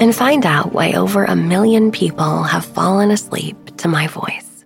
and 0.00 0.14
find 0.14 0.46
out 0.46 0.72
why 0.72 0.92
over 0.92 1.24
a 1.24 1.36
million 1.36 1.90
people 1.90 2.42
have 2.42 2.64
fallen 2.64 3.10
asleep 3.10 3.76
to 3.78 3.88
my 3.88 4.06
voice. 4.06 4.64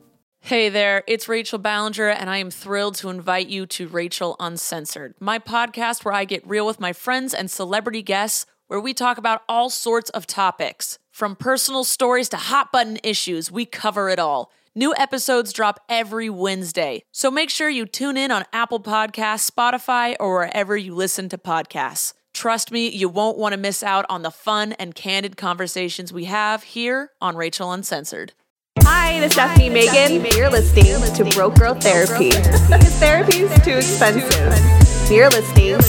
Hey 0.51 0.69
there, 0.69 1.05
it's 1.07 1.29
Rachel 1.29 1.61
Ballinger, 1.61 2.09
and 2.09 2.29
I 2.29 2.39
am 2.39 2.51
thrilled 2.51 2.97
to 2.97 3.09
invite 3.09 3.49
you 3.49 3.67
to 3.67 3.87
Rachel 3.87 4.35
Uncensored, 4.41 5.15
my 5.21 5.39
podcast 5.39 6.05
where 6.05 6.13
I 6.13 6.25
get 6.25 6.45
real 6.45 6.67
with 6.67 6.81
my 6.81 6.93
friends 6.93 7.33
and 7.33 7.49
celebrity 7.49 8.03
guests, 8.03 8.47
where 8.67 8.81
we 8.81 8.93
talk 8.93 9.17
about 9.17 9.43
all 9.49 9.71
sorts 9.71 10.11
of 10.11 10.27
topics. 10.27 10.99
From 11.13 11.37
personal 11.37 11.85
stories 11.85 12.29
to 12.31 12.37
hot 12.37 12.73
button 12.73 12.99
issues, 13.05 13.51
we 13.53 13.65
cover 13.65 14.09
it 14.09 14.19
all. 14.19 14.51
New 14.75 14.95
episodes 14.97 15.53
drop 15.53 15.79
every 15.89 16.31
Wednesday, 16.31 17.03
so 17.13 17.31
make 17.31 17.51
sure 17.51 17.69
you 17.69 17.87
tune 17.87 18.17
in 18.17 18.31
on 18.31 18.45
Apple 18.53 18.81
Podcasts, 18.81 19.49
Spotify, 19.49 20.17
or 20.19 20.35
wherever 20.35 20.77
you 20.77 20.95
listen 20.95 21.29
to 21.29 21.39
podcasts. 21.39 22.15
Trust 22.41 22.73
me, 22.73 22.89
you 22.89 23.11
won't 23.11 23.37
want 23.37 23.53
to 23.53 23.59
miss 23.59 23.83
out 23.83 24.07
on 24.09 24.23
the 24.23 24.31
fun 24.31 24.73
and 24.79 24.95
candid 24.95 25.37
conversations 25.37 26.11
we 26.11 26.25
have 26.25 26.63
here 26.63 27.11
on 27.21 27.37
Rachel 27.37 27.71
Uncensored. 27.71 28.33
Hi, 28.79 29.21
this 29.21 29.27
is 29.27 29.33
Stephanie 29.35 29.69
Megan. 29.69 30.25
You're 30.35 30.49
listening 30.49 31.03
to 31.17 31.35
Broke 31.37 31.57
Girl 31.57 31.75
Therapy. 31.75 32.31
Because 32.31 32.95
therapy 32.99 33.41
is 33.41 33.53
too 33.63 33.73
expensive. 33.73 35.13
You're 35.13 35.29
listening 35.29 35.81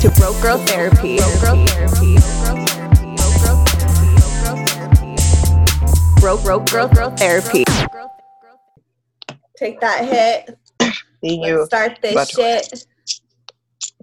to 0.00 0.18
Broke 0.18 0.40
Girl 0.40 0.56
Therapy. 0.64 1.18
Broke 1.18 1.42
Girl 1.42 1.66
Therapy. 1.66 2.16
Broke 6.22 6.42
Girl 6.70 6.88
Girl 6.88 7.10
Therapy. 7.10 7.64
Take 9.58 9.80
that 9.82 10.06
hit. 10.06 10.58
See 11.22 11.44
you. 11.44 11.58
Let's 11.58 11.66
start 11.66 11.98
this 12.00 12.14
But- 12.14 12.30
shit. 12.30 12.86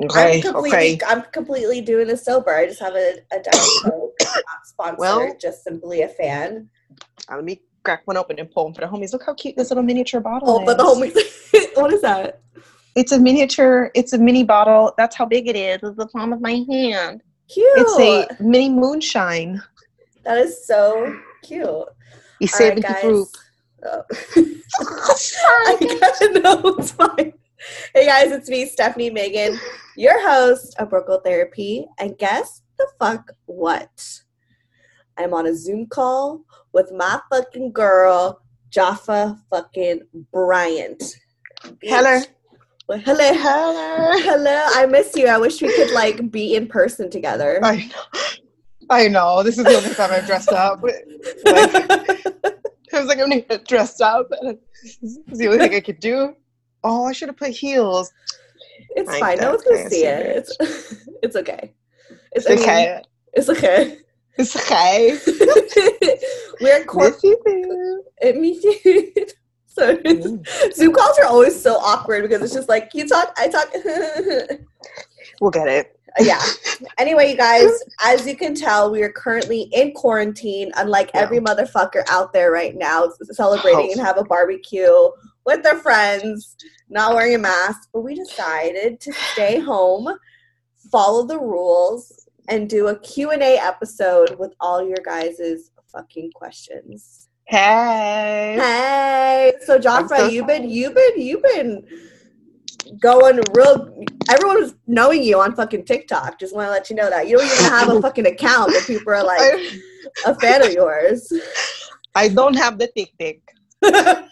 Okay, 0.02 0.38
I'm 0.38 0.41
completely, 0.41 0.94
okay. 0.95 0.99
I'm 1.08 1.22
completely 1.31 1.81
doing 1.81 2.08
this 2.08 2.25
sober. 2.25 2.53
I 2.55 2.66
just 2.66 2.80
have 2.80 2.95
a, 2.95 3.19
a 3.31 3.39
Diet 3.41 3.67
Coke. 3.83 4.13
Not 4.22 4.41
sponsored, 4.66 5.00
Well- 5.00 5.35
just 5.39 5.63
simply 5.63 6.02
a 6.02 6.08
fan. 6.09 6.69
Uh, 7.30 7.35
let 7.35 7.44
me 7.45 7.61
crack 7.83 8.02
one 8.05 8.17
open 8.17 8.39
and 8.39 8.50
pull 8.50 8.63
them 8.66 8.73
for 8.73 8.81
the 8.81 8.88
homies. 8.88 9.13
Look 9.13 9.23
how 9.25 9.33
cute 9.33 9.55
this 9.55 9.69
little 9.69 9.83
miniature 9.83 10.19
bottle 10.22 10.50
Oh, 10.50 10.59
is. 10.61 10.66
but 10.66 10.77
the 10.77 10.83
homies. 10.83 11.69
what 11.81 11.94
is 11.94 12.02
that? 12.02 12.41
It's 12.95 13.11
a 13.11 13.19
miniature. 13.19 13.91
It's 13.94 14.13
a 14.13 14.17
mini 14.17 14.44
bottle. 14.44 14.94
That's 14.97 15.16
how 15.16 15.25
big 15.25 15.47
it 15.47 15.55
is. 15.55 15.80
It's 15.83 15.97
the 15.97 16.07
palm 16.07 16.33
of 16.33 16.41
my 16.41 16.63
hand. 16.69 17.22
Cute. 17.50 17.67
It's 17.75 18.00
a 18.39 18.44
mini 18.44 18.69
moonshine. 18.69 19.61
that 20.23 20.38
is 20.38 20.66
so 20.66 21.16
cute. 21.44 21.67
You 22.39 22.47
saved 22.47 22.83
right, 22.83 23.02
the 23.02 23.07
group. 23.07 23.28
Oh. 23.85 24.03
I 25.45 25.97
gotta 26.00 26.39
know 26.39 26.75
it's 26.78 26.91
fine. 26.91 27.33
Hey 27.94 28.06
guys, 28.06 28.31
it's 28.31 28.50
me, 28.50 28.66
Stephanie 28.66 29.09
Megan, 29.09 29.58
your 29.95 30.22
host 30.28 30.75
of 30.80 30.89
Broke 30.89 31.08
Girl 31.08 31.22
Therapy, 31.22 31.88
and 31.97 32.17
guess 32.17 32.61
the 32.78 32.88
fuck 33.00 33.31
what? 33.45 34.22
I'm 35.17 35.33
on 35.33 35.47
a 35.47 35.56
Zoom 35.56 35.86
call 35.88 36.41
with 36.73 36.91
my 36.91 37.22
fucking 37.31 37.72
girl, 37.72 38.41
Jaffa 38.69 39.39
fucking 39.50 40.02
Bryant. 40.34 41.03
Hello. 41.81 42.19
Well, 42.89 43.00
hello, 43.00 43.31
Hello. 43.34 44.12
hello. 44.19 44.63
I 44.75 44.85
miss 44.85 45.16
you. 45.16 45.28
I 45.28 45.38
wish 45.38 45.62
we 45.62 45.73
could 45.73 45.91
like 45.91 46.31
be 46.31 46.56
in 46.56 46.68
person 46.68 47.09
together. 47.09 47.62
I 47.63 47.85
know. 47.85 48.29
I 48.90 49.07
know. 49.07 49.41
This 49.41 49.57
is 49.57 49.63
the 49.63 49.75
only 49.75 49.94
time 49.94 50.12
I've 50.12 50.25
dressed 50.25 50.52
up. 50.52 50.84
Like, 50.84 51.06
I 52.94 53.00
was 53.00 53.07
like, 53.07 53.19
I'm 53.19 53.29
gonna 53.29 53.41
get 53.41 53.68
dressed 53.68 54.02
up. 54.02 54.29
This 54.84 55.18
is 55.31 55.38
the 55.38 55.47
only 55.47 55.59
thing 55.59 55.75
I 55.75 55.79
could 55.79 56.02
do. 56.02 56.35
Oh, 56.83 57.05
I 57.05 57.11
should 57.13 57.29
have 57.29 57.38
put 57.38 57.51
heels. 57.51 58.11
it's 58.95 59.09
I 59.09 59.19
fine. 59.19 59.38
No 59.39 59.51
one's 59.51 59.63
gonna 59.63 59.89
see 59.89 60.05
it. 60.05 60.25
It's, 60.38 60.57
it's 61.23 61.35
okay. 61.35 61.73
It's 62.33 62.45
It's 62.47 62.61
okay. 62.61 63.01
It's 63.33 63.49
okay. 63.49 63.97
It's 64.38 64.55
okay. 64.55 66.19
We're 66.61 66.77
in 66.81 66.85
court. 66.88 67.13
Yes, 67.23 67.23
you. 67.23 68.03
It 68.22 68.38
me 68.43 68.59
too. 68.61 69.11
So 69.67 69.95
Mm. 69.97 70.73
Zoom 70.75 70.93
calls 70.93 71.17
are 71.17 71.25
always 71.25 71.59
so 71.59 71.75
awkward 71.77 72.22
because 72.23 72.43
it's 72.43 72.53
just 72.53 72.69
like 72.69 72.91
you 72.93 73.07
talk, 73.07 73.33
I 73.38 73.47
talk. 73.47 73.69
We'll 75.41 75.49
get 75.51 75.67
it. 75.67 75.97
yeah. 76.19 76.39
Anyway, 76.99 77.31
you 77.31 77.35
guys, 77.38 77.72
as 78.03 78.27
you 78.27 78.35
can 78.38 78.53
tell, 78.53 78.91
we 78.91 79.01
are 79.01 79.11
currently 79.11 79.61
in 79.73 79.91
quarantine, 79.93 80.72
unlike 80.75 81.09
Yeah. 81.16 81.22
every 81.22 81.39
motherfucker 81.39 82.03
out 82.07 82.33
there 82.33 82.51
right 82.51 82.75
now 82.75 83.09
celebrating 83.31 83.88
Oh. 83.89 83.91
and 83.93 83.99
have 84.01 84.17
a 84.19 84.23
barbecue 84.23 85.09
with 85.45 85.63
their 85.63 85.77
friends, 85.77 86.55
not 86.89 87.15
wearing 87.15 87.35
a 87.35 87.39
mask. 87.39 87.89
But 87.93 88.01
we 88.01 88.15
decided 88.15 88.99
to 89.01 89.13
stay 89.33 89.59
home, 89.59 90.09
follow 90.91 91.25
the 91.25 91.39
rules, 91.39 92.27
and 92.49 92.69
do 92.69 92.87
a 92.87 92.99
Q&A 92.99 93.57
episode 93.57 94.37
with 94.37 94.53
all 94.59 94.85
your 94.85 94.97
guys' 95.03 95.71
fucking 95.91 96.31
questions. 96.33 97.29
Hey. 97.45 98.55
Hey, 98.59 99.53
so 99.65 99.77
Joffrey, 99.77 100.17
so 100.17 100.27
you've 100.27 100.47
been 100.47 100.69
you've 100.69 100.95
been 100.95 101.21
you've 101.21 101.43
been 101.43 101.85
going 103.01 103.39
real. 103.53 104.05
Everyone 104.29 104.61
was 104.61 104.75
knowing 104.87 105.23
you 105.23 105.39
on 105.39 105.53
fucking 105.55 105.85
TikTok. 105.85 106.39
Just 106.39 106.55
want 106.55 106.67
to 106.67 106.71
let 106.71 106.89
you 106.89 106.95
know 106.95 107.09
that 107.09 107.27
you 107.27 107.37
don't 107.37 107.45
even 107.45 107.65
have 107.65 107.89
a 107.89 108.01
fucking 108.07 108.25
account, 108.25 108.71
but 108.73 108.83
people 108.87 109.11
are 109.11 109.23
like 109.23 109.59
a 110.25 110.39
fan 110.39 110.65
of 110.65 110.71
yours. 110.71 111.31
I 112.15 112.29
don't 112.29 112.55
have 112.55 112.77
the 112.77 112.87
tick 112.95 113.11
tick. 113.19 113.41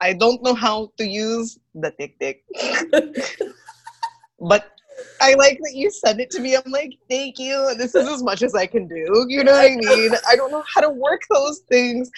I 0.00 0.12
don't 0.12 0.42
know 0.42 0.54
how 0.54 0.90
to 0.98 1.06
use 1.06 1.58
the 1.74 1.90
tick 1.92 2.18
tick. 2.18 2.44
but 4.40 4.70
I 5.20 5.34
like 5.34 5.58
that 5.62 5.72
you 5.74 5.90
sent 5.90 6.20
it 6.20 6.30
to 6.30 6.40
me. 6.40 6.56
I'm 6.56 6.70
like, 6.70 6.98
thank 7.08 7.38
you. 7.38 7.74
This 7.76 7.94
is 7.94 8.08
as 8.08 8.22
much 8.22 8.42
as 8.42 8.54
I 8.54 8.66
can 8.66 8.86
do. 8.86 9.26
You 9.28 9.42
know 9.44 9.52
what 9.52 9.70
I 9.70 9.76
mean? 9.76 10.12
I 10.28 10.36
don't 10.36 10.50
know 10.50 10.62
how 10.72 10.80
to 10.80 10.90
work 10.90 11.22
those 11.30 11.60
things. 11.60 12.10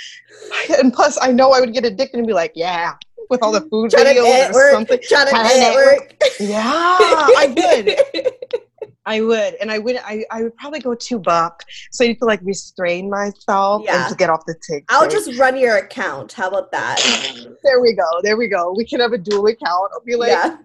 And 0.78 0.92
plus, 0.92 1.18
I 1.20 1.32
know 1.32 1.52
I 1.52 1.60
would 1.60 1.72
get 1.72 1.84
addicted 1.84 2.18
and 2.18 2.26
be 2.26 2.32
like, 2.32 2.52
yeah, 2.54 2.94
with 3.30 3.42
all 3.42 3.52
the 3.52 3.62
food 3.62 3.90
Trying 3.90 4.14
to 4.14 4.20
videos 4.20 4.24
or 4.24 4.28
network, 4.28 4.72
something. 4.72 4.98
trying 5.02 5.26
to 5.26 5.32
to 5.32 5.58
network. 5.58 6.22
Yeah, 6.40 6.62
I 6.62 7.54
would. 7.56 8.62
I 9.06 9.20
would, 9.20 9.54
and 9.60 9.70
I 9.70 9.78
would. 9.78 9.96
I, 10.04 10.24
I 10.32 10.42
would 10.42 10.56
probably 10.56 10.80
go 10.80 10.94
two 10.94 11.18
buck. 11.20 11.62
So 11.92 12.04
I 12.04 12.08
need 12.08 12.18
to 12.18 12.24
like 12.24 12.40
restrain 12.42 13.08
myself 13.08 13.82
Yeah. 13.84 14.02
and 14.02 14.10
to 14.10 14.16
get 14.16 14.28
off 14.30 14.44
the 14.46 14.56
tick. 14.68 14.84
I'll 14.88 15.08
just 15.08 15.38
run 15.38 15.56
your 15.56 15.76
account. 15.76 16.32
How 16.32 16.48
about 16.48 16.70
that? 16.72 17.00
There 17.62 17.80
we 17.80 17.94
go. 17.94 18.04
There 18.22 18.36
we 18.36 18.46
go. 18.48 18.72
We 18.76 18.84
can 18.84 19.00
have 19.00 19.12
a 19.12 19.18
dual 19.18 19.46
account. 19.46 19.90
I'll 19.92 20.00
be 20.04 20.14
like, 20.14 20.28
yeah, 20.30 20.56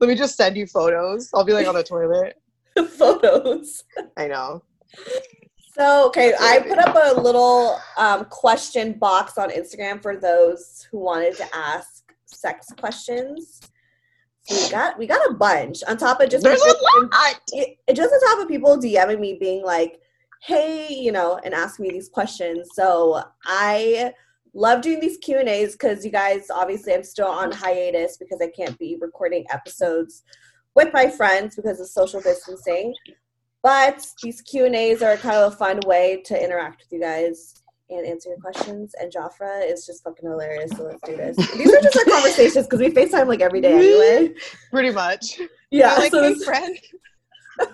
let 0.00 0.08
me 0.08 0.14
just 0.14 0.36
send 0.36 0.56
you 0.56 0.66
photos. 0.66 1.28
I'll 1.34 1.44
be 1.44 1.52
like 1.52 1.66
on 1.66 1.74
the 1.74 1.82
toilet. 1.94 2.36
photos. 2.90 3.84
I 4.16 4.26
know. 4.28 4.62
So, 5.74 6.06
okay, 6.06 6.32
I 6.40 6.60
put 6.60 6.78
up 6.78 6.96
a 6.98 7.20
little 7.20 7.78
um, 7.98 8.24
question 8.26 8.94
box 8.94 9.36
on 9.36 9.50
Instagram 9.50 10.00
for 10.00 10.16
those 10.16 10.86
who 10.90 10.98
wanted 10.98 11.36
to 11.36 11.44
ask 11.54 12.02
sex 12.24 12.68
questions. 12.80 13.60
We 14.50 14.70
got 14.70 14.98
we 14.98 15.06
got 15.06 15.30
a 15.30 15.34
bunch 15.34 15.82
on 15.88 15.96
top 15.96 16.20
of 16.20 16.30
just 16.30 16.44
There's 16.44 16.60
a 16.60 16.66
lot. 16.66 17.40
just 17.92 18.12
on 18.12 18.20
top 18.20 18.42
of 18.42 18.48
people 18.48 18.76
DMing 18.76 19.20
me 19.20 19.38
being 19.40 19.64
like, 19.64 20.00
"Hey, 20.42 20.92
you 20.92 21.12
know," 21.12 21.40
and 21.44 21.52
asking 21.54 21.84
me 21.84 21.92
these 21.92 22.08
questions. 22.08 22.68
So 22.74 23.22
I 23.44 24.12
love 24.54 24.82
doing 24.82 25.00
these 25.00 25.18
Q 25.18 25.38
and 25.38 25.48
A's 25.48 25.72
because 25.72 26.04
you 26.04 26.10
guys 26.10 26.46
obviously 26.50 26.94
I'm 26.94 27.04
still 27.04 27.28
on 27.28 27.52
hiatus 27.52 28.16
because 28.16 28.40
I 28.40 28.48
can't 28.48 28.78
be 28.78 28.96
recording 29.00 29.44
episodes 29.50 30.22
with 30.74 30.92
my 30.92 31.10
friends 31.10 31.56
because 31.56 31.80
of 31.80 31.88
social 31.88 32.20
distancing. 32.20 32.94
But 33.62 34.06
these 34.22 34.42
Q 34.42 34.66
and 34.66 34.76
A's 34.76 35.02
are 35.02 35.16
kind 35.16 35.36
of 35.36 35.52
a 35.52 35.56
fun 35.56 35.80
way 35.86 36.22
to 36.26 36.42
interact 36.42 36.82
with 36.82 36.92
you 36.92 37.00
guys 37.00 37.62
and 37.90 38.06
answer 38.06 38.30
your 38.30 38.38
questions. 38.38 38.94
And 39.00 39.12
Jafra 39.12 39.70
is 39.70 39.86
just 39.86 40.02
fucking 40.02 40.28
hilarious. 40.28 40.70
So 40.76 40.84
let's 40.84 41.00
do 41.02 41.16
this. 41.16 41.36
These 41.36 41.72
are 41.72 41.80
just 41.80 41.96
our 41.96 42.04
conversations 42.12 42.66
because 42.66 42.80
we 42.80 42.90
FaceTime 42.90 43.26
like 43.28 43.40
every 43.40 43.60
day 43.60 43.72
anyway. 43.72 44.34
Pretty 44.70 44.90
much. 44.90 45.40
Yeah. 45.70 45.94
Like, 45.94 46.10
so 46.10 46.22
hey, 46.22 46.34
this- 46.34 46.44
friend. 46.44 46.76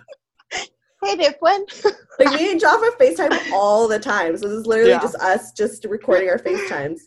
hey, 1.03 1.17
there, 1.17 1.33
friend. 1.39 1.69
like 2.19 2.41
me 2.41 2.53
and 2.53 2.61
Jaffa 2.61 2.91
FaceTime 3.01 3.53
all 3.53 3.89
the 3.89 3.99
time. 3.99 4.37
So 4.37 4.49
this 4.49 4.59
is 4.59 4.67
literally 4.67 4.91
Yeah. 4.91 5.01
just 5.01 5.17
us 5.17 5.53
just 5.53 5.85
recording 5.87 6.29
our 6.29 6.39
FaceTimes. 6.39 7.01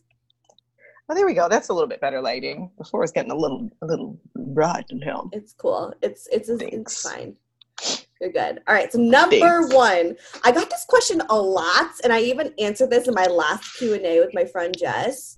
Oh, 1.07 1.13
there 1.13 1.27
we 1.27 1.35
go. 1.35 1.47
That's 1.47 1.69
a 1.69 1.73
little 1.73 1.87
bit 1.87 2.01
better 2.01 2.19
lighting. 2.19 2.71
Before 2.79 3.03
it's 3.03 3.11
getting 3.11 3.31
a 3.31 3.35
little, 3.35 3.69
a 3.83 3.85
little 3.85 4.19
bright 4.35 4.85
and 4.89 5.03
hell. 5.03 5.29
It's 5.33 5.53
cool. 5.53 5.93
It's 6.01 6.27
it's 6.31 6.49
it's, 6.49 6.63
Thanks. 6.63 7.03
fine. 7.03 7.35
You're 8.21 8.31
good. 8.31 8.61
All 8.67 8.73
right. 8.73 8.91
So 8.91 8.97
number 8.99 9.37
Thanks. 9.37 9.73
one, 9.73 10.15
I 10.43 10.51
got 10.51 10.69
this 10.69 10.85
question 10.87 11.21
a 11.29 11.35
lot, 11.37 11.91
and 12.03 12.13
I 12.13 12.21
even 12.21 12.53
answered 12.59 12.89
this 12.89 13.07
in 13.07 13.13
my 13.13 13.25
last 13.25 13.77
Q 13.77 13.93
and 13.93 14.05
A 14.05 14.19
with 14.21 14.33
my 14.33 14.45
friend 14.45 14.73
Jess. 14.77 15.37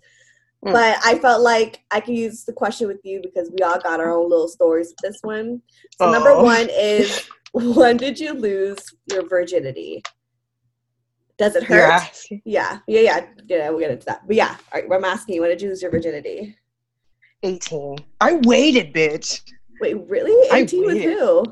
Mm. 0.65 0.73
But 0.73 0.97
I 1.03 1.17
felt 1.19 1.41
like 1.41 1.81
I 1.91 1.99
could 1.99 2.15
use 2.15 2.43
the 2.45 2.53
question 2.53 2.87
with 2.87 2.99
you 3.03 3.19
because 3.21 3.49
we 3.51 3.63
all 3.63 3.79
got 3.79 3.99
our 3.99 4.15
own 4.15 4.29
little 4.29 4.47
stories 4.47 4.89
with 4.89 4.97
this 5.11 5.19
one. 5.21 5.61
So 5.99 6.11
number 6.11 6.31
Oh. 6.31 6.43
one 6.43 6.67
is, 6.71 7.27
when 7.53 7.97
did 7.97 8.19
you 8.19 8.33
lose 8.33 8.77
your 9.11 9.27
virginity? 9.27 10.03
Does 11.37 11.55
it 11.55 11.63
hurt? 11.63 11.81
asking. 11.91 12.41
Yeah, 12.45 12.79
yeah, 12.87 13.01
yeah, 13.01 13.25
yeah. 13.47 13.69
We'll 13.69 13.79
get 13.79 13.91
into 13.91 14.05
that. 14.07 14.25
But 14.25 14.35
yeah, 14.35 14.55
all 14.73 14.81
right, 14.81 14.91
I'm 14.91 15.05
asking 15.05 15.35
you, 15.35 15.41
when 15.41 15.51
did 15.51 15.61
you 15.61 15.69
lose 15.69 15.81
your 15.81 15.91
virginity? 15.91 16.55
18. 17.43 17.97
I 18.19 18.33
waited, 18.43 18.93
bitch. 18.93 19.41
Wait, 19.79 19.95
really? 20.09 20.49
I 20.51 20.61
18 20.61 20.85
with 20.85 21.01
who? 21.03 21.43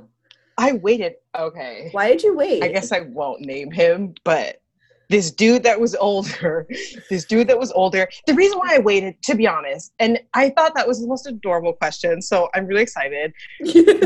I 0.57 0.73
waited. 0.73 1.15
Okay. 1.37 1.89
Why 1.91 2.09
did 2.09 2.23
you 2.23 2.35
wait? 2.35 2.63
I 2.63 2.69
guess 2.69 2.91
I 2.91 3.01
won't 3.01 3.41
name 3.41 3.71
him, 3.71 4.15
but 4.23 4.61
this 5.09 5.31
dude 5.31 5.63
that 5.63 5.79
was 5.79 5.95
older, 5.95 6.67
this 7.09 7.25
dude 7.25 7.47
that 7.47 7.59
was 7.59 7.71
older. 7.71 8.07
The 8.27 8.33
reason 8.33 8.59
why 8.59 8.75
I 8.75 8.79
waited, 8.79 9.21
to 9.23 9.35
be 9.35 9.47
honest, 9.47 9.93
and 9.99 10.19
I 10.33 10.49
thought 10.49 10.75
that 10.75 10.87
was 10.87 11.01
the 11.01 11.07
most 11.07 11.27
adorable 11.27 11.73
question, 11.73 12.21
so 12.21 12.49
I'm 12.53 12.65
really 12.65 12.83
excited. 12.83 13.33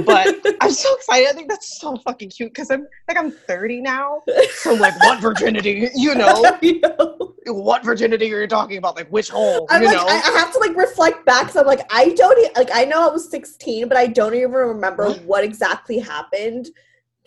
But 0.05 0.35
I'm 0.61 0.71
so 0.71 0.95
excited. 0.95 1.29
I 1.29 1.33
think 1.33 1.49
that's 1.49 1.79
so 1.79 1.95
fucking 1.97 2.29
cute 2.29 2.53
because 2.53 2.69
I'm 2.71 2.87
like 3.07 3.17
I'm 3.17 3.31
30 3.31 3.81
now. 3.81 4.21
So 4.51 4.73
like, 4.73 4.99
what 5.03 5.19
virginity? 5.21 5.89
You 5.95 6.15
know, 6.15 6.41
know. 6.61 7.35
what 7.47 7.83
virginity 7.83 8.33
are 8.33 8.41
you 8.41 8.47
talking 8.47 8.77
about? 8.77 8.95
Like 8.95 9.09
which 9.09 9.29
hole? 9.29 9.67
I'm 9.69 9.81
you 9.81 9.87
like, 9.87 9.97
know? 9.97 10.07
I, 10.07 10.17
have 10.39 10.53
to 10.53 10.59
like 10.59 10.75
reflect 10.75 11.25
back. 11.25 11.49
So 11.49 11.61
I'm 11.61 11.67
like, 11.67 11.81
I 11.91 12.09
don't 12.09 12.37
e- 12.39 12.51
like. 12.55 12.69
I 12.73 12.85
know 12.85 13.07
I 13.07 13.11
was 13.11 13.29
16, 13.29 13.87
but 13.87 13.97
I 13.97 14.07
don't 14.07 14.35
even 14.35 14.51
remember 14.51 15.07
What? 15.07 15.23
what 15.23 15.43
exactly 15.43 15.99
happened 15.99 16.69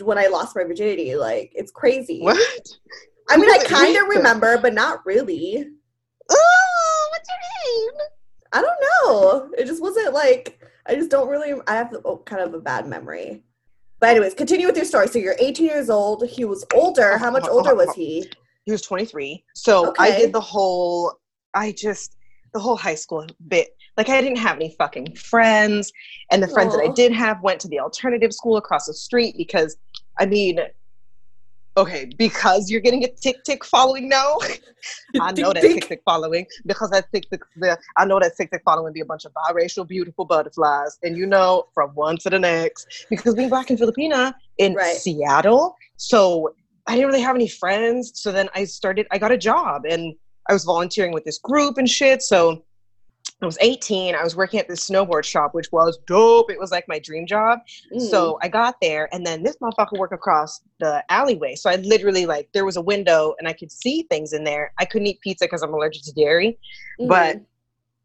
when 0.00 0.18
I 0.18 0.26
lost 0.26 0.56
my 0.56 0.64
virginity. 0.64 1.14
Like, 1.16 1.52
it's 1.54 1.70
crazy. 1.70 2.20
what? 2.20 2.38
I 3.32 3.36
mean, 3.36 3.50
I 3.50 3.58
kind 3.64 3.96
of 3.96 4.08
remember, 4.08 4.58
but 4.58 4.74
not 4.74 5.04
really. 5.06 5.66
Oh, 6.30 7.08
what's 7.10 7.28
your 7.28 7.90
name? 7.90 8.00
I 8.52 8.60
don't 8.60 8.80
know. 8.82 9.50
It 9.56 9.66
just 9.66 9.80
wasn't 9.80 10.12
like 10.12 10.58
I 10.86 10.94
just 10.94 11.10
don't 11.10 11.28
really. 11.28 11.60
I 11.66 11.74
have 11.74 11.96
oh, 12.04 12.18
kind 12.18 12.42
of 12.42 12.54
a 12.54 12.60
bad 12.60 12.86
memory. 12.86 13.42
But 14.00 14.10
anyways, 14.10 14.34
continue 14.34 14.66
with 14.66 14.76
your 14.76 14.84
story. 14.84 15.06
So 15.06 15.18
you're 15.20 15.36
18 15.38 15.64
years 15.64 15.88
old. 15.88 16.26
He 16.26 16.44
was 16.44 16.64
older. 16.74 17.18
How 17.18 17.30
much 17.30 17.46
older 17.48 17.74
was 17.74 17.94
he? 17.94 18.28
He 18.64 18.72
was 18.72 18.82
23. 18.82 19.44
So 19.54 19.94
I 19.96 20.10
did 20.10 20.32
the 20.32 20.40
whole, 20.40 21.20
I 21.54 21.70
just, 21.70 22.16
the 22.52 22.58
whole 22.58 22.76
high 22.76 22.96
school 22.96 23.24
bit. 23.46 23.76
Like 23.96 24.08
I 24.08 24.20
didn't 24.20 24.38
have 24.38 24.56
any 24.56 24.74
fucking 24.76 25.14
friends. 25.14 25.92
And 26.32 26.42
the 26.42 26.48
friends 26.48 26.74
that 26.74 26.82
I 26.82 26.92
did 26.92 27.12
have 27.12 27.42
went 27.42 27.60
to 27.60 27.68
the 27.68 27.78
alternative 27.78 28.32
school 28.32 28.56
across 28.56 28.86
the 28.86 28.94
street 28.94 29.36
because, 29.36 29.76
I 30.18 30.26
mean, 30.26 30.58
okay, 31.76 32.10
because 32.16 32.70
you're 32.70 32.80
getting 32.80 33.04
a 33.04 33.08
tick 33.08 33.42
tick 33.44 33.64
following 33.64 34.08
now. 34.08 34.36
I 35.20 35.32
know 35.32 35.52
that 35.52 35.62
Tick, 35.62 35.86
tick 35.88 36.02
following 36.04 36.46
because 36.66 36.90
that 36.90 37.06
tick 37.12 37.28
tick, 37.30 37.42
the, 37.56 37.78
I 37.96 38.04
know 38.04 38.18
that 38.20 38.36
tick 38.36 38.50
tick 38.50 38.62
following 38.64 38.92
be 38.92 39.00
a 39.00 39.04
bunch 39.04 39.24
of 39.24 39.32
biracial, 39.32 39.86
beautiful 39.86 40.24
butterflies. 40.24 40.98
And 41.02 41.16
you 41.16 41.26
know, 41.26 41.64
from 41.72 41.90
one 41.90 42.16
to 42.18 42.30
the 42.30 42.38
next, 42.38 43.06
because 43.10 43.34
being 43.34 43.48
black 43.48 43.70
and 43.70 43.78
Filipina 43.78 44.34
in 44.58 44.74
Right. 44.74 44.96
Seattle, 44.96 45.76
so 45.96 46.54
I 46.86 46.94
didn't 46.94 47.08
really 47.08 47.22
have 47.22 47.36
any 47.36 47.48
friends. 47.48 48.12
So 48.14 48.32
then 48.32 48.48
I 48.54 48.64
started, 48.64 49.06
I 49.10 49.18
got 49.18 49.32
a 49.32 49.38
job 49.38 49.84
and 49.88 50.14
I 50.48 50.52
was 50.52 50.64
volunteering 50.64 51.12
with 51.12 51.24
this 51.24 51.38
group 51.38 51.78
and 51.78 51.88
shit. 51.88 52.22
So 52.22 52.64
I 53.42 53.46
was 53.46 53.58
18. 53.60 54.14
I 54.14 54.22
was 54.22 54.36
working 54.36 54.60
at 54.60 54.68
this 54.68 54.88
snowboard 54.88 55.24
shop, 55.24 55.52
which 55.52 55.70
was 55.72 55.98
dope. 56.06 56.50
It 56.50 56.60
was 56.60 56.70
like 56.70 56.86
my 56.86 57.00
dream 57.00 57.26
job. 57.26 57.58
Mm. 57.92 58.00
So 58.00 58.38
I 58.40 58.48
got 58.48 58.76
there, 58.80 59.08
and 59.12 59.26
then 59.26 59.42
this 59.42 59.56
motherfucker 59.60 59.98
worked 59.98 60.14
across 60.14 60.60
the 60.78 61.04
alleyway. 61.10 61.56
So 61.56 61.68
I 61.68 61.76
literally 61.76 62.24
like 62.24 62.48
there 62.54 62.64
was 62.64 62.76
a 62.76 62.80
window, 62.80 63.34
and 63.38 63.48
I 63.48 63.52
could 63.52 63.72
see 63.72 64.04
things 64.04 64.32
in 64.32 64.44
there. 64.44 64.72
I 64.78 64.84
couldn't 64.84 65.08
eat 65.08 65.20
pizza 65.20 65.46
because 65.46 65.62
I'm 65.62 65.74
allergic 65.74 66.04
to 66.04 66.12
dairy. 66.12 66.58
But 67.00 67.36
Mhm. 67.36 67.46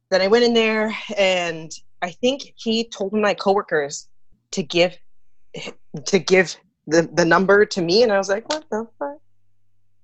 then 0.09 0.21
I 0.21 0.27
went 0.27 0.43
in 0.43 0.53
there, 0.55 0.95
and 1.15 1.71
I 2.01 2.11
think 2.11 2.53
he 2.55 2.89
told 2.89 3.13
my 3.13 3.35
coworkers 3.35 4.09
to 4.51 4.63
give 4.63 4.97
to 6.05 6.19
give 6.19 6.55
the 6.87 7.09
the 7.13 7.25
number 7.25 7.65
to 7.65 7.81
me, 7.81 8.01
and 8.01 8.11
I 8.11 8.17
was 8.17 8.29
like, 8.29 8.49
what 8.49 8.65
the 8.71 8.87
fuck, 8.97 9.17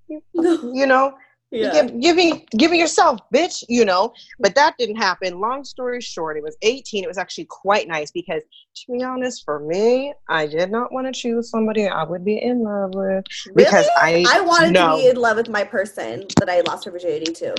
you 0.74 0.86
know? 0.86 1.16
Yeah. 1.54 1.72
Give, 1.72 2.02
give 2.02 2.16
me, 2.16 2.46
give 2.58 2.72
me 2.72 2.80
yourself, 2.80 3.20
bitch. 3.34 3.64
You 3.70 3.86
know, 3.86 4.14
but 4.40 4.56
that 4.56 4.76
didn't 4.78 4.98
happen. 4.98 5.40
Long 5.40 5.64
story 5.64 6.02
short, 6.02 6.38
it 6.38 6.44
was 6.44 6.58
18. 6.62 7.04
It 7.04 7.08
was 7.08 7.18
actually 7.18 7.46
quite 7.46 7.88
nice 7.88 8.12
because, 8.12 8.44
to 8.76 8.92
be 8.92 9.04
honest, 9.04 9.44
for 9.46 9.60
me, 9.60 10.14
I 10.30 10.48
did 10.48 10.72
not 10.72 10.92
want 10.92 11.08
to 11.08 11.14
choose 11.14 11.50
somebody 11.50 11.88
I 11.88 12.04
would 12.04 12.26
be 12.26 12.42
in 12.42 12.64
love 12.64 12.92
with 12.94 13.26
because 13.56 13.88
I, 13.98 14.26
I 14.30 14.42
wanted 14.42 14.74
no. 14.74 14.98
to 14.98 15.04
be 15.04 15.10
in 15.10 15.18
love 15.18 15.38
with 15.38 15.50
my 15.50 15.64
person 15.64 16.26
that 16.40 16.50
I 16.50 16.62
lost 16.62 16.86
her 16.86 16.92
virginity 16.92 17.32
to. 17.34 17.56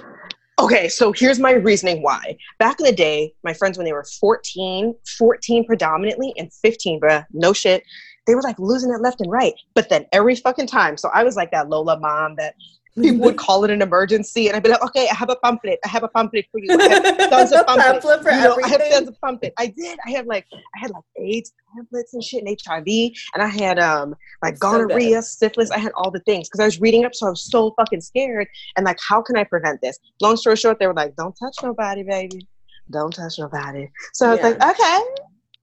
Okay, 0.61 0.89
so 0.89 1.13
here's 1.13 1.41
my 1.41 1.53
reasoning 1.53 2.03
why. 2.03 2.37
Back 2.59 2.79
in 2.79 2.87
the 2.87 2.93
day, 2.93 3.35
my 3.43 3.53
friends, 3.53 3.77
when 3.77 3.85
they 3.85 3.93
were 3.93 4.05
14, 4.21 4.95
14 5.19 5.67
predominantly, 5.67 6.33
and 6.37 6.53
15, 6.53 7.01
bruh, 7.01 7.25
no 7.33 7.53
shit, 7.53 7.83
they 8.27 8.35
were 8.35 8.43
like 8.43 8.59
losing 8.59 8.93
it 8.93 9.01
left 9.01 9.21
and 9.21 9.31
right. 9.31 9.55
But 9.75 9.89
then 9.89 10.07
every 10.13 10.37
fucking 10.37 10.69
time, 10.69 10.97
so 10.97 11.11
I 11.13 11.25
was 11.25 11.37
like 11.37 11.51
that 11.51 11.69
Lola 11.69 11.99
mom 11.99 12.37
that 12.37 12.55
people 13.03 13.21
would 13.25 13.37
call 13.37 13.65
it 13.65 13.71
an 13.71 13.83
emergency, 13.83 14.47
and 14.49 14.57
I'd 14.57 14.63
be 14.63 14.69
like, 14.71 14.83
okay, 14.83 15.09
I 15.11 15.15
have 15.15 15.31
a 15.31 15.37
pamphlet. 15.37 15.79
I 15.85 15.89
have 15.89 16.03
a 16.05 16.09
pamphlet 16.09 16.47
for 16.53 16.59
you. 16.61 16.79
I 16.79 16.89
have 16.89 17.31
tons 17.31 17.53
of 17.53 17.67
pamphlets. 17.67 17.85
Pamphlet 18.05 18.23
for 18.23 18.31
you 18.31 18.41
know, 18.43 18.59
I 18.63 18.69
have 18.69 18.81
everything. 18.81 18.93
tons 18.93 19.09
of 19.09 19.21
pamphlet. 19.21 19.53
I 19.59 19.67
did. 19.67 19.99
I 20.07 20.11
had 20.11 20.27
like 20.27 20.47
I 20.53 20.79
had 20.79 20.91
like 20.91 21.05
AIDS 21.19 21.53
pamphlets 21.75 22.15
and 22.15 22.23
shit 22.23 22.45
and 22.45 22.57
HIV, 22.67 22.87
and 23.35 23.43
I 23.43 23.47
had 23.49 23.79
um 23.79 24.15
like 24.43 24.57
So 24.57 24.71
gonorrhea, 24.73 25.23
syphilis. 25.23 25.71
I 25.71 25.79
had 25.79 25.93
all 25.97 26.11
the 26.11 26.21
things 26.21 26.49
because 26.49 26.61
I 26.61 26.65
was 26.67 26.81
reading 26.81 27.05
up, 27.05 27.15
so 27.15 27.27
I 27.27 27.31
was 27.31 27.43
so 27.45 27.73
fucking 27.77 28.01
scared. 28.01 28.47
And 28.77 28.85
like, 28.87 28.99
how 29.07 29.21
can 29.23 29.37
I 29.37 29.45
prevent 29.45 29.81
this? 29.81 29.99
Long 30.21 30.37
story 30.37 30.57
short, 30.57 30.79
they 30.79 30.87
were 30.87 30.95
like, 30.95 31.17
"Don't 31.17 31.35
touch 31.35 31.57
nobody, 31.63 32.03
baby. 32.03 32.47
Don't 32.91 33.13
touch 33.13 33.39
nobody." 33.39 33.91
So 34.13 34.27
I 34.27 34.31
was 34.31 34.39
Yeah. 34.41 34.49
like, 34.49 34.63
"Okay." 34.81 35.01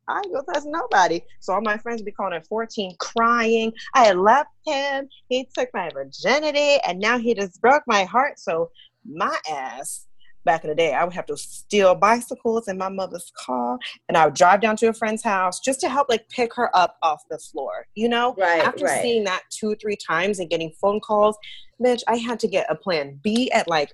I 0.08 0.18
ain't 0.20 0.34
gonna 0.34 0.62
nobody. 0.66 1.22
So 1.40 1.54
all 1.54 1.62
my 1.62 1.78
friends 1.78 2.02
be 2.02 2.12
calling 2.12 2.34
at 2.34 2.48
14 2.48 2.96
crying. 3.00 3.72
I 3.94 4.14
left 4.14 4.50
him. 4.66 5.08
He 5.30 5.48
took 5.58 5.70
my 5.74 5.90
virginity 5.94 6.78
and 6.86 7.00
now 7.00 7.18
he 7.18 7.34
just 7.34 7.62
broke 7.62 7.84
my 7.88 8.04
heart. 8.04 8.40
So 8.40 8.72
my 9.06 9.36
ass 9.50 10.08
back 10.44 10.64
in 10.64 10.70
the 10.70 10.76
day, 10.76 10.94
I 10.94 11.04
would 11.04 11.14
have 11.14 11.28
to 11.28 11.38
steal 11.38 11.94
bicycles 11.94 12.68
in 12.68 12.78
my 12.78 12.90
mother's 12.90 13.32
car 13.38 13.78
and 14.10 14.18
I 14.18 14.26
would 14.26 14.34
drive 14.34 14.62
down 14.62 14.76
to 14.78 14.88
a 14.88 14.94
friend's 14.94 15.24
house 15.24 15.60
just 15.60 15.80
to 15.82 15.90
help 15.90 16.10
like 16.10 16.28
pick 16.30 16.54
her 16.56 16.76
up 16.76 16.98
off 17.04 17.22
the 17.30 17.38
floor. 17.38 17.86
You 17.96 18.10
know? 18.10 18.36
Right, 18.38 18.64
After 18.64 18.86
right. 18.86 19.02
seeing 19.02 19.24
that 19.26 19.44
two, 19.52 19.76
three 19.76 19.98
times 19.98 20.40
and 20.40 20.50
getting 20.50 20.72
phone 20.82 21.00
calls, 21.00 21.38
bitch, 21.82 22.02
I 22.08 22.18
had 22.18 22.40
to 22.42 22.48
get 22.48 22.66
a 22.70 22.76
plan 22.76 23.20
B 23.24 23.52
at 23.52 23.68
like 23.68 23.92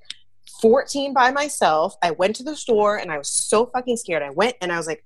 14 0.61 1.13
by 1.13 1.31
myself. 1.31 1.95
I 2.01 2.11
went 2.11 2.35
to 2.37 2.43
the 2.43 2.55
store 2.55 2.97
and 2.97 3.11
I 3.11 3.17
was 3.17 3.29
so 3.29 3.65
fucking 3.67 3.97
scared. 3.97 4.23
I 4.23 4.29
went 4.29 4.55
and 4.61 4.71
I 4.71 4.77
was 4.77 4.87
like, 4.87 5.03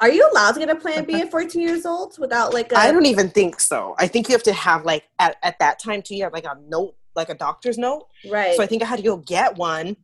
Are 0.00 0.10
you 0.10 0.28
allowed 0.32 0.52
to 0.52 0.60
get 0.60 0.70
a 0.70 0.76
plan 0.76 1.04
B 1.04 1.20
at 1.20 1.30
14 1.30 1.60
years 1.60 1.84
old 1.84 2.16
without 2.18 2.54
like 2.54 2.70
a 2.72 2.78
I 2.78 2.92
don't 2.92 3.06
even 3.06 3.30
think 3.30 3.58
so. 3.58 3.96
I 3.98 4.06
think 4.06 4.28
you 4.28 4.32
have 4.34 4.44
to 4.44 4.52
have 4.52 4.84
like 4.84 5.04
at, 5.18 5.36
at 5.42 5.58
that 5.58 5.80
time 5.80 6.02
too, 6.02 6.14
you 6.14 6.22
have 6.22 6.32
like 6.32 6.44
a 6.44 6.56
note, 6.68 6.94
like 7.16 7.28
a 7.28 7.34
doctor's 7.34 7.78
note. 7.78 8.06
right? 8.30 8.54
So 8.54 8.62
I 8.62 8.66
think 8.66 8.82
I 8.82 8.86
had 8.86 8.98
to 8.98 9.02
go 9.02 9.16
get 9.16 9.56
one. 9.56 9.96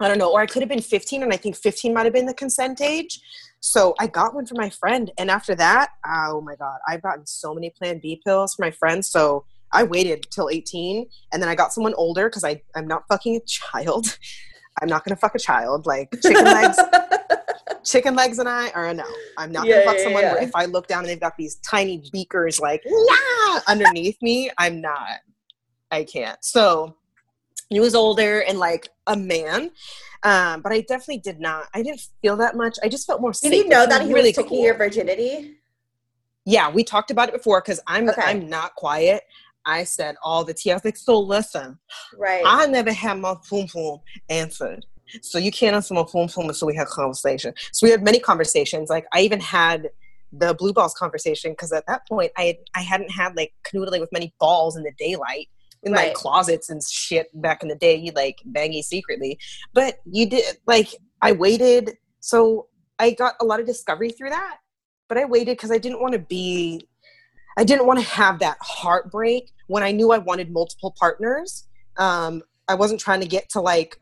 I 0.00 0.06
don't 0.06 0.18
know, 0.18 0.32
or 0.32 0.40
I 0.40 0.46
could 0.46 0.62
have 0.62 0.68
been 0.68 0.80
15, 0.80 1.24
and 1.24 1.32
I 1.32 1.36
think 1.36 1.56
15 1.56 1.92
might 1.92 2.04
have 2.04 2.12
been 2.12 2.26
the 2.26 2.34
consent 2.34 2.80
age. 2.80 3.20
So 3.58 3.96
I 3.98 4.06
got 4.06 4.32
one 4.32 4.46
for 4.46 4.54
my 4.54 4.70
friend, 4.70 5.10
and 5.18 5.28
after 5.28 5.56
that, 5.56 5.90
oh 6.06 6.40
my 6.40 6.54
god, 6.54 6.78
I've 6.86 7.02
gotten 7.02 7.26
so 7.26 7.52
many 7.52 7.70
Plan 7.70 7.98
B 8.00 8.22
pills 8.24 8.54
for 8.54 8.64
my 8.64 8.70
friends. 8.70 9.08
So 9.08 9.44
I 9.72 9.82
waited 9.82 10.28
till 10.30 10.48
18, 10.48 11.06
and 11.32 11.42
then 11.42 11.48
I 11.48 11.56
got 11.56 11.72
someone 11.72 11.94
older 11.94 12.28
because 12.28 12.44
I 12.44 12.62
I'm 12.76 12.86
not 12.86 13.02
fucking 13.08 13.34
a 13.36 13.40
child. 13.40 14.16
I'm 14.80 14.88
not 14.88 15.04
gonna 15.04 15.16
fuck 15.16 15.34
a 15.34 15.40
child. 15.40 15.86
Like 15.86 16.12
chicken 16.22 16.44
legs, 16.44 16.78
chicken 17.90 18.14
legs, 18.14 18.38
and 18.38 18.48
I 18.48 18.70
are 18.70 18.86
a 18.88 18.94
no. 18.94 19.04
I'm 19.36 19.52
not 19.52 19.66
Yeah, 19.66 19.74
gonna 19.76 19.86
fuck 19.86 19.98
yeah, 19.98 20.04
someone 20.04 20.22
yeah. 20.24 20.32
where 20.34 20.42
if 20.42 20.50
I 20.54 20.64
look 20.66 20.86
down 20.88 21.00
and 21.00 21.08
they've 21.08 21.20
got 21.20 21.36
these 21.36 21.56
tiny 21.56 22.02
beakers 22.12 22.60
like 22.60 22.82
yeah 22.84 23.60
underneath 23.66 24.20
me, 24.22 24.50
I'm 24.58 24.80
not. 24.80 25.20
I 25.90 26.04
can't. 26.04 26.42
So 26.44 26.96
he 27.70 27.80
was 27.80 27.94
older 27.94 28.40
and 28.40 28.58
like 28.58 28.88
a 29.06 29.16
man. 29.16 29.70
Um, 30.22 30.62
but 30.62 30.72
I 30.72 30.80
definitely 30.82 31.18
did 31.18 31.38
not. 31.40 31.66
I 31.74 31.82
didn't 31.82 32.00
feel 32.22 32.36
that 32.38 32.56
much. 32.56 32.76
I 32.82 32.88
just 32.88 33.06
felt 33.06 33.20
more. 33.20 33.30
Did 33.32 33.38
safe. 33.38 33.52
you 33.54 33.68
know 33.68 33.86
that 33.86 34.02
he 34.02 34.12
really 34.12 34.28
was 34.30 34.36
taking 34.36 34.48
cool. 34.50 34.64
your 34.64 34.74
virginity? 34.74 35.56
Yeah, 36.44 36.70
we 36.70 36.82
talked 36.82 37.10
about 37.10 37.28
it 37.28 37.34
before 37.34 37.60
because 37.60 37.80
I'm 37.86 38.08
Okay. 38.08 38.22
I'm 38.22 38.48
not 38.48 38.74
quiet. 38.74 39.22
I 39.66 39.84
said 39.84 40.16
all 40.22 40.44
the 40.44 40.54
tea. 40.54 40.70
I 40.72 40.74
was 40.74 40.84
like, 40.84 40.96
so 40.96 41.18
listen, 41.20 41.78
Right. 42.16 42.42
I 42.44 42.66
never 42.66 42.90
had 42.92 43.18
my 43.18 43.34
boom 43.50 43.66
boom 43.72 43.98
answered. 44.30 44.86
So 45.22 45.38
you 45.38 45.50
can't 45.50 45.74
answer 45.74 45.94
my 45.94 46.02
boom 46.02 46.28
boom 46.34 46.48
until 46.48 46.66
we 46.66 46.76
have 46.76 46.88
conversation. 46.88 47.54
So 47.72 47.86
we 47.86 47.90
had 47.90 48.02
many 48.02 48.18
conversations. 48.18 48.90
Like 48.90 49.06
I 49.12 49.20
even 49.20 49.40
had 49.40 49.90
the 50.32 50.54
blue 50.54 50.72
balls 50.72 50.94
conversation 50.94 51.52
because 51.52 51.72
at 51.72 51.86
that 51.86 52.06
point 52.06 52.32
I 52.36 52.42
had, 52.42 52.56
I 52.74 52.80
hadn't 52.80 53.10
had 53.10 53.36
like 53.36 53.52
canoodling 53.64 54.00
with 54.00 54.12
many 54.12 54.34
balls 54.38 54.76
in 54.76 54.82
the 54.82 54.92
daylight 54.98 55.48
in 55.82 55.92
Right. 55.92 56.08
like 56.08 56.14
closets 56.14 56.68
and 56.70 56.82
shit 56.82 57.28
back 57.40 57.62
in 57.62 57.68
the 57.68 57.76
day. 57.76 57.94
You 57.96 58.12
like 58.12 58.38
banging 58.44 58.82
secretly, 58.82 59.38
but 59.72 59.98
you 60.04 60.28
did 60.28 60.58
like 60.66 60.94
I 61.22 61.32
waited. 61.32 61.96
So 62.20 62.68
I 62.98 63.12
got 63.12 63.34
a 63.40 63.44
lot 63.44 63.60
of 63.60 63.66
discovery 63.66 64.10
through 64.10 64.30
that. 64.30 64.58
But 65.08 65.18
I 65.18 65.24
waited 65.24 65.56
because 65.56 65.70
I 65.70 65.78
didn't 65.78 66.00
want 66.00 66.12
to 66.12 66.18
be 66.18 66.86
I 67.58 67.64
didn't 67.64 67.86
want 67.86 67.98
to 67.98 68.04
have 68.04 68.38
that 68.38 68.56
heartbreak 68.60 69.50
when 69.66 69.82
I 69.82 69.90
knew 69.90 70.12
I 70.12 70.18
wanted 70.18 70.52
multiple 70.52 70.94
partners. 70.96 71.66
Um, 71.96 72.42
I 72.68 72.76
wasn't 72.76 73.00
trying 73.00 73.20
to 73.20 73.26
get 73.26 73.48
to 73.50 73.60
like, 73.60 74.00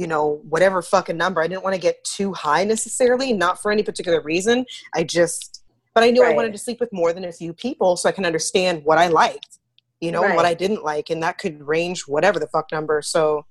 you 0.00 0.06
know, 0.06 0.40
whatever 0.48 0.80
fucking 0.80 1.18
number. 1.18 1.42
I 1.42 1.46
didn't 1.46 1.62
want 1.62 1.74
to 1.74 1.80
get 1.80 2.02
too 2.04 2.32
high 2.32 2.64
necessarily, 2.64 3.34
not 3.34 3.60
for 3.60 3.70
any 3.70 3.82
particular 3.82 4.22
reason. 4.22 4.64
I 4.94 5.04
just, 5.04 5.62
but 5.94 6.02
I 6.02 6.10
knew 6.10 6.24
I 6.24 6.32
wanted 6.32 6.52
to 6.52 6.58
sleep 6.58 6.80
with 6.80 6.90
more 6.90 7.12
than 7.12 7.24
a 7.24 7.32
few 7.32 7.52
people 7.52 7.98
so 7.98 8.08
I 8.08 8.12
can 8.12 8.24
understand 8.24 8.80
what 8.84 8.96
I 8.96 9.08
liked, 9.08 9.58
you 10.00 10.10
know, 10.10 10.24
and 10.24 10.34
what 10.34 10.46
I 10.46 10.54
didn't 10.54 10.82
like. 10.82 11.10
And 11.10 11.22
that 11.22 11.36
could 11.36 11.60
range 11.62 12.08
whatever 12.08 12.38
the 12.38 12.46
fuck 12.46 12.72
number. 12.72 13.02
So 13.02 13.44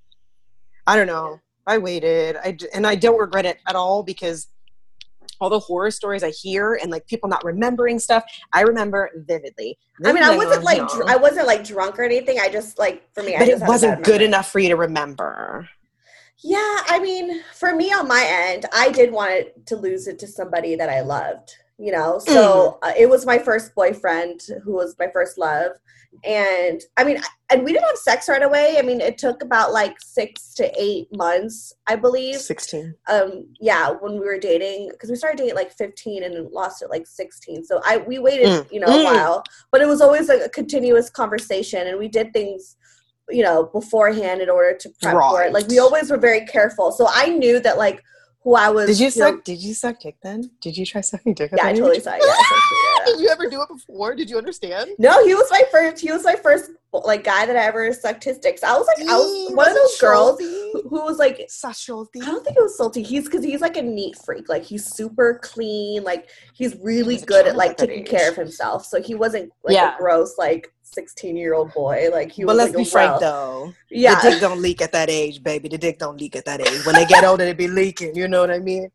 I 0.88 0.96
don't 0.96 1.06
know. 1.06 1.40
I 1.68 1.78
waited. 1.78 2.36
I, 2.38 2.58
and 2.74 2.88
I 2.88 2.96
don't 2.96 3.20
regret 3.20 3.46
it 3.46 3.60
at 3.68 3.76
all 3.76 4.02
because 4.02 4.48
all 5.40 5.52
the 5.52 5.60
horror 5.60 5.92
stories 5.92 6.24
I 6.24 6.32
hear 6.32 6.80
and 6.82 6.90
like 6.90 7.06
people 7.06 7.30
not 7.30 7.44
remembering 7.46 8.00
stuff, 8.00 8.24
I 8.54 8.62
remember 8.62 9.12
vividly. 9.18 9.78
I 10.04 10.14
mean, 10.14 10.24
I 10.24 10.36
wasn't 10.36 10.64
like 10.64 10.80
dr- 10.90 11.08
I 11.08 11.16
wasn't 11.16 11.46
like 11.46 11.64
drunk 11.64 12.00
or 12.00 12.04
anything. 12.04 12.40
I 12.40 12.50
just 12.50 12.80
like 12.80 13.08
for 13.14 13.22
me, 13.22 13.36
I 13.36 13.40
but 13.40 13.46
just 13.46 13.64
it 13.64 13.68
wasn't 13.68 14.04
good 14.04 14.24
enough 14.24 14.52
for 14.52 14.58
you 14.58 14.70
to 14.70 14.76
remember. 14.76 15.70
Yeah, 16.44 16.78
I 16.88 17.00
mean, 17.02 17.42
for 17.54 17.76
me 17.76 17.92
on 17.92 18.08
my 18.08 18.26
end, 18.28 18.66
I 18.74 18.92
did 18.92 19.12
want 19.12 19.32
it 19.32 19.66
to 19.68 19.76
lose 19.76 20.08
it 20.08 20.20
to 20.20 20.28
somebody 20.28 20.76
that 20.76 20.90
I 20.90 21.02
loved, 21.02 21.54
you 21.78 21.92
know. 21.92 22.20
So 22.20 22.80
uh, 22.82 22.94
it 22.98 23.10
was 23.10 23.26
my 23.26 23.38
first 23.38 23.76
boyfriend 23.76 24.42
who 24.64 24.74
was 24.74 24.96
my 24.98 25.08
first 25.12 25.38
love, 25.38 25.72
and 26.24 26.82
I 26.98 27.04
mean, 27.04 27.22
and 27.52 27.64
we 27.64 27.74
didn't 27.74 27.88
have 27.88 27.98
sex 27.98 28.30
right 28.30 28.42
away. 28.42 28.78
I 28.80 28.84
mean, 28.84 29.02
it 29.02 29.18
took 29.18 29.44
about 29.44 29.74
like 29.74 30.00
six 30.00 30.54
to 30.56 30.72
eight 30.82 31.08
months, 31.16 31.74
I 31.88 31.96
believe. 31.98 32.38
16. 32.38 32.96
Um, 33.08 33.48
yeah, 33.60 33.90
when 33.90 34.14
we 34.14 34.20
were 34.20 34.40
dating, 34.40 34.90
because 34.92 35.10
we 35.10 35.18
started 35.18 35.38
dating 35.40 35.52
at 35.52 35.56
like 35.58 35.72
fifteen 35.78 36.24
and 36.24 36.50
lost 36.52 36.82
it 36.82 36.90
like 36.90 37.06
sixteen. 37.06 37.66
So 37.66 37.82
I 37.84 37.98
we 37.98 38.18
waited, 38.18 38.48
Mm. 38.48 38.72
you 38.72 38.80
know, 38.80 38.88
a 38.88 38.98
Mm. 39.00 39.04
while, 39.04 39.44
but 39.72 39.82
it 39.82 39.88
was 39.88 40.00
always 40.00 40.30
like 40.30 40.42
a 40.42 40.50
continuous 40.50 41.10
conversation, 41.10 41.86
and 41.88 42.00
we 42.00 42.08
did 42.08 42.32
things 42.32 42.78
you 43.30 43.44
know 43.44 43.66
beforehand 43.66 44.42
in 44.42 44.50
order 44.50 44.76
to 44.78 44.90
prep 45.02 45.14
for 45.16 45.44
it 45.44 45.54
like 45.54 45.68
we 45.68 45.80
always 45.80 46.10
were 46.12 46.18
very 46.18 46.46
careful 46.46 46.92
so 46.92 47.08
i 47.10 47.28
knew 47.30 47.60
that 47.60 47.78
like 47.78 48.04
who 48.44 48.56
i 48.56 48.70
was 48.70 48.88
Did 48.88 49.00
you 49.00 49.06
know- 49.08 49.32
suck? 49.36 49.44
Did 49.44 49.62
you 49.62 49.74
suck 49.74 50.00
dick 50.00 50.16
then? 50.24 50.50
Did 50.62 50.78
you 50.78 50.86
try 50.86 51.02
sucking 51.02 51.34
dick? 51.34 51.52
yeah 51.56 51.66
i 51.66 51.74
totally 51.74 52.00
saw 52.00 52.14
it 52.16 52.24
yeah. 52.26 53.06
Did 53.06 53.22
you 53.22 53.30
ever 53.30 53.50
do 53.50 53.62
it 53.62 53.68
before? 53.70 54.14
Did 54.14 54.30
you 54.30 54.38
understand? 54.38 54.92
no 55.00 55.26
he 55.26 55.34
was 55.34 55.48
my 55.52 55.64
first 55.72 56.02
he 56.02 56.12
was 56.12 56.24
my 56.24 56.36
first 56.36 56.72
like 56.92 57.24
guy 57.24 57.46
that 57.46 57.56
i 57.56 57.60
ever 57.66 57.94
sucked 57.94 58.24
his 58.24 58.40
dick 58.40 58.58
so 58.58 58.68
i 58.68 58.74
was 58.78 58.88
like 58.88 59.00
i 59.08 59.16
was 59.16 59.52
one 59.54 59.68
of 59.70 59.76
those 59.76 60.00
girls 60.00 60.40
who, 60.40 60.82
who 60.90 61.04
was 61.04 61.18
like 61.20 61.46
Salty? 61.50 62.22
I 62.22 62.26
don't 62.26 62.44
think 62.44 62.58
it 62.58 62.62
was 62.62 62.78
salty. 62.78 63.04
He's 63.04 63.26
because 63.26 63.44
he's 63.44 63.62
like 63.62 63.78
a 63.78 63.82
neat 63.82 64.16
freak. 64.24 64.48
Like 64.50 64.64
he's 64.64 64.86
super 64.86 65.40
clean. 65.44 66.04
Like 66.04 66.30
he's 66.54 66.76
really 66.82 67.18
good 67.18 67.48
at 67.48 67.56
like 67.56 67.78
taking 67.78 68.02
age. 68.02 68.08
care 68.10 68.30
of 68.30 68.36
himself. 68.36 68.86
So 68.86 69.02
he 69.02 69.16
wasn't 69.16 69.52
like 69.64 69.76
Yeah. 69.76 69.96
a 69.96 69.98
gross 69.98 70.36
like 70.38 70.72
sixteen 70.94 71.36
year 71.38 71.54
old 71.54 71.74
boy. 71.74 72.10
Like 72.12 72.32
he 72.32 72.44
But 72.44 72.56
let's 72.56 72.74
like 72.74 72.86
be 72.86 72.90
frank 72.90 73.20
though. 73.20 73.74
Yeah, 73.90 74.20
The 74.22 74.32
dick 74.32 74.40
don't 74.42 74.62
leak 74.62 74.82
at 74.82 74.92
that 74.92 75.10
age, 75.10 75.44
baby. 75.44 75.70
The 75.70 75.78
dick 75.78 76.00
don't 76.00 76.20
leak 76.20 76.36
at 76.36 76.46
that 76.46 76.62
age. 76.62 76.86
When 76.86 76.96
they 76.96 77.06
get 77.06 77.24
older, 77.24 77.46
they 77.46 77.54
be 77.54 77.68
leaking. 77.68 78.16
You 78.16 78.28
know 78.28 78.42
what 78.42 78.52
I 78.52 78.60
mean? 78.60 78.90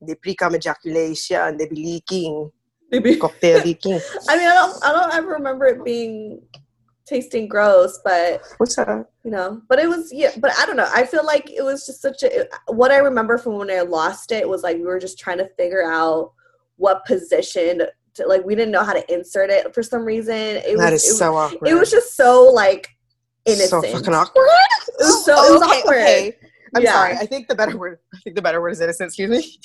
They 0.00 0.14
precome 0.14 0.54
ejaculation. 0.54 1.56
They 1.56 1.66
be 1.66 1.76
leaking. 1.76 2.50
maybe. 2.90 3.16
Cocktail 3.16 3.62
leaking. 3.64 4.00
I 4.28 4.36
mean, 4.36 4.46
I 4.48 4.54
don't, 4.54 4.84
I 4.84 4.92
don't 4.92 5.14
ever 5.14 5.28
remember 5.28 5.66
it 5.66 5.84
being 5.84 6.42
tasting 7.06 7.48
gross, 7.48 8.00
but 8.04 8.42
What's 8.58 8.76
that? 8.76 9.06
you 9.24 9.30
know, 9.30 9.62
but 9.68 9.78
it 9.78 9.88
was, 9.88 10.12
yeah, 10.12 10.30
but 10.38 10.50
I 10.58 10.66
don't 10.66 10.76
know. 10.76 10.88
I 10.94 11.06
feel 11.06 11.24
like 11.24 11.50
it 11.50 11.62
was 11.62 11.86
just 11.86 12.02
such 12.02 12.22
a, 12.24 12.46
what 12.66 12.90
I 12.90 12.98
remember 12.98 13.38
from 13.38 13.54
when 13.58 13.70
I 13.70 13.80
lost 13.80 14.32
it 14.32 14.48
was 14.48 14.62
like 14.62 14.76
we 14.76 14.82
were 14.82 14.98
just 14.98 15.18
trying 15.18 15.38
to 15.38 15.48
figure 15.56 15.84
out 15.90 16.32
what 16.76 17.04
position 17.06 17.82
to, 18.16 18.26
like, 18.26 18.44
we 18.44 18.54
didn't 18.54 18.72
know 18.72 18.84
how 18.84 18.92
to 18.92 19.12
insert 19.14 19.50
it 19.50 19.72
for 19.74 19.82
some 19.82 20.04
reason. 20.04 20.34
It 20.34 20.76
That 20.78 20.92
was, 20.92 21.04
is 21.04 21.12
it, 21.12 21.16
so 21.16 21.36
awkward. 21.36 21.68
it 21.68 21.74
was 21.74 21.90
just 21.90 22.16
so 22.16 22.44
like 22.44 22.88
innocent. 23.44 23.70
So 23.70 23.92
fucking 23.92 24.14
awkward. 24.20 24.46
It 24.88 24.94
was 25.00 25.24
so, 25.24 25.32
it 25.34 25.52
was 25.52 25.62
okay, 25.62 25.80
awkward. 25.80 25.96
okay. 26.02 26.36
I'm 26.74 26.82
Yeah. 26.82 26.92
sorry. 26.92 27.12
I 27.14 27.26
think 27.26 27.48
the 27.48 27.54
better 27.54 27.76
word. 27.76 27.98
I 28.14 28.18
think 28.24 28.36
the 28.36 28.42
better 28.42 28.60
word 28.60 28.70
is 28.70 28.80
innocent. 28.80 29.08
Excuse 29.08 29.30
me. 29.30 29.58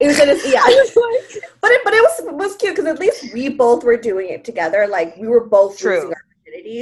It 0.00 0.06
was 0.06 0.18
innocent, 0.18 0.52
yeah. 0.54 0.62
but 1.60 1.70
it, 1.70 1.80
but 1.84 1.92
it 1.92 2.02
was 2.02 2.20
it 2.20 2.34
was 2.34 2.56
cute 2.56 2.74
because 2.74 2.86
at 2.90 2.98
least 2.98 3.32
we 3.34 3.48
both 3.50 3.84
were 3.84 3.96
doing 3.98 4.30
it 4.30 4.42
together. 4.44 4.86
Like 4.86 5.16
we 5.18 5.26
were 5.28 5.44
both 5.46 5.76
True. 5.78 5.94
losing 5.96 6.10
our 6.10 6.24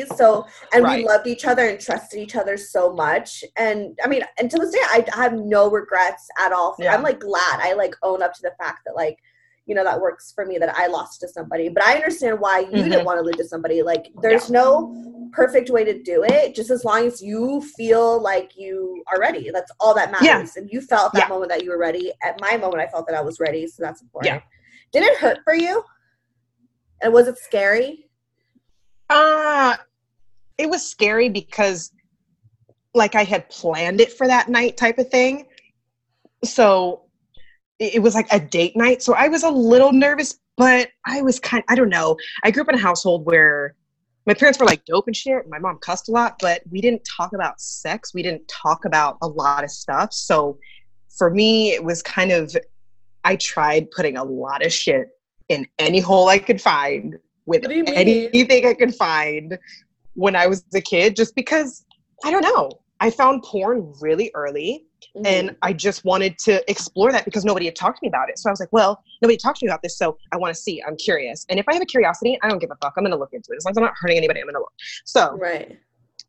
virginities. 0.08 0.16
So 0.16 0.46
and 0.72 0.84
Right. 0.84 0.98
we 0.98 1.04
loved 1.08 1.26
each 1.26 1.44
other 1.44 1.66
and 1.68 1.80
trusted 1.80 2.20
each 2.20 2.36
other 2.36 2.56
so 2.56 2.92
much. 2.92 3.42
And 3.56 3.98
I 4.04 4.08
mean, 4.08 4.22
and 4.38 4.50
to 4.50 4.56
this 4.58 4.70
day, 4.70 4.78
I 4.82 5.04
have 5.14 5.32
no 5.34 5.68
regrets 5.70 6.28
at 6.38 6.52
all. 6.52 6.76
Yeah. 6.78 6.94
I'm 6.94 7.02
like 7.02 7.18
glad 7.18 7.58
I 7.60 7.72
like 7.72 7.94
own 8.02 8.22
up 8.22 8.34
to 8.34 8.42
the 8.42 8.52
fact 8.62 8.80
that 8.86 8.94
like 8.94 9.18
you 9.66 9.75
know 9.75 9.85
that 9.85 10.00
works 10.00 10.33
for 10.35 10.45
me 10.45 10.59
that 10.59 10.76
I 10.76 10.87
lost 10.88 11.21
to 11.21 11.28
somebody. 11.28 11.69
But 11.69 11.85
I 11.85 11.95
understand 11.95 12.40
why 12.40 12.61
you 12.61 12.66
Mhm. 12.83 12.85
didn't 12.85 13.04
want 13.04 13.19
to 13.19 13.25
lose 13.25 13.37
to 13.37 13.45
somebody. 13.45 13.83
Like 13.83 14.07
there's 14.21 14.50
no 14.50 14.95
perfect 15.33 15.71
way 15.71 15.85
to 15.85 16.02
do 16.02 16.25
it. 16.25 16.54
Just 16.54 16.71
as 16.71 16.85
long 16.85 17.07
as 17.07 17.23
you 17.23 17.62
feel 17.76 18.21
like 18.21 18.57
you 18.57 19.02
are 19.11 19.19
ready. 19.21 19.50
That's 19.50 19.71
all 19.81 19.95
that 19.95 20.11
matters. 20.11 20.52
Yeah. 20.57 20.62
And 20.62 20.71
you 20.71 20.81
felt 20.81 21.12
that 21.14 21.21
Yeah. 21.21 21.28
moment 21.28 21.50
that 21.50 21.62
you 21.64 21.71
were 21.71 21.78
ready. 21.78 22.12
At 22.23 22.40
my 22.40 22.57
moment, 22.57 22.83
I 22.83 22.88
felt 22.88 23.07
that 23.07 23.16
I 23.16 23.21
was 23.23 23.38
ready. 23.40 23.66
So 23.66 23.83
that's 23.83 24.02
important. 24.02 24.35
Yeah. 24.35 24.40
Did 24.92 25.04
it 25.09 25.16
hurt 25.19 25.38
for 25.45 25.54
you? 25.54 25.85
And 27.00 27.12
was 27.12 27.28
it 27.28 27.38
scary? 27.38 28.11
Uh 29.09 29.76
it 30.59 30.69
was 30.69 30.87
scary 30.87 31.28
because 31.28 31.92
like 32.95 33.14
I 33.14 33.25
had 33.25 33.49
planned 33.49 34.00
it 34.00 34.12
for 34.12 34.26
that 34.26 34.49
night 34.49 34.76
type 34.76 34.99
of 34.99 35.09
thing. 35.09 35.47
So 36.45 37.04
it, 37.82 38.02
was 38.02 38.14
like 38.14 38.28
a 38.32 38.40
date 38.40 38.76
night. 38.76 39.02
So 39.02 39.14
I 39.14 39.28
was 39.28 39.42
a 39.42 39.50
little 39.50 39.92
nervous, 39.92 40.38
but 40.56 40.90
I 41.06 41.22
was 41.22 41.40
kind 41.40 41.64
I 41.68 41.74
don't 41.74 41.88
know. 41.88 42.16
I 42.44 42.50
grew 42.50 42.62
up 42.62 42.68
in 42.68 42.74
a 42.74 42.78
household 42.78 43.26
where 43.26 43.74
my 44.26 44.34
parents 44.34 44.58
were 44.58 44.66
like 44.66 44.84
dope 44.84 45.06
and 45.08 45.16
shit. 45.16 45.48
My 45.48 45.58
mom 45.58 45.78
cussed 45.78 46.08
a 46.08 46.12
lot, 46.12 46.36
but 46.40 46.62
we 46.70 46.80
didn't 46.80 47.02
talk 47.04 47.32
about 47.32 47.60
sex. 47.60 48.14
We 48.14 48.22
didn't 48.22 48.46
talk 48.48 48.84
about 48.84 49.18
a 49.22 49.26
lot 49.26 49.64
of 49.64 49.70
stuff. 49.70 50.12
So 50.12 50.58
for 51.16 51.30
me, 51.30 51.72
it 51.72 51.82
was 51.82 52.02
kind 52.02 52.30
of 52.30 52.56
I 53.24 53.36
tried 53.36 53.90
putting 53.90 54.16
a 54.16 54.24
lot 54.24 54.64
of 54.64 54.72
shit 54.72 55.08
in 55.48 55.66
any 55.78 56.00
hole 56.00 56.28
I 56.28 56.38
could 56.38 56.60
find 56.60 57.18
with 57.46 57.62
What 57.62 57.70
do 57.70 57.76
you 57.76 57.84
mean? 57.84 57.94
anything 57.94 58.66
I 58.66 58.74
could 58.74 58.94
find 58.94 59.58
when 60.14 60.36
I 60.36 60.46
was 60.46 60.64
a 60.74 60.80
kid, 60.80 61.16
just 61.16 61.34
because 61.34 61.84
I 62.24 62.30
don't 62.30 62.42
know. 62.42 62.70
I 63.02 63.11
found 63.11 63.42
porn 63.42 63.92
really 64.00 64.30
early 64.35 64.87
Mm-hmm. 65.16 65.26
and 65.26 65.56
I 65.61 65.73
just 65.75 66.04
wanted 66.04 66.38
to 66.38 66.62
explore 66.71 67.12
that 67.12 67.25
because 67.26 67.44
nobody 67.44 67.66
had 67.66 67.76
talked 67.76 67.99
to 67.99 68.04
me 68.04 68.09
about 68.09 68.30
it. 68.30 68.38
So 68.38 68.49
I 68.49 68.52
was 68.52 68.61
like, 68.61 68.73
well, 68.73 69.02
nobody 69.21 69.37
talked 69.37 69.59
to 69.59 69.66
me 69.66 69.71
about 69.71 69.82
this, 69.82 69.99
so 69.99 70.16
I 70.32 70.37
want 70.38 70.54
to 70.54 70.61
see. 70.61 70.82
I'm 70.87 70.97
curious. 70.97 71.44
And 71.50 71.59
if 71.59 71.68
I 71.68 71.75
have 71.75 71.82
a 71.82 71.87
curiosity, 71.87 72.38
I 72.42 72.49
don't 72.49 72.61
give 72.61 72.71
a 72.71 72.76
fuck. 72.76 72.94
I'm 72.97 73.04
going 73.04 73.11
to 73.12 73.18
look 73.18 73.32
into 73.32 73.50
it. 73.52 73.56
As 73.56 73.64
long 73.64 73.73
as 73.73 73.76
I'm 73.78 73.85
not 73.85 73.94
hurting 74.00 74.16
anybody, 74.16 74.40
I'm 74.40 74.47
going 74.47 74.54
to 74.54 74.61
look. 74.61 74.73
So 75.04 75.37
right. 75.37 75.78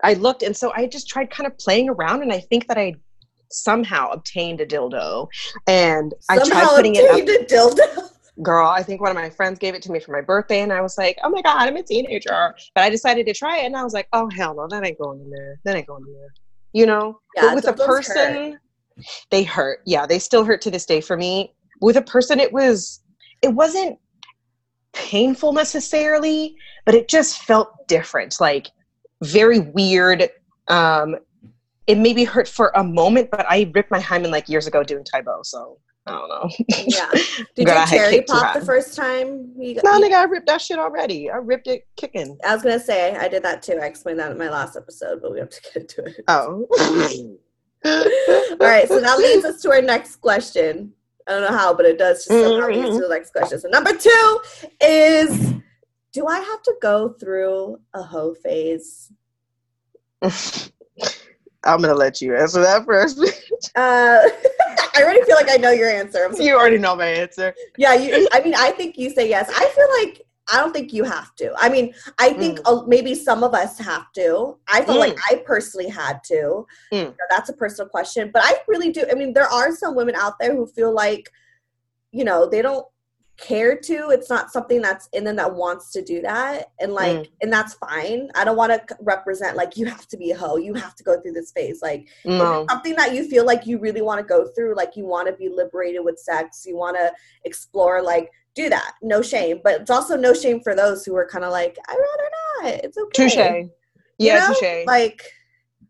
I 0.03 0.15
looked, 0.15 0.43
and 0.43 0.57
so 0.57 0.73
I 0.75 0.87
just 0.87 1.07
tried 1.07 1.29
kind 1.29 1.47
of 1.47 1.57
playing 1.59 1.87
around, 1.89 2.23
and 2.23 2.33
I 2.33 2.39
think 2.39 2.67
that 2.67 2.77
I 2.77 2.95
somehow 3.51 4.09
obtained 4.09 4.59
a 4.59 4.65
dildo, 4.65 5.27
and 5.67 6.13
I 6.29 6.37
tried 6.37 6.47
Somehow 6.47 6.75
putting 6.75 6.95
it 6.95 7.09
up. 7.09 7.19
a 7.19 7.45
dildo. 7.45 8.09
Girl, 8.41 8.67
I 8.67 8.81
think 8.81 8.99
one 8.99 9.11
of 9.11 9.15
my 9.15 9.29
friends 9.29 9.59
gave 9.59 9.75
it 9.75 9.83
to 9.83 9.91
me 9.91 9.99
for 9.99 10.11
my 10.11 10.21
birthday, 10.21 10.61
and 10.61 10.73
I 10.73 10.81
was 10.81 10.97
like, 10.97 11.19
"Oh 11.23 11.29
my 11.29 11.41
god, 11.43 11.69
I'm 11.69 11.77
a 11.77 11.83
teenager!" 11.83 12.55
But 12.73 12.83
I 12.83 12.89
decided 12.89 13.27
to 13.27 13.33
try 13.33 13.59
it, 13.59 13.65
and 13.65 13.77
I 13.77 13.83
was 13.83 13.93
like, 13.93 14.07
"Oh 14.11 14.27
hell 14.29 14.55
no, 14.55 14.67
that 14.67 14.85
ain't 14.85 14.97
going 14.97 15.21
in 15.21 15.29
there. 15.29 15.59
That 15.63 15.75
ain't 15.75 15.87
going 15.87 16.03
in 16.07 16.13
there." 16.13 16.33
You 16.73 16.85
know. 16.85 17.19
Yeah, 17.35 17.41
but 17.43 17.55
with 17.55 17.67
a 17.67 17.73
person, 17.73 18.59
they 19.31 19.43
hurt. 19.43 19.79
Yeah, 19.85 20.05
they 20.05 20.19
still 20.19 20.43
hurt 20.43 20.61
to 20.61 20.71
this 20.71 20.85
day 20.85 21.01
for 21.01 21.17
me. 21.17 21.53
With 21.81 21.97
a 21.97 22.01
person, 22.01 22.39
it 22.39 22.51
was, 22.51 23.01
it 23.41 23.49
wasn't 23.49 23.97
painful 24.93 25.53
necessarily, 25.53 26.55
but 26.85 26.95
it 26.95 27.07
just 27.07 27.39
felt 27.39 27.87
different, 27.87 28.39
like 28.39 28.69
very 29.23 29.59
weird. 29.59 30.29
Um, 30.67 31.15
it 31.87 31.97
maybe 31.97 32.23
hurt 32.23 32.47
for 32.47 32.71
a 32.75 32.83
moment, 32.83 33.29
but 33.31 33.45
I 33.49 33.69
ripped 33.73 33.91
my 33.91 33.99
hymen 33.99 34.31
like 34.31 34.47
years 34.47 34.67
ago 34.67 34.83
doing 34.83 35.03
Tae 35.03 35.21
Bo, 35.21 35.41
so 35.43 35.79
I 36.05 36.11
don't 36.11 36.29
know. 36.29 36.49
Yeah. 36.85 37.09
Did 37.55 37.65
Girl, 37.65 37.79
you 37.79 37.87
cherry 37.87 38.21
pop 38.23 38.53
the 38.53 38.65
first 38.65 38.95
time? 38.95 39.53
You 39.57 39.75
got, 39.75 39.85
No, 39.85 40.01
nigga, 40.01 40.15
I 40.15 40.23
ripped 40.25 40.47
that 40.47 40.61
shit 40.61 40.77
already. 40.77 41.29
I 41.29 41.37
ripped 41.37 41.67
it 41.67 41.87
kicking. 41.95 42.37
I 42.45 42.53
was 42.53 42.61
gonna 42.61 42.79
say 42.79 43.15
I 43.15 43.29
did 43.29 43.43
that 43.43 43.61
too. 43.61 43.79
I 43.81 43.85
explained 43.85 44.19
that 44.19 44.31
in 44.31 44.37
my 44.37 44.49
last 44.49 44.75
episode, 44.75 45.21
but 45.21 45.31
we 45.31 45.39
have 45.39 45.49
to 45.49 45.61
get 45.73 45.75
into 45.77 46.03
it. 46.05 46.23
Oh. 46.27 46.67
All 47.85 48.57
right, 48.59 48.87
so 48.87 48.99
that 48.99 49.17
leads 49.17 49.45
us 49.45 49.61
to 49.61 49.71
our 49.71 49.81
next 49.81 50.17
question. 50.17 50.93
I 51.27 51.31
don't 51.31 51.41
know 51.41 51.57
how, 51.57 51.73
but 51.73 51.85
it 51.85 51.97
does 51.97 52.25
just 52.25 52.29
somehow 52.29 52.67
lead 52.67 52.85
us 52.85 52.95
to 52.95 53.01
the 53.01 53.09
next 53.09 53.31
question. 53.31 53.59
So 53.59 53.69
number 53.69 53.95
two 53.95 54.39
is 54.81 55.53
do 56.11 56.27
I 56.27 56.39
have 56.39 56.61
to 56.63 56.75
go 56.81 57.09
through 57.09 57.79
a 57.93 58.03
hoe 58.03 58.35
phase? 58.35 59.11
I'm 61.65 61.81
gonna 61.81 61.93
let 61.93 62.21
you 62.21 62.35
answer 62.35 62.61
that 62.61 62.85
first. 62.85 63.19
Uh, 63.75 64.19
I 64.95 65.01
already 65.01 65.23
feel 65.23 65.37
like 65.37 65.49
I 65.49 65.55
know 65.55 65.71
your 65.71 65.89
answer. 65.89 66.29
You 66.37 66.55
already 66.55 66.77
know 66.77 66.97
my 66.97 67.07
answer. 67.07 67.55
yeah, 67.77 67.93
you, 67.93 68.27
I 68.33 68.41
mean, 68.41 68.53
I 68.55 68.71
think 68.71 68.97
you 68.97 69.09
say 69.09 69.29
yes. 69.29 69.49
I 69.49 69.67
feel 69.69 69.87
like 70.03 70.21
I 70.51 70.59
don't 70.59 70.73
think 70.73 70.91
you 70.91 71.03
have 71.05 71.33
to. 71.35 71.53
I 71.57 71.69
mean, 71.69 71.93
I 72.19 72.33
think 72.33 72.59
uh, 72.65 72.81
maybe 72.85 73.15
some 73.15 73.43
of 73.43 73.53
us 73.53 73.79
have 73.79 74.11
to. 74.13 74.57
I 74.67 74.83
feel 74.83 74.99
like 74.99 75.17
I 75.31 75.41
personally 75.45 75.87
had 75.89 76.19
to. 76.25 76.67
Mm. 76.91 76.99
You 76.99 77.03
know, 77.05 77.15
that's 77.29 77.49
a 77.49 77.53
personal 77.53 77.87
question, 77.89 78.31
but 78.33 78.43
I 78.45 78.57
really 78.67 78.91
do. 78.91 79.05
I 79.09 79.15
mean, 79.15 79.33
there 79.33 79.47
are 79.47 79.73
some 79.73 79.95
women 79.95 80.15
out 80.15 80.33
there 80.39 80.53
who 80.53 80.67
feel 80.67 80.93
like, 80.93 81.31
you 82.11 82.25
know, 82.25 82.49
they 82.49 82.61
don't 82.61 82.85
care 83.37 83.75
to 83.75 84.09
it's 84.11 84.29
not 84.29 84.51
something 84.51 84.79
that's 84.79 85.09
in 85.11 85.23
them 85.23 85.35
that 85.35 85.53
wants 85.55 85.91
to 85.91 86.03
do 86.03 86.21
that 86.21 86.71
and 86.79 86.93
like 86.93 87.17
Mm. 87.17 87.29
and 87.41 87.51
that's 87.51 87.73
fine 87.73 88.29
i 88.35 88.43
don't 88.45 88.55
want 88.55 88.71
to 88.71 88.95
represent 89.01 89.57
like 89.57 89.75
you 89.75 89.87
have 89.87 90.07
to 90.09 90.17
be 90.17 90.29
a 90.31 90.37
hoe 90.37 90.57
you 90.57 90.75
have 90.75 90.93
to 90.95 91.03
go 91.03 91.19
through 91.19 91.31
this 91.33 91.51
phase 91.51 91.81
like 91.81 92.07
No. 92.25 92.65
something 92.69 92.95
that 92.95 93.13
you 93.15 93.27
feel 93.27 93.43
like 93.43 93.65
you 93.65 93.79
really 93.79 94.03
want 94.03 94.19
to 94.19 94.23
go 94.25 94.45
through 94.49 94.75
like 94.75 94.95
you 94.95 95.05
want 95.05 95.27
to 95.27 95.33
be 95.33 95.49
liberated 95.49 96.05
with 96.05 96.19
sex 96.19 96.63
you 96.67 96.77
want 96.77 96.95
to 96.95 97.11
explore 97.43 98.03
like 98.03 98.29
do 98.53 98.69
that 98.69 98.93
no 99.01 99.23
shame 99.23 99.61
but 99.63 99.81
it's 99.81 99.89
also 99.89 100.15
no 100.15 100.33
shame 100.35 100.61
for 100.61 100.75
those 100.75 101.03
who 101.03 101.15
are 101.15 101.27
kind 101.27 101.43
of 101.43 101.51
like 101.51 101.75
i'd 101.89 101.97
rather 101.97 102.29
not 102.75 102.83
it's 102.85 102.97
okay 102.99 103.29
Touche. 103.29 103.35
You 103.35 103.69
Yeah, 104.19 104.47
know? 104.47 104.53
touche. 104.53 104.85
like 104.85 105.23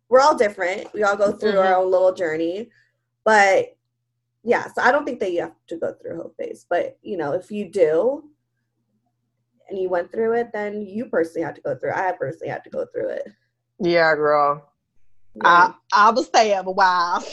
we're 0.08 0.22
all 0.22 0.36
different 0.36 0.94
we 0.94 1.04
all 1.04 1.18
go 1.18 1.34
through 1.34 1.60
our 1.60 1.76
own 1.76 1.92
little 1.92 2.14
journey 2.14 2.70
but 3.26 3.76
yeah 4.44 4.68
so 4.72 4.82
i 4.82 4.92
don't 4.92 5.06
think 5.06 5.20
that 5.20 5.32
you 5.32 5.42
have 5.42 5.56
to 5.68 5.78
go 5.78 5.94
through 5.94 6.14
a 6.14 6.16
whole 6.18 6.34
phase 6.38 6.66
but 6.70 6.98
you 7.02 7.18
know 7.18 7.34
if 7.34 7.52
you 7.52 7.70
do 7.70 8.24
and 9.70 9.80
you 9.80 9.90
went 9.90 10.12
through 10.12 10.34
it 10.34 10.50
then 10.54 10.82
you 10.82 11.06
personally 11.06 11.46
had 11.46 11.56
to 11.56 11.62
go 11.62 11.76
through 11.76 11.90
it 11.90 11.96
i 11.96 12.12
personally 12.12 12.50
had 12.50 12.64
to 12.64 12.70
go 12.70 12.86
through 12.94 13.10
it 13.10 13.28
yeah, 13.80 14.16
girl. 14.16 14.72
Yeah. 15.36 15.74
I 15.94 16.08
I 16.08 16.12
was 16.12 16.30
saying 16.34 16.58
a 16.58 16.72
while. 16.72 17.24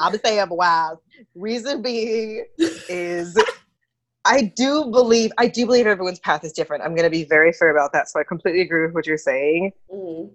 I 0.00 0.08
was 0.10 0.20
saying 0.24 0.40
a 0.40 0.46
while. 0.46 1.02
Reason 1.34 1.82
being 1.82 2.46
is 2.88 3.36
I 4.24 4.52
do 4.56 4.86
believe 4.90 5.32
I 5.38 5.48
do 5.48 5.66
believe 5.66 5.86
everyone's 5.86 6.20
path 6.20 6.44
is 6.44 6.52
different. 6.52 6.82
I'm 6.82 6.94
gonna 6.94 7.10
be 7.10 7.24
very 7.24 7.52
fair 7.52 7.70
about 7.76 7.92
that. 7.92 8.08
So 8.08 8.20
I 8.20 8.24
completely 8.24 8.62
agree 8.62 8.86
with 8.86 8.94
what 8.94 9.06
you're 9.06 9.18
saying. 9.18 9.72
Mhm. 9.92 10.30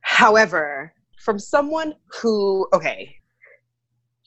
However, 0.00 0.94
from 1.18 1.38
someone 1.38 1.94
who, 2.20 2.68
okay, 2.72 3.16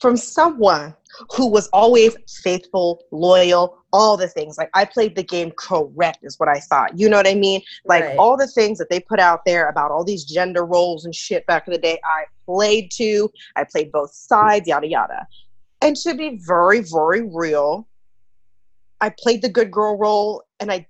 from 0.00 0.16
someone 0.16 0.94
who 1.34 1.46
was 1.50 1.68
always 1.68 2.16
faithful, 2.42 3.02
loyal, 3.10 3.78
all 3.92 4.16
the 4.16 4.28
things. 4.28 4.56
Like 4.56 4.70
I 4.74 4.84
played 4.84 5.16
the 5.16 5.22
game 5.22 5.52
correct, 5.56 6.18
is 6.22 6.38
what 6.38 6.48
I 6.48 6.60
thought. 6.60 6.98
You 6.98 7.08
know 7.08 7.16
what 7.16 7.26
I 7.26 7.34
mean? 7.34 7.62
Like 7.84 8.04
Right. 8.04 8.16
all 8.18 8.36
the 8.36 8.46
things 8.46 8.78
that 8.78 8.90
they 8.90 9.00
put 9.00 9.18
out 9.18 9.40
there 9.44 9.68
about 9.68 9.90
all 9.90 10.04
these 10.04 10.24
gender 10.24 10.64
roles 10.64 11.04
and 11.04 11.14
shit 11.14 11.46
back 11.46 11.66
in 11.66 11.72
the 11.72 11.78
day, 11.78 11.98
I 12.04 12.24
played 12.46 12.90
to. 12.92 13.30
I 13.56 13.64
played 13.64 13.90
both 13.90 14.12
sides, 14.12 14.68
yada 14.68 14.86
yada. 14.86 15.26
And 15.80 15.96
to 15.96 16.14
be 16.14 16.40
very, 16.46 16.80
very 16.80 17.22
real, 17.22 17.88
I 19.00 19.10
played 19.10 19.42
the 19.42 19.48
good 19.48 19.70
girl 19.70 19.96
role 19.96 20.44
and 20.60 20.70
I 20.70 20.86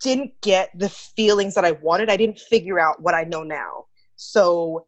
didn't 0.00 0.32
get 0.42 0.70
the 0.78 0.88
feelings 0.88 1.54
that 1.54 1.64
I 1.64 1.72
wanted. 1.72 2.08
I 2.08 2.16
didn't 2.16 2.38
figure 2.38 2.78
out 2.78 3.02
what 3.02 3.14
I 3.14 3.24
know 3.24 3.42
now. 3.42 3.86
So 4.16 4.86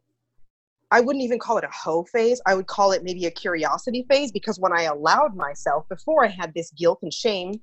I 0.91 0.99
wouldn't 0.99 1.23
even 1.23 1.39
call 1.39 1.57
it 1.57 1.63
a 1.63 1.69
hoe 1.71 2.03
phase. 2.03 2.41
I 2.45 2.53
would 2.53 2.67
call 2.67 2.91
it 2.91 3.03
maybe 3.03 3.25
a 3.25 3.31
curiosity 3.31 4.05
phase 4.09 4.31
because 4.31 4.59
when 4.59 4.73
I 4.73 4.83
allowed 4.83 5.35
myself, 5.35 5.87
before 5.87 6.25
I 6.25 6.27
had 6.27 6.53
this 6.53 6.71
guilt 6.71 6.99
and 7.01 7.13
shame 7.13 7.61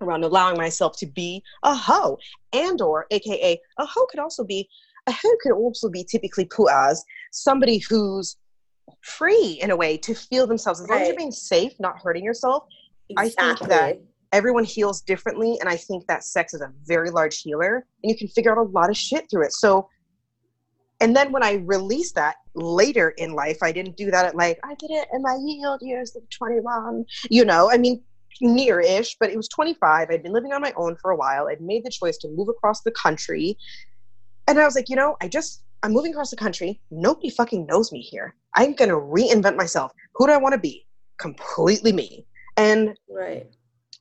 around 0.00 0.24
allowing 0.24 0.56
myself 0.56 0.96
to 0.98 1.06
be 1.06 1.42
a 1.62 1.74
hoe 1.74 2.16
and 2.52 2.80
or 2.80 3.06
aka 3.10 3.60
a 3.78 3.86
hoe 3.86 4.06
could 4.06 4.20
also 4.20 4.44
be 4.44 4.68
a 5.06 5.12
hoe 5.12 5.36
could 5.42 5.52
also 5.52 5.90
be 5.90 6.04
typically 6.04 6.44
put 6.46 6.70
as 6.70 7.04
somebody 7.32 7.78
who's 7.78 8.36
free 9.02 9.58
in 9.60 9.70
a 9.70 9.76
way 9.76 9.96
to 9.96 10.14
feel 10.14 10.46
themselves. 10.46 10.80
As 10.80 10.88
long 10.88 11.00
as 11.02 11.08
you're 11.08 11.16
being 11.16 11.30
safe 11.30 11.72
not 11.78 12.00
hurting 12.02 12.24
yourself 12.24 12.64
I 13.16 13.28
think 13.28 13.58
that- 13.68 14.00
everyone 14.32 14.64
heals 14.64 15.00
differently 15.00 15.56
and 15.60 15.68
i 15.68 15.76
think 15.76 16.04
that 16.08 16.24
sex 16.24 16.54
is 16.54 16.60
a 16.60 16.72
very 16.84 17.08
large 17.08 17.40
healer 17.40 17.86
and 18.02 18.10
you 18.10 18.18
can 18.18 18.26
figure 18.26 18.50
out 18.50 18.58
a 18.58 18.68
lot 18.70 18.90
of 18.90 18.96
shit 18.96 19.30
through 19.30 19.44
it. 19.44 19.52
So 19.52 19.88
and 21.00 21.14
then 21.14 21.32
when 21.32 21.42
i 21.42 21.54
released 21.64 22.14
that 22.14 22.36
later 22.54 23.14
in 23.18 23.34
life 23.34 23.58
i 23.62 23.72
didn't 23.72 23.96
do 23.96 24.10
that 24.10 24.24
at 24.24 24.34
like 24.36 24.58
i 24.64 24.74
did 24.74 24.90
it 24.90 25.08
in 25.12 25.22
my 25.22 25.38
yield 25.44 25.80
years 25.82 26.14
of 26.16 26.22
21 26.30 27.04
you 27.30 27.44
know 27.44 27.70
i 27.70 27.76
mean 27.76 28.02
near-ish 28.40 29.16
but 29.20 29.30
it 29.30 29.36
was 29.36 29.48
25 29.48 30.08
i'd 30.10 30.22
been 30.22 30.32
living 30.32 30.52
on 30.52 30.60
my 30.60 30.72
own 30.76 30.96
for 31.00 31.10
a 31.10 31.16
while. 31.16 31.48
I'd 31.48 31.60
made 31.60 31.84
the 31.84 31.90
choice 31.90 32.16
to 32.18 32.28
move 32.28 32.48
across 32.48 32.82
the 32.82 32.90
country. 32.90 33.56
And 34.48 34.58
i 34.58 34.64
was 34.64 34.74
like 34.74 34.88
you 34.88 34.96
know 34.96 35.16
i 35.20 35.28
just 35.28 35.62
i'm 35.82 35.92
moving 35.92 36.12
across 36.12 36.30
the 36.30 36.36
country. 36.36 36.80
Nobody 36.90 37.30
fucking 37.30 37.66
knows 37.66 37.92
me 37.92 38.00
here. 38.00 38.34
I'm 38.56 38.74
gonna 38.74 38.94
reinvent 38.94 39.56
myself. 39.56 39.92
Who 40.14 40.26
do 40.26 40.32
i 40.32 40.36
want 40.36 40.54
to 40.54 40.58
be? 40.58 40.86
Completely 41.18 41.92
me. 41.92 42.26
And 42.56 42.96
right. 43.08 43.46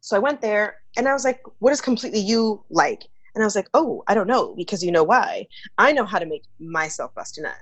so 0.01 0.15
I 0.15 0.19
went 0.19 0.41
there 0.41 0.77
and 0.97 1.08
I 1.08 1.13
was 1.13 1.23
like, 1.23 1.41
what 1.60 1.73
is 1.73 1.82
completely 1.82 2.19
you 2.19 2.63
like? 2.69 3.03
And 3.35 3.43
I 3.43 3.47
was 3.47 3.55
like, 3.55 3.69
oh, 3.73 4.03
I 4.07 4.13
don't 4.13 4.27
know 4.27 4.53
because 4.55 4.83
you 4.83 4.91
know 4.91 5.03
why? 5.03 5.47
I 5.77 5.91
know 5.91 6.05
how 6.05 6.19
to 6.19 6.25
make 6.25 6.43
myself 6.59 7.13
bust 7.15 7.37
a 7.37 7.41
nut. 7.41 7.55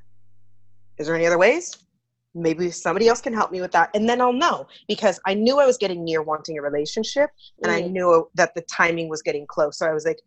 Is 0.98 1.08
there 1.08 1.16
any 1.16 1.26
other 1.26 1.38
ways? 1.38 1.78
Maybe 2.34 2.72
somebody 2.72 3.08
else 3.08 3.22
can 3.22 3.34
help 3.34 3.52
me 3.52 3.62
with 3.62 3.72
that. 3.72 3.90
And 3.94 4.08
then 4.08 4.22
I'll 4.22 4.34
know 4.34 4.68
because 4.88 5.20
I 5.26 5.34
knew 5.34 5.60
I 5.60 5.66
was 5.66 5.78
getting 5.78 6.04
near 6.04 6.22
wanting 6.22 6.58
a 6.58 6.62
relationship 6.62 7.30
and 7.64 7.72
I 7.72 7.82
Mhm. 7.82 7.92
knew 7.92 8.30
that 8.36 8.54
the 8.56 8.62
timing 8.64 9.10
was 9.10 9.22
getting 9.22 9.46
close. 9.48 9.78
So 9.78 9.86
I 9.88 9.94
was 9.94 10.06
like, 10.06 10.20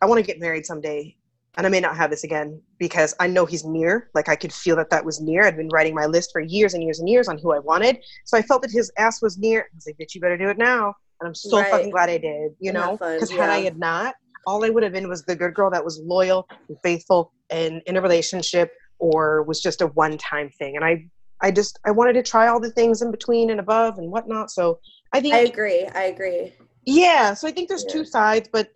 I 0.00 0.06
want 0.06 0.18
to 0.18 0.26
get 0.26 0.40
married 0.40 0.66
someday. 0.66 1.16
And 1.56 1.66
I 1.66 1.70
may 1.70 1.80
not 1.80 1.96
have 1.96 2.08
this 2.08 2.24
again 2.24 2.62
because 2.78 3.14
I 3.20 3.26
know 3.26 3.44
he's 3.44 3.64
near. 3.64 4.10
Like 4.14 4.28
I 4.28 4.36
could 4.36 4.52
feel 4.54 4.74
that 4.76 4.88
that 4.88 5.04
was 5.04 5.20
near. 5.20 5.44
I'd 5.44 5.56
been 5.56 5.68
writing 5.68 5.94
my 5.94 6.06
list 6.06 6.30
for 6.32 6.40
years 6.40 6.72
and 6.72 6.82
years 6.82 6.98
and 6.98 7.08
years 7.08 7.28
on 7.28 7.36
who 7.36 7.52
I 7.52 7.58
wanted. 7.58 8.02
So 8.24 8.38
I 8.38 8.42
felt 8.42 8.62
that 8.62 8.70
his 8.70 8.90
ass 8.96 9.20
was 9.20 9.36
near. 9.36 9.60
I 9.60 9.74
was 9.74 9.86
like, 9.86 9.98
bitch, 9.98 10.14
you 10.14 10.20
better 10.20 10.38
do 10.38 10.48
it 10.48 10.56
now. 10.56 10.94
And 11.22 11.28
I'm 11.28 11.34
so 11.34 11.58
Right. 11.58 11.70
fucking 11.70 11.90
glad 11.90 12.10
I 12.10 12.18
did, 12.18 12.52
you 12.58 12.72
know? 12.72 12.98
Because 12.98 13.30
had 13.30 13.48
I 13.48 13.58
had 13.58 13.78
not, 13.78 14.14
all 14.46 14.64
I 14.64 14.70
would 14.70 14.82
have 14.82 14.92
been 14.92 15.08
was 15.08 15.24
the 15.24 15.36
good 15.36 15.54
girl 15.54 15.70
that 15.70 15.84
was 15.84 16.00
loyal 16.04 16.46
and 16.68 16.76
faithful 16.82 17.32
and 17.48 17.80
in 17.86 17.96
a 17.96 18.02
relationship 18.02 18.72
or 18.98 19.44
was 19.44 19.60
just 19.60 19.80
a 19.80 19.86
one 19.86 20.18
time 20.18 20.50
thing. 20.58 20.74
And 20.76 20.84
I 20.84 21.04
I 21.40 21.52
just 21.52 21.78
I 21.86 21.92
wanted 21.92 22.14
to 22.14 22.24
try 22.24 22.48
all 22.48 22.58
the 22.60 22.72
things 22.72 23.02
in 23.02 23.12
between 23.12 23.50
and 23.50 23.60
above 23.60 23.98
and 23.98 24.10
whatnot. 24.10 24.50
So 24.50 24.80
I 25.12 25.20
think 25.20 25.34
i 25.34 25.38
agree 25.38 25.86
i 25.94 26.02
agree 26.02 26.52
yeah, 26.84 27.34
so 27.34 27.46
I 27.46 27.52
think 27.52 27.68
there's 27.68 27.84
Yeah. 27.84 27.92
two 27.92 28.04
sides, 28.04 28.48
but 28.52 28.68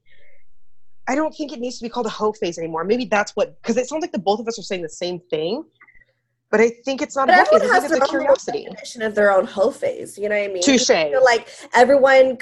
I 1.08 1.14
don't 1.16 1.32
think 1.32 1.52
it 1.52 1.58
needs 1.60 1.78
to 1.78 1.84
be 1.84 1.88
called 1.88 2.06
a 2.06 2.10
hoe 2.10 2.32
phase 2.32 2.58
anymore. 2.58 2.84
Maybe 2.84 3.04
that's 3.04 3.32
what 3.34 3.60
because 3.60 3.76
it 3.76 3.88
sounds 3.88 4.02
like 4.02 4.12
the 4.12 4.18
both 4.20 4.40
of 4.40 4.48
us 4.48 4.58
are 4.58 4.62
saying 4.62 4.82
the 4.82 4.88
same 4.88 5.20
thing, 5.30 5.64
but 6.56 6.64
I 6.64 6.70
think 6.84 7.02
it's 7.02 7.16
not 7.16 7.26
but 7.28 7.34
a 7.34 7.38
hoe 7.38 7.44
phase. 7.44 7.54
everyone 7.62 7.82
has 7.82 7.90
their 7.90 8.02
own 8.02 8.08
curiosity. 8.08 8.64
definition 8.64 9.02
of 9.02 9.14
their 9.14 9.30
own 9.30 9.44
hoe 9.46 9.70
phase 9.70 10.16
you 10.16 10.28
know 10.28 10.36
what 10.36 10.50
i 10.50 10.52
mean 10.52 10.62
Touche. 10.62 10.88
Like 11.22 11.48
everyone 11.74 12.38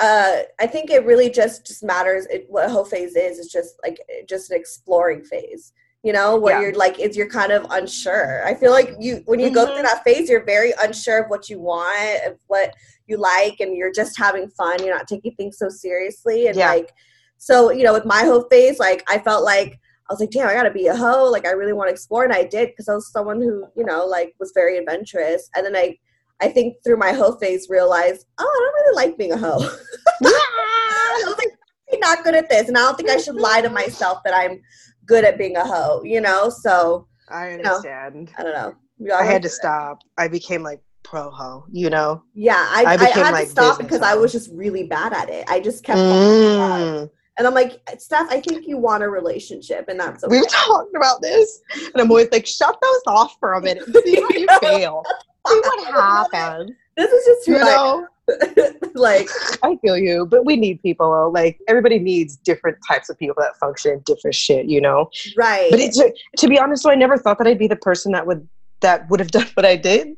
uh 0.00 0.38
i 0.60 0.66
think 0.66 0.90
it 0.90 1.04
really 1.06 1.30
just 1.30 1.66
just 1.66 1.82
matters 1.82 2.26
it, 2.26 2.44
what 2.48 2.66
a 2.66 2.68
hoe 2.68 2.84
phase 2.84 3.16
is 3.16 3.38
It's 3.38 3.52
just 3.52 3.76
like 3.82 3.98
just 4.28 4.50
an 4.50 4.56
exploring 4.58 5.22
phase 5.22 5.72
you 6.02 6.12
know 6.12 6.36
where 6.36 6.56
Yeah. 6.56 6.62
you're 6.62 6.74
like 6.84 6.98
is 6.98 7.16
you're 7.16 7.28
kind 7.40 7.52
of 7.52 7.64
unsure 7.70 8.46
i 8.46 8.52
feel 8.54 8.72
like 8.72 8.90
you 9.00 9.22
when 9.24 9.40
you 9.40 9.50
go 9.50 9.64
Mhm. 9.64 9.72
through 9.74 9.82
that 9.90 10.04
phase 10.04 10.28
you're 10.28 10.44
very 10.44 10.72
unsure 10.82 11.18
of 11.22 11.30
what 11.30 11.48
you 11.48 11.58
want 11.60 12.20
of 12.26 12.34
what 12.48 12.74
you 13.06 13.16
like 13.16 13.56
and 13.60 13.74
you're 13.76 13.92
just 13.92 14.18
having 14.18 14.48
fun 14.48 14.84
you're 14.84 14.96
not 14.98 15.06
taking 15.08 15.32
things 15.36 15.56
so 15.56 15.68
seriously 15.70 16.48
and 16.48 16.56
Yeah. 16.58 16.70
like 16.74 16.92
so 17.38 17.70
you 17.70 17.84
know 17.84 17.94
with 17.94 18.04
my 18.04 18.22
hoe 18.24 18.42
phase 18.50 18.78
like 18.78 19.02
i 19.08 19.16
felt 19.18 19.44
like 19.44 19.78
I 20.08 20.12
was 20.12 20.20
like, 20.20 20.30
damn, 20.30 20.48
I 20.48 20.54
gotta 20.54 20.70
be 20.70 20.86
a 20.86 20.96
hoe. 20.96 21.30
Like, 21.30 21.46
I 21.46 21.52
really 21.52 21.72
want 21.72 21.88
to 21.88 21.92
explore, 21.92 22.24
and 22.24 22.32
I 22.32 22.44
did 22.44 22.70
because 22.70 22.88
I 22.88 22.94
was 22.94 23.10
someone 23.10 23.40
who, 23.40 23.66
you 23.76 23.84
know, 23.84 24.06
like 24.06 24.34
was 24.38 24.52
very 24.54 24.76
adventurous. 24.78 25.48
And 25.56 25.64
then 25.64 25.74
I, 25.76 25.98
I 26.40 26.48
think 26.48 26.76
through 26.84 26.98
my 26.98 27.12
hoe 27.12 27.36
phase, 27.36 27.68
realized, 27.70 28.26
oh, 28.38 28.44
I 28.44 28.44
don't 28.44 28.94
really 28.94 29.06
like 29.06 29.18
being 29.18 29.32
a 29.32 29.38
hoe. 29.38 29.58
I 30.24 31.22
was 31.24 31.38
like, 31.38 31.48
I'm 31.92 32.00
not 32.00 32.24
good 32.24 32.34
at 32.34 32.48
this, 32.48 32.68
and 32.68 32.76
I 32.76 32.80
don't 32.80 32.96
think 32.96 33.10
I 33.10 33.16
should 33.16 33.36
lie 33.36 33.60
to 33.60 33.70
myself 33.70 34.18
that 34.24 34.34
I'm 34.34 34.60
good 35.06 35.24
at 35.24 35.38
being 35.38 35.56
a 35.56 35.66
hoe. 35.66 36.02
You 36.04 36.20
know, 36.20 36.50
so 36.50 37.08
I 37.30 37.56
know, 37.56 37.76
understand. 37.76 38.30
I 38.38 38.42
don't 38.42 38.54
know. 38.54 39.14
I 39.14 39.24
had 39.24 39.42
to 39.42 39.48
it. 39.48 39.52
stop. 39.52 40.00
I 40.18 40.28
became 40.28 40.62
like 40.62 40.80
pro 41.04 41.30
hoe, 41.30 41.64
you 41.70 41.90
know? 41.90 42.22
Yeah, 42.34 42.66
I, 42.70 42.84
I 42.84 42.94
I, 42.94 43.06
had 43.10 43.30
like, 43.30 43.44
to 43.44 43.50
stop 43.50 43.78
because 43.78 44.02
I 44.02 44.14
was 44.14 44.32
just 44.32 44.50
really 44.52 44.84
bad 44.84 45.12
at 45.12 45.28
it. 45.28 45.44
I 45.48 45.60
just 45.60 45.84
kept. 45.84 45.98
Mm. 45.98 47.10
And 47.36 47.46
I'm 47.46 47.54
like, 47.54 47.80
Steph, 47.98 48.28
I 48.30 48.40
think 48.40 48.66
you 48.66 48.78
want 48.78 49.02
a 49.02 49.08
relationship, 49.08 49.86
and 49.88 49.98
that's 49.98 50.22
okay. 50.22 50.30
We've 50.40 50.48
talked 50.48 50.94
about 50.96 51.20
this, 51.20 51.60
and 51.74 52.00
I'm 52.00 52.10
always 52.10 52.28
like, 52.30 52.46
shut 52.46 52.76
those 52.80 53.02
off 53.06 53.36
for 53.40 53.54
a 53.54 53.60
minute. 53.60 53.84
See 54.04 54.20
how 54.20 54.28
you 54.30 54.46
feel. 54.60 55.02
See 55.48 55.60
what 55.60 55.94
happens. 56.32 56.72
This 56.96 57.10
is 57.10 57.26
just 57.26 57.48
You 57.48 57.58
know? 57.58 58.06
like 58.94 59.28
I 59.62 59.76
feel 59.82 59.98
you, 59.98 60.26
but 60.26 60.46
we 60.46 60.56
need 60.56 60.80
people. 60.80 61.30
Like 61.32 61.58
everybody 61.68 61.98
needs 61.98 62.36
different 62.36 62.78
types 62.88 63.10
of 63.10 63.18
people 63.18 63.34
that 63.38 63.56
function 63.58 63.92
in 63.92 63.98
different 64.06 64.34
shit, 64.34 64.66
you 64.66 64.80
know. 64.80 65.10
right. 65.36 65.70
But 65.70 65.80
it's 65.80 66.00
to 66.38 66.48
be 66.48 66.58
honest, 66.58 66.84
though, 66.84 66.90
I 66.90 66.94
never 66.94 67.18
thought 67.18 67.36
that 67.38 67.46
I'd 67.46 67.58
be 67.58 67.66
the 67.66 67.76
person 67.76 68.12
that 68.12 68.26
would 68.26 68.48
that 68.80 69.08
would 69.10 69.20
have 69.20 69.30
done 69.30 69.46
what 69.54 69.66
I 69.66 69.76
did. 69.76 70.16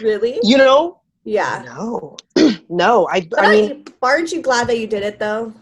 really, 0.00 0.38
You 0.42 0.58
know? 0.58 1.00
yeah. 1.24 1.64
No, 1.66 2.16
no. 2.68 3.08
I 3.08 3.22
But 3.22 3.40
I 3.40 3.50
mean, 3.50 3.84
aren't 4.00 4.30
you 4.30 4.40
glad 4.40 4.68
that 4.68 4.78
you 4.78 4.86
did 4.86 5.02
it 5.02 5.18
though? 5.18 5.52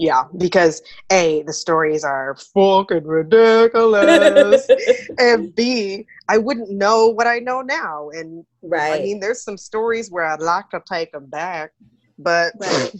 Yeah, 0.00 0.24
because 0.38 0.80
a 1.10 1.42
the 1.42 1.52
stories 1.52 2.04
are 2.04 2.34
fucking 2.54 3.04
ridiculous, 3.04 4.66
and 5.18 5.54
b 5.54 6.06
I 6.26 6.38
wouldn't 6.38 6.70
know 6.70 7.08
what 7.08 7.26
I 7.26 7.38
know 7.38 7.60
now, 7.60 8.08
and 8.08 8.46
right. 8.62 8.98
I 8.98 9.02
mean, 9.02 9.20
there's 9.20 9.44
some 9.44 9.58
stories 9.58 10.10
where 10.10 10.24
I'd 10.24 10.40
like 10.40 10.70
to 10.70 10.80
take 10.90 11.12
them 11.12 11.26
back, 11.26 11.72
but 12.18 12.54
Right. 12.58 12.90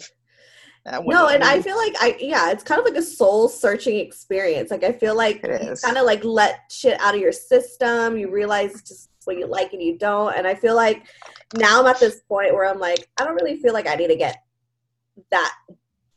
no, 1.07 1.29
and 1.29 1.43
I 1.43 1.63
feel 1.63 1.79
like 1.79 1.95
I 2.01 2.19
yeah, 2.21 2.51
it's 2.51 2.63
kind 2.63 2.79
of 2.79 2.85
like 2.85 2.97
a 2.97 3.03
soul 3.03 3.49
searching 3.49 3.97
experience. 3.97 4.71
Like 4.71 4.85
I 4.85 4.93
feel 4.93 5.17
like 5.17 5.43
you 5.43 5.75
kind 5.83 5.97
of 5.97 6.05
like 6.05 6.23
let 6.23 6.71
shit 6.71 7.01
out 7.01 7.15
of 7.15 7.21
your 7.21 7.33
system. 7.33 8.19
You 8.19 8.31
realize 8.31 8.83
just 8.83 9.09
what 9.25 9.39
you 9.39 9.47
like 9.47 9.73
and 9.73 9.83
you 9.83 9.97
don't. 9.97 10.37
And 10.37 10.47
I 10.47 10.55
feel 10.55 10.77
like 10.77 11.07
now 11.55 11.81
I'm 11.81 11.87
at 11.87 11.99
this 11.99 12.21
point 12.29 12.53
where 12.53 12.67
I'm 12.67 12.79
like, 12.79 13.09
I 13.19 13.25
don't 13.25 13.37
really 13.37 13.57
feel 13.57 13.73
like 13.73 13.89
I 13.89 13.95
need 13.95 14.09
to 14.09 14.17
get 14.17 14.43
that 15.31 15.55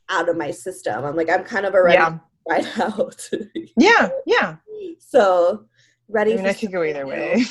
out 0.08 0.28
of 0.28 0.36
my 0.36 0.50
system. 0.50 1.04
I'm 1.04 1.16
like, 1.16 1.30
I'm 1.30 1.44
kind 1.44 1.66
of 1.66 1.74
already 1.74 1.94
Yeah. 1.98 2.18
right 2.48 2.78
out. 2.80 3.28
Yeah, 3.76 4.08
yeah. 4.26 4.56
so 4.98 5.64
ready. 6.08 6.32
I 6.32 6.36
mean, 6.36 6.44
for 6.44 6.50
I 6.50 6.54
could 6.54 6.72
go 6.72 6.82
either 6.82 7.00
something 7.00 7.18
way. 7.18 7.44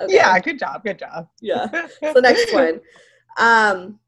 Okay. 0.00 0.14
Yeah, 0.14 0.38
good 0.40 0.58
job, 0.58 0.82
good 0.84 0.98
job. 0.98 1.28
Yeah. 1.40 1.66
So 2.12 2.20
next 2.20 2.52
one. 2.52 2.80
Um, 3.38 3.98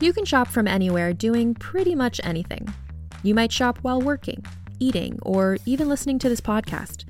You 0.00 0.12
can 0.12 0.24
shop 0.24 0.48
from 0.48 0.68
anywhere 0.68 1.12
doing 1.12 1.54
pretty 1.54 1.94
much 1.94 2.20
anything. 2.24 2.72
You 3.22 3.34
might 3.34 3.52
shop 3.52 3.78
while 3.82 4.00
working, 4.02 4.44
eating, 4.80 5.18
or 5.22 5.56
even 5.64 5.88
listening 5.88 6.18
to 6.20 6.28
this 6.28 6.40
podcast. 6.42 7.04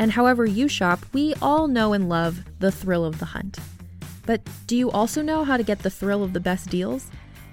And 0.00 0.10
however 0.12 0.44
you 0.46 0.66
shop, 0.66 1.04
we 1.12 1.34
all 1.40 1.68
know 1.68 1.92
and 1.92 2.08
love 2.08 2.42
the 2.58 2.72
thrill 2.72 3.04
of 3.04 3.18
the 3.18 3.26
hunt. 3.26 3.58
But 4.26 4.40
do 4.66 4.76
you 4.76 4.90
also 4.90 5.22
know 5.22 5.44
how 5.44 5.56
to 5.56 5.62
get 5.62 5.80
the 5.80 5.90
thrill 5.90 6.24
of 6.24 6.32
the 6.32 6.40
best 6.40 6.70
deals? 6.70 7.10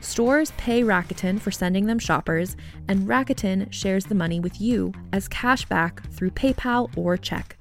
Stores 0.00 0.52
pay 0.56 0.82
Rakuten 0.82 1.40
for 1.40 1.50
sending 1.50 1.86
them 1.86 1.98
shoppers, 1.98 2.56
and 2.88 3.06
Rakuten 3.06 3.72
shares 3.72 4.04
the 4.04 4.14
money 4.14 4.40
with 4.40 4.60
you 4.60 4.92
as 5.12 5.28
cash 5.28 5.64
back 5.66 6.02
through 6.12 6.30
PayPal 6.30 6.90
or 6.96 7.16
check. 7.16 7.56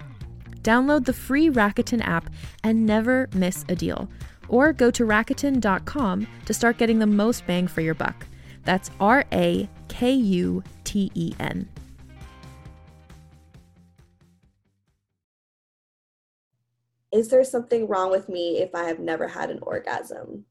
Download 0.61 1.05
the 1.05 1.13
free 1.13 1.49
Rakuten 1.49 2.05
app 2.05 2.29
and 2.63 2.85
never 2.85 3.29
miss 3.33 3.65
a 3.69 3.75
deal. 3.75 4.09
Or 4.47 4.73
go 4.73 4.89
to 4.91 5.05
Rakuten.com 5.05 6.27
to 6.45 6.53
start 6.53 6.77
getting 6.77 6.99
the 6.99 7.07
most 7.07 7.45
bang 7.45 7.67
for 7.67 7.81
your 7.81 7.93
buck. 7.93 8.25
That's 8.63 8.89
R 8.99 9.25
A 9.31 9.69
K 9.87 10.11
U 10.11 10.63
T 10.83 11.11
E 11.13 11.33
N. 11.39 11.69
is 17.11 17.29
there 17.29 17.43
something 17.43 17.87
wrong 17.87 18.11
with 18.11 18.29
me 18.29 18.59
if 18.59 18.75
I 18.75 18.83
have 18.83 18.99
never 18.99 19.27
had 19.27 19.49
an 19.49 19.59
orgasm? 19.61 20.45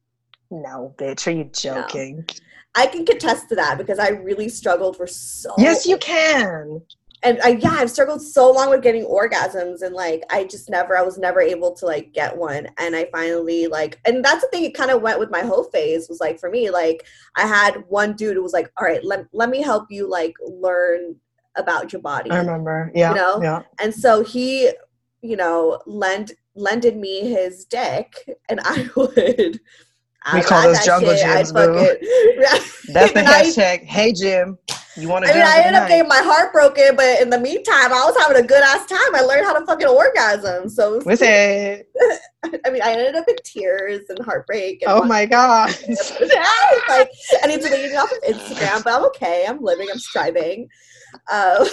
No, 0.50 0.94
bitch, 0.98 1.26
are 1.26 1.30
you 1.30 1.44
joking? 1.52 2.26
I 2.74 2.86
can 2.86 3.04
contest 3.04 3.48
to 3.48 3.54
that 3.56 3.76
because 3.78 3.98
I 3.98 4.08
really 4.10 4.48
struggled 4.48 4.96
for 4.96 5.06
so 5.06 5.52
Yes, 5.58 5.84
you 5.86 5.98
can. 5.98 6.80
and 7.24 7.40
I, 7.42 7.48
yeah, 7.60 7.70
I've 7.72 7.90
struggled 7.90 8.22
so 8.22 8.50
long 8.52 8.70
with 8.70 8.82
getting 8.82 9.04
orgasms, 9.04 9.82
and 9.82 9.94
like 9.94 10.22
I 10.30 10.44
just 10.44 10.70
never, 10.70 10.96
I 10.96 11.02
was 11.02 11.18
never 11.18 11.40
able 11.40 11.74
to 11.76 11.86
like 11.86 12.12
get 12.12 12.36
one, 12.36 12.68
and 12.78 12.94
I 12.94 13.08
finally 13.12 13.66
like, 13.66 13.98
and 14.06 14.24
that's 14.24 14.42
the 14.42 14.48
thing. 14.48 14.64
It 14.64 14.74
kind 14.74 14.90
of 14.90 15.02
went 15.02 15.18
with 15.18 15.30
my 15.30 15.40
whole 15.40 15.64
phase 15.64 16.08
was 16.08 16.20
like 16.20 16.38
for 16.38 16.50
me, 16.50 16.70
like 16.70 17.04
I 17.36 17.46
had 17.46 17.84
one 17.88 18.14
dude 18.14 18.36
who 18.36 18.42
was 18.42 18.52
like, 18.52 18.70
"All 18.78 18.86
right, 18.86 19.04
let 19.04 19.26
let 19.32 19.50
me 19.50 19.60
help 19.62 19.86
you 19.90 20.08
like 20.08 20.34
learn 20.40 21.16
about 21.56 21.92
your 21.92 22.00
body," 22.02 22.30
I 22.30 22.38
remember. 22.38 22.92
Yeah. 22.94 23.10
You 23.10 23.16
know? 23.16 23.42
Yeah. 23.42 23.62
and 23.80 23.92
so 23.92 24.22
he, 24.22 24.70
you 25.20 25.36
know, 25.36 25.80
lend 25.86 26.32
lended 26.54 26.96
me 26.96 27.28
his 27.28 27.64
dick, 27.64 28.12
and 28.48 28.60
I 28.62 28.88
would. 28.96 29.58
We 30.32 30.40
I'd 30.40 30.44
call 30.44 30.62
those 30.62 30.84
jungle 30.84 31.14
shit, 31.14 31.24
gyms, 31.24 31.54
boo. 31.54 31.96
That's 32.92 33.12
the 33.12 33.20
I- 33.26 33.42
hashtag. 33.44 33.84
Hey 33.84 34.12
Jim, 34.12 34.58
you 34.96 35.08
want 35.08 35.24
to 35.24 35.30
I 35.30 35.32
do 35.32 35.38
mean, 35.38 35.46
I 35.48 35.58
ended 35.58 35.74
up 35.74 35.88
getting 35.88 36.08
my 36.08 36.20
heart 36.22 36.52
broken, 36.52 36.96
but 36.96 37.20
in 37.20 37.30
the 37.30 37.38
meantime, 37.38 37.92
I 37.92 38.02
was 38.04 38.16
having 38.18 38.42
a 38.42 38.46
good 38.46 38.62
ass 38.62 38.84
time. 38.86 39.14
I 39.14 39.20
learned 39.20 39.46
how 39.46 39.58
to 39.58 39.64
fucking 39.64 39.86
orgasm. 39.86 40.68
So, 40.68 40.94
it 40.94 41.06
with 41.06 41.22
it. 41.22 41.88
I 42.66 42.70
mean, 42.70 42.82
I 42.82 42.92
ended 42.92 43.14
up 43.14 43.28
in 43.28 43.36
tears 43.44 44.02
and 44.08 44.18
heartbreak. 44.24 44.82
And 44.82 44.90
Oh 44.90 45.04
my 45.04 45.24
god. 45.24 45.74
I 45.88 46.80
like, 46.88 47.10
I 47.42 47.46
need 47.46 47.62
to 47.62 47.70
leave 47.70 47.90
me 47.90 47.96
off 47.96 48.10
of 48.12 48.18
Instagram, 48.34 48.82
but 48.84 48.92
I'm 48.94 49.04
okay. 49.06 49.44
I'm 49.48 49.62
living. 49.62 49.88
I'm 49.90 49.98
striving. 49.98 50.68
Uh, 51.30 51.64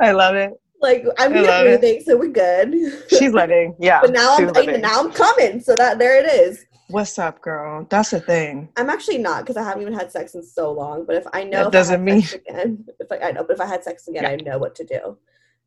I 0.00 0.12
love 0.12 0.34
it. 0.34 0.52
Like 0.80 1.04
I'm 1.18 1.32
here 1.34 1.42
love 1.42 1.66
it. 1.66 2.04
so 2.04 2.16
we're 2.16 2.28
good. 2.28 2.74
She's 3.08 3.32
living. 3.32 3.74
Yeah. 3.80 4.00
but 4.00 4.12
now 4.12 4.36
I'm 4.36 4.48
living. 4.48 4.80
now 4.80 5.00
I'm 5.00 5.12
coming. 5.12 5.60
So 5.60 5.74
that 5.76 5.98
there 5.98 6.22
it 6.24 6.26
is. 6.32 6.64
What's 6.90 7.18
up, 7.18 7.42
girl? 7.42 7.86
That's 7.90 8.10
the 8.10 8.20
thing. 8.20 8.70
I'm 8.76 8.88
actually 8.88 9.18
not 9.18 9.44
because 9.44 9.56
I 9.58 9.62
haven't 9.62 9.82
even 9.82 9.92
had 9.92 10.10
sex 10.10 10.34
in 10.34 10.42
so 10.42 10.72
long. 10.72 11.04
But 11.04 11.16
if 11.16 11.26
I 11.34 11.44
know 11.44 11.64
That 11.64 11.72
doesn't 11.72 12.02
mean- 12.02 12.24
again, 12.32 12.84
if 13.00 13.12
I, 13.12 13.28
I 13.28 13.32
know, 13.32 13.44
but 13.44 13.52
if 13.56 13.60
I 13.60 13.66
had 13.66 13.84
sex 13.84 14.08
again, 14.08 14.22
Yeah. 14.22 14.30
I 14.30 14.36
know 14.36 14.58
what 14.58 14.74
to 14.76 14.84
do. 14.84 15.18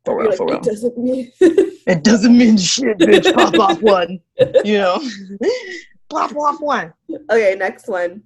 For 0.04 0.18
real, 0.18 0.30
like, 0.30 0.36
for 0.38 0.46
real. 0.46 0.56
It 0.56 0.62
doesn't 0.64 0.98
mean. 0.98 1.32
It 1.84 2.04
doesn't 2.04 2.36
mean 2.38 2.56
shit, 2.58 2.96
bitch. 2.98 3.32
Pop 3.34 3.58
off 3.58 3.82
one. 3.82 4.20
You 4.64 4.78
know? 4.78 5.02
Pop 6.10 6.34
off 6.36 6.60
one. 6.60 6.92
Okay, 7.30 7.56
next 7.58 7.88
one. 7.88 8.22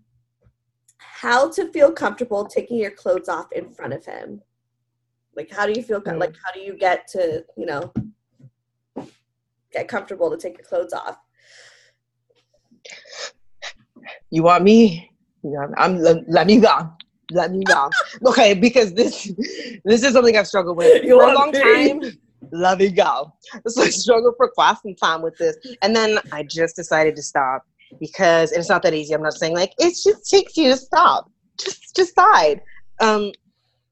How 0.98 1.48
to 1.50 1.70
feel 1.72 1.90
comfortable 1.90 2.44
taking 2.44 2.76
your 2.78 2.90
clothes 2.90 3.28
off 3.30 3.50
in 3.52 3.70
front 3.70 3.94
of 3.94 4.04
him? 4.04 4.42
Like, 5.36 5.50
how 5.50 5.66
do 5.66 5.72
you 5.72 5.82
feel? 5.82 6.02
Like, 6.06 6.34
how 6.44 6.52
do 6.52 6.60
you 6.60 6.76
get 6.76 7.06
to, 7.08 7.44
you 7.56 7.66
know, 7.66 7.92
get 9.72 9.86
comfortable 9.86 10.30
to 10.30 10.36
take 10.36 10.56
your 10.56 10.66
clothes 10.66 10.94
off? 10.94 11.18
You 14.30 14.42
want 14.42 14.64
me? 14.64 15.10
Want- 15.42 15.74
I'm 15.76 15.98
let, 15.98 16.28
let 16.28 16.46
me 16.46 16.58
go. 16.58 16.90
Let 17.30 17.52
me 17.52 17.64
go. 17.64 17.90
Okay, 18.26 18.54
because 18.54 18.94
this 18.94 19.30
this 19.84 20.02
is 20.02 20.14
something 20.14 20.36
I've 20.36 20.46
struggled 20.46 20.78
with 20.78 21.04
You 21.04 21.18
for 21.20 21.30
a 21.30 21.34
long 21.34 21.52
me? 21.52 21.60
time. 21.60 22.00
Let 22.52 22.78
me 22.78 22.90
go. 22.90 23.32
So 23.66 23.82
I 23.82 23.88
struggled 23.90 24.34
for 24.36 24.48
quite 24.50 24.76
some 24.82 24.94
time 24.94 25.20
with 25.20 25.36
this, 25.36 25.56
and 25.82 25.94
then 25.94 26.18
I 26.32 26.44
just 26.44 26.76
decided 26.76 27.14
to 27.16 27.22
stop 27.22 27.62
because 28.00 28.52
it's 28.52 28.68
not 28.68 28.82
that 28.82 28.94
easy. 28.94 29.14
I'm 29.14 29.22
not 29.22 29.34
saying 29.34 29.54
like 29.54 29.72
it 29.78 29.94
just 30.02 30.30
takes 30.30 30.56
you 30.56 30.70
to 30.70 30.76
stop. 30.76 31.30
Just 31.58 31.94
decide. 31.94 32.62
Um, 33.00 33.32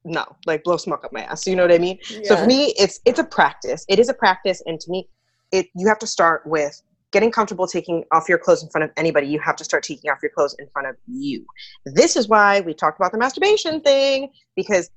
no, 0.05 0.25
like 0.47 0.65
blow 0.65 0.77
smoke 0.77 1.05
up 1.05 1.13
my 1.13 1.23
ass. 1.23 1.47
You 1.47 1.57
know 1.57 1.63
what 1.63 1.73
I 1.73 1.79
mean? 1.79 1.99
So 2.25 2.37
for 2.37 2.47
me, 2.47 2.75
it's 2.79 3.01
it's 3.05 3.19
a 3.19 3.25
practice. 3.25 3.85
It 3.89 3.99
is 3.99 4.09
a 4.09 4.15
practice, 4.15 4.63
and 4.67 4.79
to 4.81 4.91
me, 4.91 5.09
it 5.53 5.67
you 5.75 5.89
have 5.89 5.99
to 6.01 6.07
start 6.07 6.47
with 6.47 6.81
getting 7.11 7.31
comfortable 7.31 7.67
taking 7.67 8.05
off 8.13 8.29
your 8.29 8.39
clothes 8.39 8.63
in 8.63 8.69
front 8.69 8.85
of 8.85 8.91
anybody. 8.97 9.27
You 9.29 9.39
have 9.41 9.57
to 9.57 9.65
start 9.65 9.85
taking 9.85 10.11
off 10.11 10.19
your 10.21 10.33
clothes 10.35 10.55
in 10.59 10.69
front 10.73 10.89
of 10.89 10.97
you. 11.07 11.47
This 11.87 12.17
is 12.17 12.29
why 12.29 12.61
we 12.61 12.75
talked 12.75 12.99
about 12.99 13.13
the 13.13 13.19
masturbation 13.19 13.81
thing 13.81 14.31
because 14.57 14.91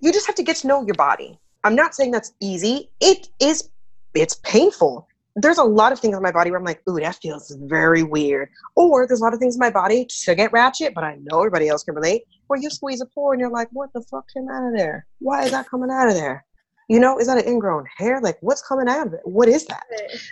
you 0.00 0.12
just 0.12 0.26
have 0.26 0.36
to 0.36 0.42
get 0.42 0.56
to 0.56 0.66
know 0.66 0.84
your 0.84 0.94
body. 0.94 1.38
I'm 1.62 1.76
not 1.76 1.94
saying 1.94 2.10
that's 2.10 2.32
easy. 2.40 2.90
It 3.00 3.28
is. 3.38 3.68
It's 4.14 4.34
painful. 4.42 5.06
There's 5.36 5.58
a 5.58 5.64
lot 5.64 5.92
of 5.92 5.98
things 5.98 6.14
on 6.14 6.22
my 6.22 6.32
body 6.32 6.50
where 6.50 6.58
I'm 6.58 6.64
like, 6.64 6.82
ooh, 6.88 7.00
that 7.00 7.16
feels 7.16 7.56
very 7.62 8.02
weird. 8.02 8.50
Or 8.76 9.06
there's 9.06 9.20
a 9.20 9.24
lot 9.24 9.32
of 9.32 9.40
things 9.40 9.54
in 9.56 9.60
my 9.60 9.70
body 9.70 10.06
to 10.24 10.34
get 10.34 10.52
ratchet, 10.52 10.92
but 10.94 11.04
I 11.04 11.16
know 11.22 11.38
everybody 11.38 11.68
else 11.68 11.84
can 11.84 11.94
relate. 11.94 12.22
Where 12.48 12.60
you 12.60 12.68
squeeze 12.68 13.00
a 13.00 13.06
pore 13.06 13.32
and 13.32 13.40
you're 13.40 13.50
like, 13.50 13.68
what 13.72 13.90
the 13.94 14.02
fuck 14.02 14.26
came 14.32 14.48
out 14.50 14.66
of 14.66 14.76
there? 14.76 15.06
Why 15.20 15.44
is 15.44 15.52
that 15.52 15.68
coming 15.68 15.90
out 15.90 16.08
of 16.08 16.14
there? 16.14 16.44
You 16.88 17.00
know, 17.00 17.18
is 17.18 17.28
that 17.28 17.38
an 17.38 17.48
ingrown 17.48 17.86
hair? 17.96 18.20
Like, 18.20 18.36
what's 18.40 18.60
coming 18.60 18.88
out 18.88 19.06
of 19.06 19.14
it? 19.14 19.20
What 19.24 19.48
is 19.48 19.64
that? 19.66 19.84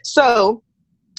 So 0.04 0.62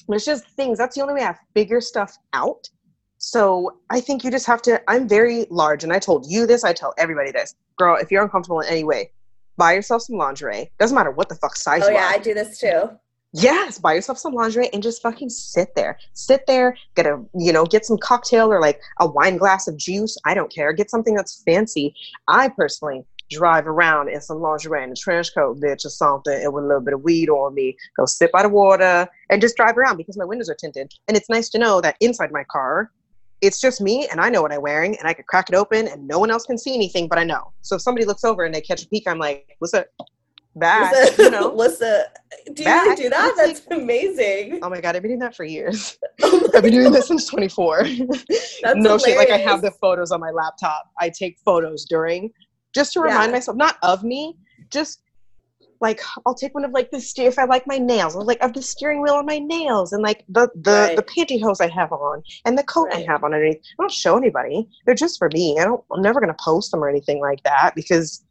there's 0.07 0.25
just 0.25 0.45
things. 0.51 0.77
That's 0.77 0.95
the 0.95 1.01
only 1.01 1.15
way 1.15 1.23
I 1.23 1.35
figure 1.55 1.81
stuff 1.81 2.15
out. 2.33 2.69
So 3.17 3.77
I 3.89 3.99
think 3.99 4.23
you 4.23 4.31
just 4.31 4.45
have 4.47 4.61
to. 4.63 4.81
I'm 4.89 5.07
very 5.07 5.45
large, 5.49 5.83
and 5.83 5.93
I 5.93 5.99
told 5.99 6.25
you 6.29 6.47
this. 6.47 6.63
I 6.63 6.73
tell 6.73 6.93
everybody 6.97 7.31
this, 7.31 7.55
girl. 7.77 7.97
If 7.97 8.11
you're 8.11 8.23
uncomfortable 8.23 8.61
in 8.61 8.67
any 8.67 8.83
way, 8.83 9.11
buy 9.57 9.73
yourself 9.73 10.01
some 10.01 10.17
lingerie. 10.17 10.71
Doesn't 10.79 10.95
matter 10.95 11.11
what 11.11 11.29
the 11.29 11.35
fuck 11.35 11.55
size 11.55 11.83
Oh 11.83 11.89
yeah, 11.89 12.07
are. 12.07 12.13
I 12.13 12.17
do 12.17 12.33
this 12.33 12.59
too. 12.59 12.89
Yes, 13.33 13.79
buy 13.79 13.93
yourself 13.93 14.17
some 14.17 14.33
lingerie 14.33 14.69
and 14.73 14.83
just 14.83 15.01
fucking 15.01 15.29
sit 15.29 15.73
there. 15.75 15.97
Sit 16.13 16.45
there, 16.47 16.75
get 16.95 17.05
a 17.05 17.23
you 17.33 17.53
know, 17.53 17.65
get 17.65 17.85
some 17.85 17.97
cocktail 17.97 18.51
or 18.51 18.59
like 18.59 18.81
a 18.99 19.07
wine 19.07 19.37
glass 19.37 19.69
of 19.69 19.77
juice. 19.77 20.17
I 20.25 20.33
don't 20.33 20.53
care. 20.53 20.73
Get 20.73 20.89
something 20.89 21.15
that's 21.15 21.41
fancy. 21.43 21.95
I 22.27 22.49
personally 22.49 23.05
drive 23.29 23.67
around 23.67 24.09
in 24.09 24.19
some 24.19 24.41
lingerie 24.41 24.83
and 24.83 24.91
a 24.91 24.95
trench 24.95 25.33
coat, 25.33 25.61
bitch, 25.61 25.85
or 25.85 25.89
something, 25.89 26.33
and 26.33 26.53
with 26.53 26.65
a 26.65 26.67
little 26.67 26.81
bit 26.81 26.93
of 26.93 27.03
weed 27.03 27.29
on 27.29 27.55
me. 27.55 27.77
Go 27.97 28.05
sit 28.05 28.33
by 28.33 28.43
the 28.43 28.49
water 28.49 29.07
and 29.29 29.41
just 29.41 29.55
drive 29.55 29.77
around 29.77 29.95
because 29.95 30.17
my 30.17 30.25
windows 30.25 30.49
are 30.49 30.55
tinted. 30.55 30.93
And 31.07 31.15
it's 31.15 31.29
nice 31.29 31.47
to 31.49 31.57
know 31.57 31.79
that 31.79 31.95
inside 32.01 32.33
my 32.33 32.43
car, 32.51 32.91
it's 33.39 33.61
just 33.61 33.79
me 33.79 34.07
and 34.11 34.19
I 34.19 34.29
know 34.29 34.41
what 34.41 34.51
I'm 34.51 34.61
wearing 34.61 34.97
and 34.97 35.07
I 35.07 35.13
could 35.13 35.25
crack 35.27 35.49
it 35.49 35.55
open 35.55 35.87
and 35.87 36.07
no 36.07 36.19
one 36.19 36.29
else 36.29 36.45
can 36.45 36.57
see 36.57 36.75
anything, 36.75 37.07
but 37.07 37.17
I 37.17 37.23
know. 37.23 37.53
So 37.61 37.75
if 37.77 37.81
somebody 37.81 38.05
looks 38.05 38.23
over 38.23 38.43
and 38.43 38.53
they 38.53 38.61
catch 38.61 38.83
a 38.83 38.87
peek, 38.87 39.07
I'm 39.07 39.17
like, 39.17 39.55
what's 39.59 39.73
up? 39.73 39.87
Bye. 40.55 40.89
Listen, 40.93 41.25
You 41.25 41.31
know. 41.31 41.49
Lisa 41.55 42.05
do 42.53 42.63
you 42.63 42.65
Back. 42.65 42.97
do 42.97 43.09
that? 43.09 43.33
That's 43.37 43.67
amazing. 43.71 44.59
Oh 44.61 44.69
my 44.69 44.81
god, 44.81 44.95
I've 44.95 45.01
been 45.01 45.11
doing 45.11 45.19
that 45.19 45.35
for 45.35 45.43
years. 45.45 45.97
I've 46.23 46.63
been 46.63 46.73
doing 46.73 46.91
this 46.91 47.07
since 47.07 47.27
24. 47.27 47.83
That's 47.83 48.25
no 48.75 48.97
shit, 48.97 49.17
like 49.17 49.29
I 49.29 49.37
have 49.37 49.61
the 49.61 49.71
photos 49.81 50.11
on 50.11 50.19
my 50.19 50.31
laptop. 50.31 50.83
I 50.99 51.09
take 51.09 51.37
photos 51.45 51.85
during 51.85 52.31
just 52.75 52.93
to 52.93 52.99
Yeah. 52.99 53.05
remind 53.11 53.31
myself, 53.31 53.57
not 53.57 53.77
of 53.83 54.03
me, 54.03 54.37
just 54.69 55.01
like 55.81 55.99
I'll 56.25 56.35
take 56.35 56.53
one 56.53 56.63
of 56.63 56.71
like 56.71 56.91
the 56.91 56.99
steer 57.01 57.27
if 57.27 57.39
I 57.39 57.45
like 57.45 57.65
my 57.65 57.77
nails, 57.77 58.15
or 58.15 58.23
like 58.23 58.41
of 58.43 58.53
the 58.53 58.61
steering 58.61 59.01
wheel 59.01 59.15
on 59.15 59.25
my 59.25 59.39
nails, 59.39 59.93
and 59.93 60.03
like 60.03 60.23
the 60.29 60.47
the 60.55 60.71
Right. 60.71 60.95
the 60.95 61.03
pantyhose 61.03 61.59
I 61.61 61.67
have 61.69 61.91
on, 61.91 62.21
and 62.45 62.57
the 62.57 62.63
coat 62.63 62.89
I 62.93 63.01
have 63.07 63.23
on 63.23 63.33
underneath. 63.33 63.57
I 63.57 63.83
don't 63.83 63.91
show 63.91 64.15
anybody. 64.17 64.67
They're 64.85 64.95
just 64.95 65.17
for 65.17 65.29
me. 65.33 65.57
I 65.59 65.63
don't. 65.65 65.83
I'm 65.91 66.01
never 66.01 66.19
gonna 66.19 66.35
post 66.39 66.71
them 66.71 66.83
or 66.83 66.89
anything 66.89 67.19
like 67.19 67.41
that 67.43 67.71
because 67.75 68.23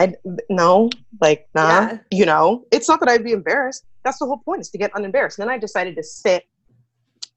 I 0.00 0.14
no 0.48 0.88
like 1.20 1.46
nah. 1.54 1.68
Yeah. 1.68 1.98
You 2.10 2.26
know, 2.26 2.64
it's 2.72 2.88
not 2.88 3.00
that 3.00 3.08
I'd 3.08 3.22
be 3.22 3.32
embarrassed. 3.32 3.84
That's 4.02 4.18
the 4.18 4.24
whole 4.24 4.38
point 4.38 4.62
is 4.62 4.70
to 4.70 4.78
get 4.78 4.90
unembarrassed. 4.94 5.38
And 5.38 5.46
then 5.46 5.54
I 5.54 5.58
decided 5.58 5.94
to 5.96 6.02
sit 6.02 6.44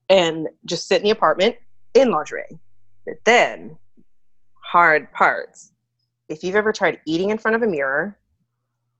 and 0.10 0.48
just 0.66 0.88
sit 0.88 0.98
in 0.98 1.04
the 1.04 1.10
apartment 1.10 1.58
in 1.94 2.10
lingerie. 2.10 2.58
But 3.06 3.16
then, 3.26 3.78
hard 4.54 5.12
parts. 5.12 5.74
If 6.30 6.42
you've 6.44 6.56
ever 6.56 6.72
tried 6.72 7.02
eating 7.06 7.32
in 7.32 7.38
front 7.38 7.56
of 7.56 7.64
a 7.64 7.68
mirror 7.68 8.18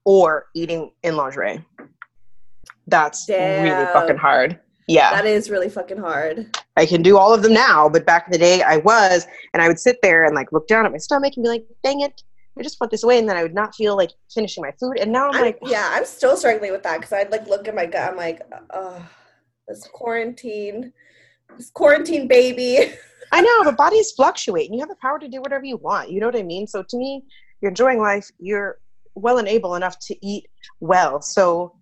or 0.04 0.46
eating 0.54 0.92
in 1.02 1.16
lingerie, 1.16 1.64
that's 2.86 3.26
really 3.30 3.86
fucking 3.94 4.18
hard. 4.18 4.60
Yeah. 4.86 5.10
That 5.14 5.24
is 5.24 5.48
really 5.48 5.70
fucking 5.70 5.96
hard. 5.96 6.54
I 6.76 6.84
can 6.84 7.00
do 7.00 7.16
all 7.16 7.32
of 7.32 7.42
them 7.42 7.54
now, 7.54 7.88
but 7.88 8.04
back 8.04 8.26
in 8.26 8.32
the 8.32 8.38
day 8.38 8.60
I 8.60 8.76
was, 8.76 9.26
and 9.54 9.62
I 9.62 9.68
would 9.68 9.78
sit 9.78 9.96
there 10.02 10.24
and 10.24 10.34
like 10.34 10.52
look 10.52 10.68
down 10.68 10.84
at 10.84 10.92
my 10.92 10.98
stomach 10.98 11.32
and 11.36 11.44
be 11.44 11.48
like, 11.48 11.64
dang 11.82 12.02
it, 12.02 12.22
I 12.58 12.62
just 12.62 12.80
want 12.80 12.90
this 12.90 13.02
away, 13.02 13.18
and 13.18 13.28
then 13.28 13.36
I 13.36 13.42
would 13.42 13.54
not 13.54 13.74
feel 13.74 13.96
like 13.96 14.10
finishing 14.32 14.62
my 14.62 14.72
food. 14.78 14.98
And 15.00 15.12
now 15.12 15.28
I'm 15.28 15.34
I'm, 15.34 15.42
like, 15.42 15.58
yeah, 15.62 15.90
I'm 15.92 16.04
still 16.04 16.36
struggling 16.36 16.72
with 16.72 16.82
that 16.84 17.00
because 17.00 17.12
I'd 17.12 17.30
like 17.30 17.46
look 17.46 17.66
at 17.66 17.74
my 17.74 17.86
gut. 17.86 18.10
I'm 18.10 18.16
like, 18.16 18.42
oh, 18.72 19.04
this 19.66 19.88
quarantine, 19.92 20.92
this 21.56 21.70
quarantine 21.70 22.28
baby. 22.28 22.92
I 23.32 23.40
know, 23.40 23.64
but 23.64 23.76
bodies 23.76 24.12
fluctuate, 24.12 24.66
and 24.66 24.74
you 24.74 24.80
have 24.80 24.88
the 24.88 24.96
power 25.02 25.18
to 25.18 25.28
do 25.28 25.40
whatever 25.40 25.64
you 25.64 25.78
want. 25.78 26.10
You 26.10 26.20
know 26.20 26.26
what 26.26 26.36
I 26.36 26.42
mean? 26.42 26.66
So 26.66 26.84
to 26.88 26.96
me, 26.96 27.24
you're 27.60 27.70
enjoying 27.70 27.98
life. 27.98 28.30
You're 28.38 28.78
well 29.16 29.38
and 29.38 29.48
able 29.48 29.74
enough 29.74 29.98
to 30.00 30.26
eat 30.26 30.46
well. 30.80 31.20
So 31.22 31.74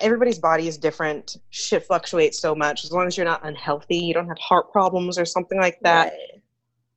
everybody's 0.00 0.38
body 0.38 0.68
is 0.68 0.78
different. 0.78 1.36
Shit 1.50 1.86
fluctuates 1.86 2.40
so 2.40 2.54
much. 2.54 2.84
As 2.84 2.92
long 2.92 3.06
as 3.06 3.16
you're 3.16 3.26
not 3.26 3.44
unhealthy, 3.46 3.98
you 3.98 4.14
don't 4.14 4.28
have 4.28 4.38
heart 4.38 4.72
problems 4.72 5.18
or 5.18 5.24
something 5.24 5.60
like 5.60 5.78
that. 5.82 6.12
Right. 6.12 6.41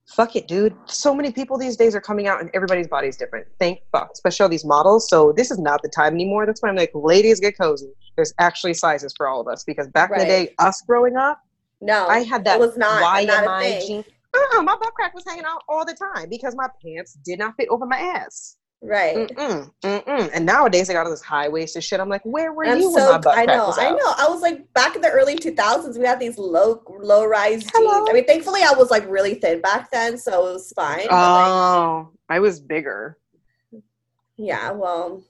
Fuck 0.08 0.36
it, 0.36 0.48
dude. 0.48 0.76
So 0.86 1.15
many 1.15 1.32
people 1.32 1.58
these 1.58 1.76
days 1.76 1.96
are 1.96 2.02
coming 2.02 2.28
out, 2.28 2.39
and 2.39 2.50
everybody's 2.54 2.88
body 2.88 3.08
is 3.08 3.18
different. 3.18 3.48
Thank 3.60 3.80
fuck, 3.91 4.12
especially 4.13 4.44
all 4.44 4.50
these 4.50 4.65
models. 4.65 5.10
So 5.10 5.34
this 5.36 5.50
is 5.50 5.58
not 5.58 5.82
the 5.82 5.89
time 5.89 6.13
anymore. 6.13 6.46
That's 6.46 6.62
why 6.62 6.70
I'm 6.70 6.76
like, 6.76 6.91
ladies, 6.94 7.39
get 7.39 7.58
cozy. 7.58 7.91
There's 8.15 8.34
actually 8.39 8.76
sizes 8.76 9.13
for 9.18 9.28
all 9.28 9.41
of 9.41 9.48
us 9.48 9.63
because 9.63 9.88
back 9.89 10.12
in 10.12 10.20
the 10.20 10.26
day, 10.26 10.54
us 10.60 10.82
growing 10.82 11.18
up. 11.18 11.41
No, 11.82 12.08
I 12.08 12.20
had 12.20 12.46
that 12.46 12.58
It 12.58 12.60
was 12.60 12.78
not, 12.78 13.02
not 13.02 13.44
a 13.44 13.48
YMI 13.48 13.60
thing. 13.62 13.88
jean. 13.88 14.06
Uh-uh, 14.34 14.62
my 14.63 14.76
butt 14.76 14.94
crack 14.94 15.13
was 15.13 15.24
hanging 15.26 15.46
out 15.46 15.62
all 15.68 15.86
the 15.86 15.94
time 15.94 16.30
because 16.30 16.56
my 16.56 16.68
pants 16.84 17.18
did 17.26 17.39
not 17.39 17.56
fit 17.58 17.68
over 17.70 17.86
my 17.86 17.98
ass. 17.98 18.58
Right. 18.82 19.16
Mm-mm, 19.30 19.72
mm-mm. 19.84 20.30
And 20.34 20.46
nowadays 20.46 20.88
they 20.88 20.94
got 20.94 21.06
all 21.06 21.12
this 21.12 21.22
high 21.22 21.48
waisted 21.48 21.84
shit. 21.84 22.00
I'm 22.00 22.10
like, 22.10 22.22
where 22.24 22.54
were 22.54 22.66
I'm 22.68 22.80
you 22.80 22.92
when 22.92 23.04
so 23.04 23.12
my 23.14 23.18
butt 23.18 23.38
I 23.38 23.46
know 23.46 23.74
I 23.76 23.90
know 23.90 24.14
I 24.18 24.28
was 24.30 24.42
like 24.42 24.72
back 24.74 24.96
in 24.96 25.02
the 25.02 25.10
early 25.10 25.36
2000s 25.38 25.98
we 25.98 26.06
had 26.06 26.20
these 26.20 26.38
low 26.38 26.84
low 27.00 27.26
rise 27.26 27.62
jeans. 27.64 27.74
I 27.76 28.12
mean 28.14 28.26
thankfully 28.26 28.62
I 28.62 28.74
was 28.78 28.92
like 28.92 29.08
really 29.10 29.36
thin 29.36 29.62
back 29.62 29.90
then 29.92 30.18
so 30.20 30.48
it 30.50 30.54
was 30.54 30.72
fine. 30.76 31.08
but, 31.10 31.12
like, 31.12 31.12
Oh, 31.12 32.10
I 32.30 32.40
was 32.40 32.60
bigger. 32.60 33.18
yeah, 34.38 34.70
well, 34.72 35.24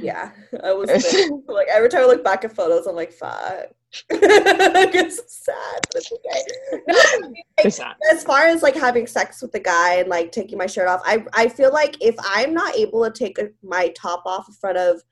yeah, 0.00 0.30
I 0.62 0.72
was 0.74 0.88
like 1.48 1.66
every 1.68 1.88
time 1.88 2.02
I 2.02 2.06
look 2.06 2.22
back 2.22 2.44
at 2.44 2.54
photos 2.54 2.86
I'm 2.86 2.94
like 2.94 3.12
fuck. 3.12 3.66
it's 4.10 5.20
sad, 5.44 5.81
it's 6.10 6.12
okay. 6.12 6.80
No, 6.88 6.94
I 6.98 7.18
mean, 7.22 7.30
like, 7.32 7.66
It's 7.66 7.78
not. 7.78 7.96
as 8.10 8.24
far 8.24 8.46
as 8.46 8.62
like 8.62 8.74
having 8.74 9.06
sex 9.06 9.40
with 9.42 9.52
the 9.52 9.60
guy 9.60 9.94
and 9.96 10.08
like 10.08 10.32
taking 10.32 10.58
my 10.58 10.66
shirt 10.66 10.88
off, 10.88 11.00
I 11.04 11.24
I 11.32 11.48
feel 11.48 11.72
like 11.72 11.96
if 12.00 12.14
I'm 12.24 12.52
not 12.54 12.74
able 12.76 13.04
to 13.04 13.10
take 13.10 13.38
a, 13.38 13.48
my 13.62 13.88
top 13.96 14.22
off 14.26 14.48
in 14.48 14.54
front 14.54 14.78
of 14.78 15.02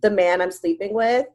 the 0.00 0.10
man 0.10 0.40
I'm 0.42 0.50
sleeping 0.50 0.92
with, 0.92 1.26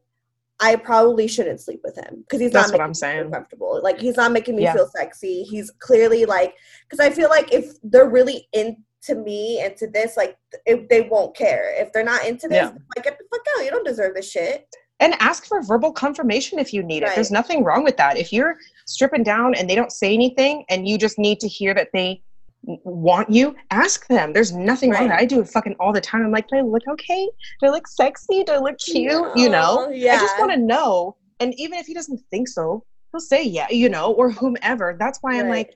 I 0.60 0.76
probably 0.76 1.28
shouldn't 1.28 1.62
sleep 1.62 1.82
with 1.84 1.96
him 1.96 2.18
because 2.22 2.42
he's 2.42 2.52
That's 2.52 2.68
not 2.68 2.74
making 2.74 2.84
I'm 2.84 2.90
me 2.90 2.94
feel 2.94 3.00
saying. 3.00 3.32
comfortable. 3.32 3.80
Like 3.82 4.00
he's 4.00 4.18
not 4.18 4.32
making 4.32 4.56
me 4.58 4.64
Yeah. 4.64 4.74
feel 4.74 4.88
sexy. 4.96 5.44
He's 5.44 5.72
clearly 5.80 6.26
like 6.26 6.56
because 6.90 7.00
I 7.06 7.10
feel 7.12 7.30
like 7.30 7.54
if 7.54 7.74
they're 7.84 8.10
really 8.10 8.48
into 8.54 9.16
me 9.16 9.64
into 9.64 9.88
this, 9.88 10.18
like 10.18 10.38
if 10.66 10.88
they 10.90 11.02
won't 11.02 11.36
care. 11.36 11.74
If 11.82 11.94
they're 11.94 12.04
not 12.04 12.26
into 12.26 12.48
this, 12.50 12.58
Yeah. 12.58 12.72
like 12.96 13.06
get 13.06 13.18
the 13.18 13.24
fuck 13.32 13.42
out. 13.58 13.64
You 13.64 13.72
don't 13.72 13.86
deserve 13.86 14.16
this 14.16 14.30
shit. 14.30 14.68
And 15.02 15.16
ask 15.22 15.46
for 15.46 15.62
verbal 15.62 15.94
confirmation 15.94 16.60
if 16.60 16.74
you 16.74 16.84
need 16.84 17.04
it. 17.04 17.16
There's 17.16 17.32
nothing 17.32 17.64
wrong 17.64 17.86
with 17.86 17.96
that. 17.96 18.18
If 18.18 18.34
you're 18.34 18.58
stripping 18.90 19.24
down 19.24 19.56
and 19.56 19.70
they 19.70 19.76
don't 19.76 19.92
say 19.92 20.14
anything 20.14 20.66
and 20.70 20.88
you 20.88 20.98
just 20.98 21.18
need 21.20 21.40
to 21.40 21.48
hear 21.48 21.74
that 21.74 21.90
they 21.94 22.22
want 22.64 23.30
you, 23.30 23.56
ask 23.72 24.08
them. 24.08 24.34
There's 24.34 24.52
nothing 24.52 24.90
wrong 24.90 25.04
with 25.04 25.12
Right. 25.12 25.20
that. 25.20 25.24
I 25.24 25.26
do 25.26 25.40
it 25.40 25.48
fucking 25.48 25.76
all 25.80 25.94
the 25.94 26.02
time. 26.02 26.26
I'm 26.26 26.32
like, 26.32 26.48
do 26.50 26.58
I 26.58 26.62
look 26.62 26.84
okay? 26.90 27.30
Do 27.62 27.68
I 27.68 27.70
look 27.70 27.88
sexy? 27.88 28.44
Do 28.44 28.52
I 28.54 28.58
look 28.58 28.78
cute? 28.80 29.28
You 29.36 29.50
know? 29.50 29.90
Yeah. 29.90 30.16
I 30.16 30.18
just 30.18 30.38
want 30.40 30.52
to 30.52 30.58
know. 30.58 31.16
And 31.40 31.54
even 31.58 31.80
if 31.80 31.86
he 31.86 31.94
doesn't 31.94 32.20
think 32.32 32.48
so, 32.50 32.84
he'll 33.12 33.22
say 33.22 33.44
yeah, 33.44 33.68
you 33.70 33.88
know, 33.90 34.12
or 34.12 34.30
whomever. 34.30 34.96
That's 35.00 35.20
why 35.22 35.40
I'm 35.40 35.48
like, 35.48 35.74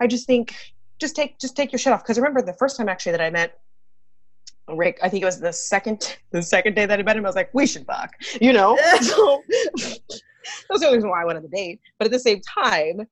I 0.00 0.06
just 0.06 0.26
think 0.26 0.54
just 0.98 1.14
take 1.14 1.38
just 1.38 1.56
take 1.56 1.72
your 1.72 1.78
shit 1.78 1.92
off. 1.92 2.02
Because 2.02 2.16
remember 2.16 2.40
the 2.40 2.54
first 2.54 2.76
time 2.78 2.88
actually 2.88 3.12
that 3.12 3.20
I 3.20 3.30
met 3.30 3.58
Rick, 4.68 4.98
I 5.02 5.10
think 5.10 5.22
it 5.22 5.26
was 5.26 5.40
the 5.40 5.52
second 5.52 6.16
the 6.30 6.42
second 6.42 6.74
day 6.74 6.86
that 6.86 6.98
I 6.98 7.02
met 7.02 7.16
him, 7.16 7.26
I 7.26 7.28
was 7.28 7.36
like, 7.36 7.50
we 7.52 7.66
should 7.66 7.84
fuck. 7.84 8.12
You 8.40 8.54
know? 8.54 8.78
so 9.02 9.42
that's 10.68 10.80
the 10.80 10.86
only 10.86 10.98
reason 10.98 11.10
why 11.10 11.22
I 11.22 11.24
went 11.24 11.36
on 11.36 11.42
the 11.42 11.48
date. 11.48 11.80
But 11.98 12.06
at 12.06 12.12
the 12.12 12.18
same 12.18 12.40
time, 12.40 13.02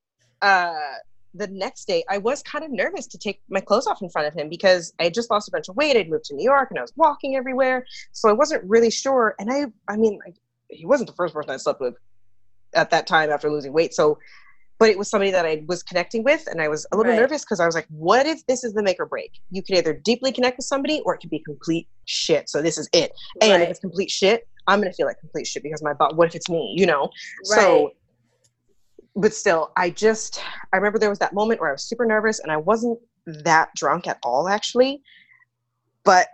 uh 0.42 0.75
the 1.35 1.47
next 1.49 1.87
day 1.87 2.05
I 2.11 2.18
was 2.18 2.42
kind 2.42 2.62
of 2.64 2.71
nervous 2.71 3.07
to 3.07 3.18
take 3.18 3.40
my 3.49 3.61
clothes 3.61 3.87
off 3.87 4.03
in 4.03 4.11
front 4.11 4.29
of 4.29 4.35
him 4.35 4.51
because 4.51 4.92
I 5.01 5.05
had 5.05 5.14
just 5.14 5.31
lost 5.31 5.49
a 5.49 5.51
bunch 5.51 5.68
of 5.68 5.77
weight. 5.77 5.97
I'd 5.97 6.11
moved 6.11 6.25
to 6.27 6.35
New 6.35 6.45
York 6.45 6.68
and 6.71 6.79
I 6.79 6.83
was 6.83 6.92
walking 6.95 7.37
everywhere. 7.37 7.87
So 8.12 8.29
I 8.29 8.33
wasn't 8.33 8.62
really 8.68 8.90
sure. 8.90 9.35
And 9.38 9.51
I 9.53 9.66
I 9.92 9.97
mean 9.97 10.18
like 10.25 10.37
he 10.68 10.85
wasn't 10.87 11.09
the 11.09 11.16
first 11.16 11.33
person 11.35 11.51
I 11.51 11.57
slept 11.57 11.81
with 11.81 11.95
at 12.75 12.90
that 12.90 13.07
time 13.07 13.31
after 13.31 13.51
losing 13.51 13.73
weight. 13.73 13.95
So 13.95 14.18
but 14.79 14.90
it 14.90 14.99
was 14.99 15.09
somebody 15.09 15.31
that 15.31 15.47
I 15.47 15.62
was 15.68 15.81
connecting 15.81 16.25
with, 16.25 16.49
and 16.51 16.61
I 16.61 16.66
was 16.66 16.87
a 16.90 16.97
little 16.97 17.12
Right. 17.12 17.21
nervous 17.21 17.45
because 17.45 17.61
I 17.61 17.66
was 17.66 17.75
like, 17.77 17.87
"What 17.88 18.27
if 18.27 18.45
this 18.47 18.64
is 18.64 18.73
the 18.73 18.83
make 18.83 18.99
or 18.99 19.07
break? 19.07 19.31
You 19.51 19.62
could 19.62 19.77
either 19.77 19.92
deeply 19.92 20.33
connect 20.33 20.57
with 20.57 20.66
somebody, 20.66 21.01
or 21.05 21.14
it 21.14 21.18
could 21.18 21.31
be 21.31 21.38
complete 21.38 21.87
shit. 22.07 22.49
So 22.49 22.61
this 22.61 22.79
is 22.79 22.88
it. 22.92 23.12
And 23.40 23.62
if 23.62 23.71
it's 23.71 23.79
complete 23.79 24.11
shit, 24.11 24.49
I'm 24.66 24.81
gonna 24.81 24.92
feel 24.92 25.07
like 25.07 25.18
complete 25.20 25.46
shit 25.46 25.62
because 25.62 25.83
my 25.83 25.92
butt. 25.92 26.16
What 26.16 26.29
if 26.29 26.35
it's 26.35 26.48
me? 26.48 26.75
You 26.77 26.87
know? 26.87 27.11
Right. 27.51 27.61
So, 27.61 27.92
but 29.16 29.35
still, 29.35 29.72
I 29.77 29.90
just 29.90 30.42
I 30.72 30.77
remember 30.77 30.98
there 30.98 31.11
was 31.11 31.18
that 31.18 31.35
moment 31.35 31.61
where 31.61 31.68
I 31.70 31.72
was 31.72 31.85
super 31.85 32.07
nervous, 32.07 32.40
and 32.40 32.51
I 32.53 32.57
wasn't 32.57 32.98
that 33.27 33.70
drunk 33.77 34.07
at 34.07 34.18
all, 34.22 34.48
actually. 34.48 35.03
But 36.05 36.29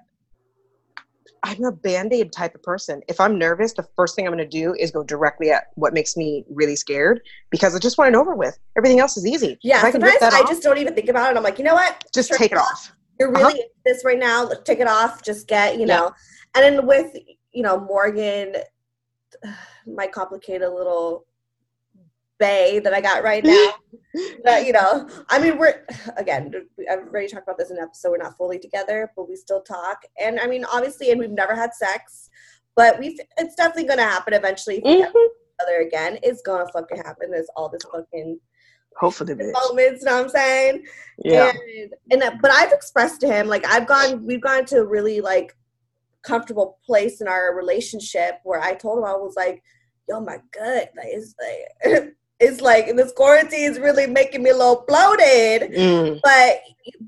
I'm 1.43 1.63
a 1.65 1.73
band 1.73 2.13
aid 2.13 2.33
type 2.33 2.55
of 2.55 2.63
person. 2.63 3.01
If 3.09 3.21
I'm 3.21 3.39
nervous, 3.39 3.73
the 3.73 3.87
first 3.97 4.17
thing 4.17 4.27
I'm 4.27 4.33
going 4.33 4.45
to 4.45 4.59
do 4.59 4.75
is 4.75 4.91
go 4.91 5.03
directly 5.05 5.51
at 5.51 5.65
what 5.77 5.95
makes 5.95 6.17
me 6.17 6.45
really 6.51 6.75
scared 6.77 7.21
because 7.51 7.77
I 7.77 7.79
just 7.79 7.97
want 7.97 8.15
it 8.15 8.19
over 8.19 8.35
with. 8.35 8.59
Everything 8.77 8.99
else 8.99 9.17
is 9.17 9.27
easy. 9.27 9.59
Yeah, 9.63 9.81
I 9.83 9.91
sometimes 9.91 10.21
I 10.23 10.41
off, 10.41 10.49
just 10.49 10.63
don't 10.63 10.79
even 10.79 10.95
think 10.95 11.09
about 11.09 11.31
it. 11.33 11.37
I'm 11.37 11.43
like, 11.43 11.59
you 11.59 11.65
know 11.65 11.75
what? 11.75 12.05
just 12.13 12.33
take 12.35 12.53
it 12.53 12.59
off. 12.59 12.93
You're 13.21 13.33
Uh-huh. 13.35 13.47
really 13.47 13.61
into 13.61 13.71
this 13.85 14.05
right 14.05 14.19
now. 14.19 14.49
Take 14.65 14.81
it 14.81 14.89
off. 14.89 15.23
Just 15.23 15.47
get, 15.47 15.75
you 15.75 15.87
Yeah. 15.87 15.97
know. 15.99 16.13
And 16.55 16.65
then 16.65 16.87
with, 16.87 17.17
you 17.53 17.63
know, 17.63 17.79
Morgan, 17.81 18.55
my 19.87 20.07
complicated 20.07 20.71
little 20.71 21.25
bay 22.39 22.79
that 22.79 22.95
I 22.95 23.01
got 23.01 23.25
right 23.25 23.45
now. 23.45 23.75
that, 24.45 24.65
you 24.67 24.73
know, 24.73 25.09
I 25.29 25.39
mean, 25.39 25.59
we're, 25.59 25.85
again, 26.17 26.53
I've 26.91 27.01
already 27.01 27.29
talked 27.29 27.45
about 27.45 27.59
this 27.59 27.71
in 27.71 27.79
an 27.79 27.83
episode. 27.83 28.11
We're 28.11 28.19
not 28.19 28.37
fully 28.37 28.59
together, 28.59 29.11
but 29.17 29.29
we 29.29 29.37
still 29.37 29.61
talk. 29.63 30.03
And 30.21 30.39
I 30.41 30.47
mean, 30.47 30.65
obviously, 30.65 31.11
and 31.11 31.19
we've 31.21 31.31
never 31.31 31.55
had 31.55 31.75
sex, 31.75 32.31
but 32.77 32.99
we've, 32.99 33.19
it's 33.39 33.55
definitely 33.57 33.85
going 33.85 33.99
to 33.99 34.05
happen 34.05 34.35
eventually. 34.35 34.77
If 34.79 34.85
we 34.85 34.99
get 34.99 35.13
Mhm. 35.13 35.29
together 35.59 35.81
again, 35.81 36.19
it's 36.23 36.43
going 36.43 36.65
to 36.65 36.73
fucking 36.73 36.99
happen. 36.99 37.31
There's 37.33 37.49
all 37.57 37.69
this 37.69 37.83
fucking 37.91 38.39
Hopefully, 39.01 39.35
bitch. 39.35 39.53
moments, 39.53 40.03
you 40.03 40.07
know 40.07 40.17
what 40.17 40.25
I'm 40.25 40.29
saying? 40.31 40.85
Yeah. 41.25 41.53
And, 42.11 42.23
and 42.23 42.41
but 42.41 42.51
I've 42.53 42.73
expressed 42.73 43.21
to 43.23 43.27
him 43.29 43.47
like 43.49 43.65
I've 43.67 43.87
gone 43.87 44.25
we've 44.27 44.41
gone 44.41 44.65
to 44.67 44.85
really 44.85 45.21
like 45.21 45.57
comfortable 46.29 46.79
place 46.85 47.21
in 47.23 47.29
our 47.29 47.55
relationship 47.57 48.33
where 48.45 48.61
I 48.61 48.75
told 48.75 48.99
him 48.99 49.05
I 49.05 49.13
was 49.15 49.35
like, 49.37 49.63
yo, 50.09 50.21
my 50.21 50.39
gut, 50.53 50.91
like 50.97 51.09
it's 51.19 51.35
like 51.45 52.15
it's 52.41 52.61
like 52.61 52.85
this 52.97 53.13
quarantine 53.13 53.71
is 53.71 53.79
really 53.79 54.07
making 54.07 54.43
me 54.43 54.51
a 54.51 54.57
little 54.57 54.85
bloated. 54.87 55.73
Mm. 55.73 56.21
But 56.23 56.61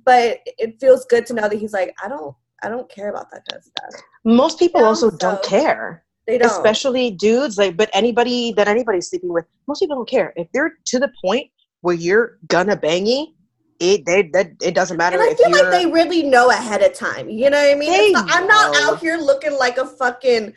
but 0.05 0.39
it 0.65 0.81
feels 0.81 1.05
good 1.07 1.27
to 1.27 1.35
know 1.35 1.49
that 1.49 1.59
he's 1.59 1.73
like, 1.73 1.95
I 2.03 2.09
don't 2.09 2.35
I 2.63 2.69
don't 2.69 2.89
care 2.91 3.11
about 3.11 3.31
that 3.31 3.43
kind 3.49 3.59
of 3.59 3.65
stuff. 3.65 4.03
Most 4.25 4.59
people 4.59 4.81
Yeah, 4.81 4.87
also 4.89 5.11
don't 5.11 5.43
care. 5.43 6.05
They 6.27 6.39
don't. 6.39 6.51
especially 6.51 7.11
dudes 7.11 7.59
like 7.59 7.77
but 7.77 7.91
anybody 7.93 8.53
that 8.53 8.69
anybody's 8.69 9.09
sleeping 9.09 9.33
with 9.33 9.47
most 9.67 9.81
people 9.81 9.97
don't 9.97 10.09
care 10.09 10.33
if 10.37 10.47
they're 10.53 10.75
to 10.87 10.99
the 11.01 11.11
point 11.25 11.47
where 11.81 11.95
you're 11.95 12.39
gonna 12.47 12.77
bangy 12.77 13.33
it 13.81 14.05
they 14.07 14.23
that 14.35 14.53
it 14.63 14.75
doesn't 14.75 14.97
matter 14.97 15.19
and 15.21 15.31
I 15.31 15.35
feel 15.35 15.51
like 15.51 15.71
they 15.73 15.87
really 15.87 16.23
know 16.23 16.51
ahead 16.51 16.83
of 16.83 16.93
time. 16.95 17.29
You 17.29 17.51
know 17.51 17.59
what 17.61 17.73
I 17.73 17.79
mean? 17.79 18.13
Not, 18.13 18.31
I'm 18.31 18.47
not 18.47 18.77
out 18.77 19.01
here 19.01 19.17
looking 19.17 19.53
like 19.59 19.79
a 19.79 19.87
fucking 19.87 20.53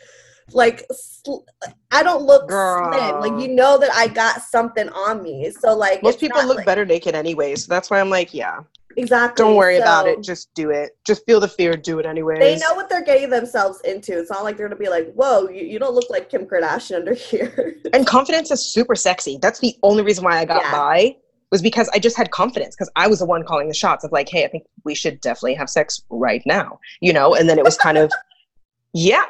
like 0.51 0.85
sl- 0.91 1.45
I 1.91 2.03
don't 2.03 2.23
look 2.23 2.49
Girl. 2.49 2.91
slim. 2.93 3.19
Like 3.21 3.41
you 3.41 3.53
know 3.55 3.77
that 3.79 3.91
I 3.93 4.07
got 4.07 4.41
something 4.41 4.89
on 4.89 5.23
me. 5.23 5.49
So 5.51 5.73
like 5.75 6.03
most 6.03 6.19
people 6.19 6.45
look 6.45 6.57
like- 6.57 6.65
better 6.65 6.85
naked 6.85 7.15
anyway 7.15 7.55
so 7.55 7.67
that's 7.69 7.89
why 7.89 7.99
i'm 7.99 8.09
like 8.09 8.33
yeah 8.33 8.59
Exactly. 8.95 9.43
Don't 9.43 9.55
worry 9.55 9.77
about 9.77 10.07
it. 10.07 10.21
Just 10.21 10.53
do 10.53 10.69
it. 10.69 10.91
Just 11.03 11.25
feel 11.25 11.39
the 11.39 11.47
fear. 11.47 11.75
Do 11.75 11.97
it 11.97 12.05
anyway. 12.05 12.37
They 12.37 12.57
know 12.59 12.75
what 12.75 12.89
they're 12.89 13.03
getting 13.03 13.31
themselves 13.31 13.81
into. 13.81 14.19
It's 14.19 14.29
not 14.29 14.43
like 14.43 14.55
they're 14.55 14.67
gonna 14.67 14.79
be 14.79 14.87
like, 14.87 15.11
"Whoa, 15.13 15.49
you, 15.49 15.65
you 15.65 15.79
don't 15.79 15.95
look 15.95 16.11
like 16.11 16.29
Kim 16.29 16.45
Kardashian 16.45 16.97
under 16.97 17.13
here." 17.31 17.75
And 17.91 18.05
confidence 18.05 18.51
is 18.51 18.71
super 18.71 18.93
sexy. 18.93 19.39
That's 19.41 19.59
the 19.59 19.75
only 19.81 20.03
reason 20.03 20.23
why 20.23 20.37
I 20.37 20.45
got 20.45 20.61
Yeah. 20.61 20.71
by 20.71 21.15
was 21.53 21.61
because 21.61 21.87
I 21.93 21.99
just 21.99 22.17
had 22.17 22.31
confidence 22.31 22.75
because 22.75 22.89
I 22.95 23.05
was 23.05 23.19
the 23.19 23.27
one 23.27 23.43
calling 23.43 23.67
the 23.67 23.75
shots 23.75 24.03
of 24.03 24.11
like, 24.11 24.27
hey, 24.27 24.43
I 24.43 24.47
think 24.47 24.63
we 24.85 24.95
should 24.95 25.21
definitely 25.21 25.53
have 25.53 25.69
sex 25.69 26.01
right 26.09 26.41
now, 26.47 26.79
you 26.99 27.13
know. 27.13 27.35
And 27.35 27.47
then 27.47 27.59
it 27.59 27.63
was 27.63 27.77
kind 27.77 27.95
of, 27.95 28.11
yeah. 28.93 29.25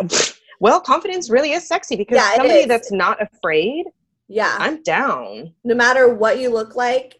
Well, 0.62 0.80
confidence 0.80 1.30
really 1.30 1.52
is 1.52 1.68
sexy 1.68 1.98
because 1.98 2.16
Yeah, 2.16 2.34
somebody 2.36 2.64
that's 2.66 2.94
not 2.94 3.22
afraid, 3.22 3.88
yeah. 4.30 4.56
I'm 4.58 4.82
down. 4.84 5.54
no 5.66 5.76
matter 5.76 6.14
what 6.14 6.40
you 6.40 6.50
look 6.50 6.78
like, 6.78 7.20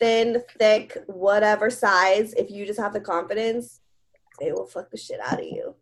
thin, 0.00 0.42
thick, 0.58 0.96
whatever 1.08 1.68
size, 1.68 2.32
if 2.32 2.50
you 2.50 2.64
just 2.64 2.80
have 2.80 2.94
the 2.94 3.00
confidence, 3.00 3.80
they 4.40 4.52
will 4.52 4.66
fuck 4.66 4.90
the 4.90 4.96
shit 4.96 5.20
out 5.20 5.40
of 5.40 5.44
you. 5.44 5.74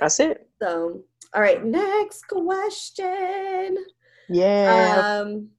That's 0.00 0.18
it. 0.18 0.48
So, 0.60 1.02
all 1.32 1.40
right, 1.40 1.64
next 1.64 2.26
question. 2.26 3.76
Yeah. 4.28 5.20
Um, 5.22 5.50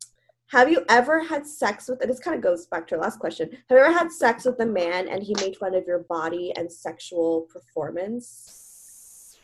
have 0.53 0.69
you 0.71 0.85
ever 0.87 1.19
had 1.23 1.47
sex 1.47 1.87
with? 1.89 1.99
And 2.01 2.09
this 2.11 2.19
kind 2.19 2.35
of 2.37 2.43
goes 2.43 2.67
back 2.67 2.85
to 2.87 2.95
our 2.95 3.01
last 3.01 3.17
question. 3.17 3.49
Have 3.51 3.77
you 3.77 3.83
ever 3.83 3.91
had 3.91 4.11
sex 4.11 4.45
with 4.45 4.59
a 4.59 4.65
man 4.67 5.07
and 5.07 5.23
he 5.23 5.33
made 5.39 5.57
fun 5.57 5.73
of 5.73 5.85
your 5.87 6.05
body 6.07 6.53
and 6.55 6.71
sexual 6.71 7.47
performance? 7.51 9.39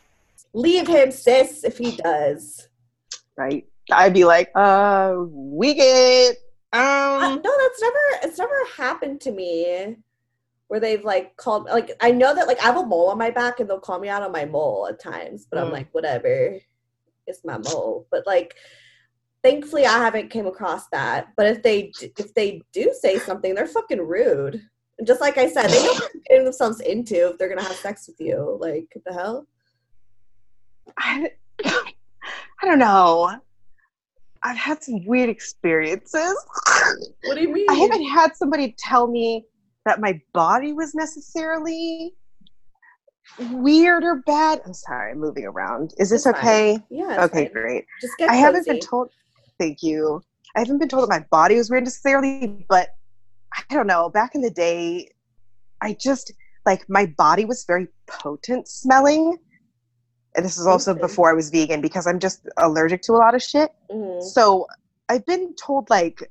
Leave 0.54 0.86
him, 0.86 1.10
sis, 1.10 1.64
if 1.64 1.78
he 1.78 1.90
does. 1.96 2.68
right. 3.36 3.66
I'd 3.92 4.14
be 4.14 4.24
like, 4.24 4.50
uh, 4.54 5.16
we 5.28 5.74
get 5.74 6.36
Uh, 6.72 6.76
um 6.78 7.40
no, 7.44 7.52
that's 7.60 7.80
never. 7.82 7.98
It's 8.22 8.38
never 8.38 8.54
happened 8.76 9.20
to 9.22 9.32
me. 9.32 9.96
Where 10.68 10.78
they've 10.78 11.04
like 11.04 11.36
called 11.36 11.64
like 11.64 11.90
I 12.00 12.12
know 12.12 12.32
that 12.32 12.46
like 12.46 12.60
I 12.62 12.66
have 12.66 12.76
a 12.76 12.86
mole 12.86 13.08
on 13.08 13.18
my 13.18 13.30
back 13.32 13.58
and 13.58 13.68
they'll 13.68 13.80
call 13.80 13.98
me 13.98 14.08
out 14.08 14.22
on 14.22 14.30
my 14.30 14.44
mole 14.44 14.86
at 14.88 15.00
times, 15.00 15.48
but 15.50 15.58
I'm 15.58 15.66
Mm. 15.70 15.72
like 15.72 15.88
whatever, 15.92 16.56
it's 17.26 17.44
my 17.44 17.58
mole. 17.58 18.06
But 18.12 18.24
like, 18.28 18.54
thankfully 19.42 19.86
I 19.86 19.98
haven't 19.98 20.30
came 20.30 20.46
across 20.46 20.88
that. 20.88 21.28
But 21.36 21.46
if 21.46 21.62
they 21.62 21.92
if 22.00 22.34
they 22.34 22.62
do 22.72 22.92
say 22.98 23.18
something, 23.18 23.54
they're 23.54 23.66
fucking 23.66 24.00
rude. 24.00 24.60
And 24.98 25.06
just 25.06 25.20
like 25.20 25.38
I 25.38 25.48
said, 25.48 25.68
they 25.68 25.82
know 25.82 25.92
what 25.92 26.12
they're 26.28 26.44
themselves 26.44 26.80
into 26.80 27.30
if 27.30 27.38
they're 27.38 27.48
gonna 27.48 27.62
have 27.62 27.76
sex 27.76 28.06
with 28.06 28.20
you. 28.20 28.58
Like 28.60 28.88
what 28.92 29.04
the 29.04 29.12
hell? 29.12 29.46
I, 30.98 31.30
I 31.64 32.66
don't 32.66 32.78
know. 32.78 33.36
I've 34.42 34.56
had 34.56 34.82
some 34.82 35.04
weird 35.04 35.28
experiences. 35.28 36.34
What 37.24 37.34
do 37.34 37.42
you 37.42 37.52
mean? 37.52 37.66
I 37.68 37.74
haven't 37.74 38.08
had 38.08 38.34
somebody 38.34 38.74
tell 38.78 39.06
me 39.06 39.44
that 39.84 40.00
my 40.00 40.20
body 40.32 40.72
was 40.72 40.94
necessarily 40.94 42.14
weird 43.52 44.04
or 44.04 44.16
bad. 44.26 44.60
I'm 44.64 44.74
sorry, 44.74 45.12
I'm 45.12 45.18
moving 45.18 45.44
around. 45.44 45.94
Is 45.98 46.10
this 46.10 46.26
okay? 46.26 46.78
Yeah. 46.90 47.24
Okay, 47.24 47.48
great. 47.48 47.84
Just 48.00 48.14
get 48.18 48.30
I 48.30 48.34
haven't 48.34 48.66
been 48.66 48.80
told. 48.80 49.10
Thank 49.60 49.82
you. 49.82 50.22
I 50.56 50.60
haven't 50.60 50.78
been 50.78 50.88
told 50.88 51.04
that 51.04 51.20
my 51.20 51.24
body 51.30 51.54
was 51.56 51.70
weird 51.70 51.84
necessarily, 51.84 52.64
but 52.68 52.88
I 53.54 53.62
don't 53.74 53.86
know. 53.86 54.08
Back 54.08 54.34
in 54.34 54.40
the 54.40 54.50
day, 54.50 55.08
I 55.82 55.96
just 56.00 56.32
like 56.64 56.88
my 56.88 57.06
body 57.18 57.44
was 57.44 57.64
very 57.66 57.86
potent 58.08 58.66
smelling. 58.68 59.36
And 60.34 60.44
this 60.44 60.56
is 60.56 60.66
also 60.66 60.92
Okay. 60.92 61.00
before 61.02 61.28
I 61.28 61.34
was 61.34 61.50
vegan 61.50 61.80
because 61.82 62.06
I'm 62.06 62.18
just 62.18 62.48
allergic 62.56 63.02
to 63.02 63.12
a 63.12 63.20
lot 63.24 63.34
of 63.34 63.42
shit. 63.42 63.70
Mhm. 63.90 64.22
So 64.22 64.66
I've 65.08 65.26
been 65.26 65.54
told 65.56 65.90
like 65.90 66.22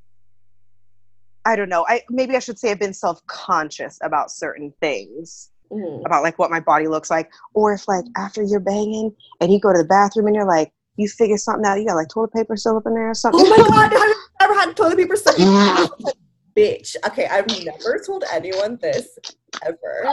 I 1.46 1.56
don't 1.56 1.70
know. 1.70 1.86
I 1.88 2.02
maybe 2.10 2.36
I 2.36 2.40
should 2.40 2.60
say 2.60 2.72
I've 2.72 2.80
been 2.80 2.94
self-conscious 2.94 4.00
about 4.02 4.32
certain 4.32 4.74
things 4.82 5.52
Mhm. 5.72 6.06
about 6.06 6.24
like 6.24 6.38
what 6.40 6.52
my 6.52 6.60
body 6.60 6.88
looks 6.88 7.10
like, 7.10 7.32
or 7.54 7.74
if 7.74 7.88
like 7.88 8.06
after 8.18 8.42
you're 8.42 8.60
banging 8.60 9.16
and 9.40 9.52
you 9.52 9.60
go 9.60 9.72
to 9.72 9.78
the 9.80 9.86
bathroom 9.88 10.28
and 10.28 10.36
you're 10.36 10.46
like 10.46 10.74
you 11.00 11.08
figure 11.08 11.38
something 11.38 11.66
out, 11.66 11.80
you 11.80 11.86
got 11.86 11.96
like 11.96 12.10
toilet 12.10 12.34
paper 12.34 12.58
still 12.58 12.78
up 12.78 12.86
in 12.86 12.94
there 12.94 13.10
or 13.10 13.14
something. 13.14 13.42
Oh 13.42 13.50
my 13.50 13.58
god, 13.90 13.94
I've 13.94 14.10
you 14.10 14.16
ever 14.42 14.54
had 14.54 14.76
toilet 14.76 14.98
paper 14.98 15.16
stuck 15.16 15.40
in 15.40 15.52
your? 15.52 15.88
Bitch. 16.58 16.96
Okay, 17.08 17.26
I've 17.28 17.48
never 17.64 18.02
told 18.06 18.26
anyone 18.34 18.78
this 18.82 19.18
ever. 19.64 20.06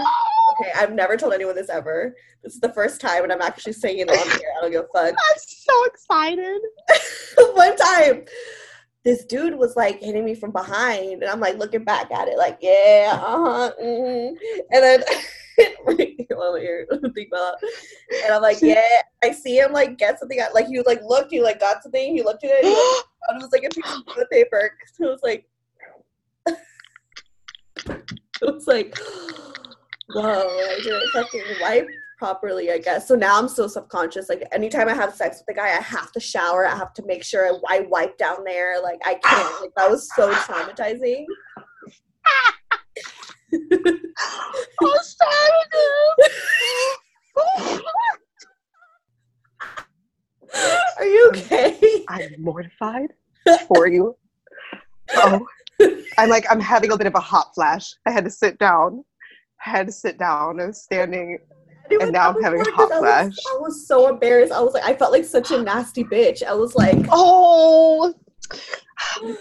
Okay, 0.61 0.71
I've 0.77 0.93
never 0.93 1.17
told 1.17 1.33
anyone 1.33 1.57
this 1.57 1.71
ever. 1.71 2.15
This 2.45 2.55
is 2.55 2.61
the 2.61 2.73
first 2.73 3.01
time 3.01 3.25
and 3.25 3.33
I'm 3.33 3.43
actually 3.43 3.73
saying 3.73 3.99
it 3.99 4.09
on 4.09 4.39
here. 4.39 4.53
I 4.57 4.61
don't 4.61 4.71
give 4.71 4.85
a 4.85 4.87
fuck. 4.97 5.15
I'm 5.31 5.39
so 5.39 5.85
excited. 5.87 6.61
One 7.55 7.77
time, 7.77 8.27
this 9.03 9.25
dude 9.25 9.57
was 9.57 9.75
like 9.75 10.01
hitting 10.01 10.25
me 10.25 10.35
from 10.35 10.53
behind, 10.53 11.23
and 11.23 11.25
I'm 11.25 11.41
like 11.41 11.59
looking 11.59 11.85
back 11.85 12.11
at 12.11 12.29
it, 12.29 12.37
like, 12.37 12.59
yeah, 12.61 13.19
uh 13.23 13.39
huh. 13.39 13.73
hmm 13.81 14.35
And 14.71 14.83
then, 14.83 15.01
well, 15.01 15.19
here, 15.19 15.46
think 17.15 17.29
about 17.33 17.55
it. 17.63 17.75
And 18.25 18.35
I'm 18.35 18.43
like, 18.43 18.59
yeah, 18.63 18.83
I 19.23 19.33
see 19.33 19.59
him 19.59 19.73
like 19.73 19.99
get 19.99 20.19
something 20.19 20.41
out. 20.41 20.55
Like, 20.55 20.67
he 20.67 20.81
like 20.83 21.01
looked, 21.03 21.31
he 21.31 21.43
like 21.43 21.61
got 21.61 21.83
something, 21.83 22.15
he 22.15 22.23
looked 22.23 22.45
at 22.45 22.51
it, 22.53 22.65
and 23.29 23.41
it 23.41 23.45
was 23.45 23.53
like 23.53 23.65
a 23.65 23.69
piece 23.75 24.23
of 24.23 24.31
paper. 24.31 24.71
It 24.99 25.05
was 25.05 25.21
like, 25.23 25.47
it 27.87 28.55
was 28.55 28.67
like, 28.67 28.97
whoa, 30.15 30.23
I 30.23 30.81
didn't 30.83 31.11
fucking 31.13 31.43
wipe 31.61 31.89
properly, 32.17 32.71
I 32.71 32.79
guess. 32.79 33.07
So 33.07 33.15
now 33.15 33.39
I'm 33.39 33.49
so 33.49 33.67
subconscious. 33.67 34.29
Like 34.29 34.43
anytime 34.53 34.89
I 34.89 34.95
have 34.95 35.15
sex 35.15 35.43
with 35.47 35.55
a 35.55 35.59
guy, 35.59 35.69
I 35.69 35.83
have 35.83 36.13
to 36.13 36.21
shower. 36.21 36.67
I 36.67 36.75
have 36.75 36.95
to 36.95 37.05
make 37.07 37.23
sure 37.23 37.47
I, 37.47 37.77
I 37.77 37.81
wipe 37.81 38.17
down 38.19 38.45
there. 38.45 38.83
Like 38.83 39.01
I 39.05 39.15
can't. 39.15 39.61
Like 39.61 39.75
that 39.77 39.91
was 39.91 40.09
so 40.15 40.33
traumatizing. 40.33 41.27
I'm 43.83 44.97
sorry. 45.03 45.63
Are 50.99 51.05
you 51.07 51.29
okay? 51.31 52.05
I'm 52.09 52.35
mortified 52.39 53.13
for 53.69 53.87
you. 53.89 54.17
Oh, 55.17 55.47
I'm 56.19 56.29
like 56.31 56.45
I'm 56.51 56.61
having 56.61 56.91
a 56.93 56.97
bit 56.97 57.07
of 57.07 57.15
a 57.15 57.21
hot 57.21 57.55
flash. 57.55 57.95
I 58.07 58.11
had 58.11 58.25
to 58.25 58.31
sit 58.31 58.59
down. 58.59 59.05
I 59.65 59.71
had 59.71 59.87
to 59.87 59.93
sit 59.93 60.19
down. 60.19 60.61
I 60.61 60.67
was 60.67 60.83
standing. 60.83 61.39
Was- 61.91 62.11
now 62.11 62.31
I'm 62.31 62.43
having 62.43 62.61
a 62.61 62.65
hot 62.65 62.75
hot 62.75 62.89
'cause 62.89 62.93
I 62.93 62.99
flash. 62.99 63.37
I 63.55 63.59
was 63.59 63.87
so 63.87 64.09
embarrassed. 64.09 64.53
I 64.53 64.61
was 64.61 64.75
like, 64.75 64.85
I 64.85 64.95
felt 64.95 65.13
like 65.13 65.25
such 65.25 65.51
a 65.53 65.63
nasty 65.63 66.03
bitch. 66.05 66.43
I 66.43 66.53
was 66.55 66.75
like, 66.75 67.07
Oh, 67.11 68.13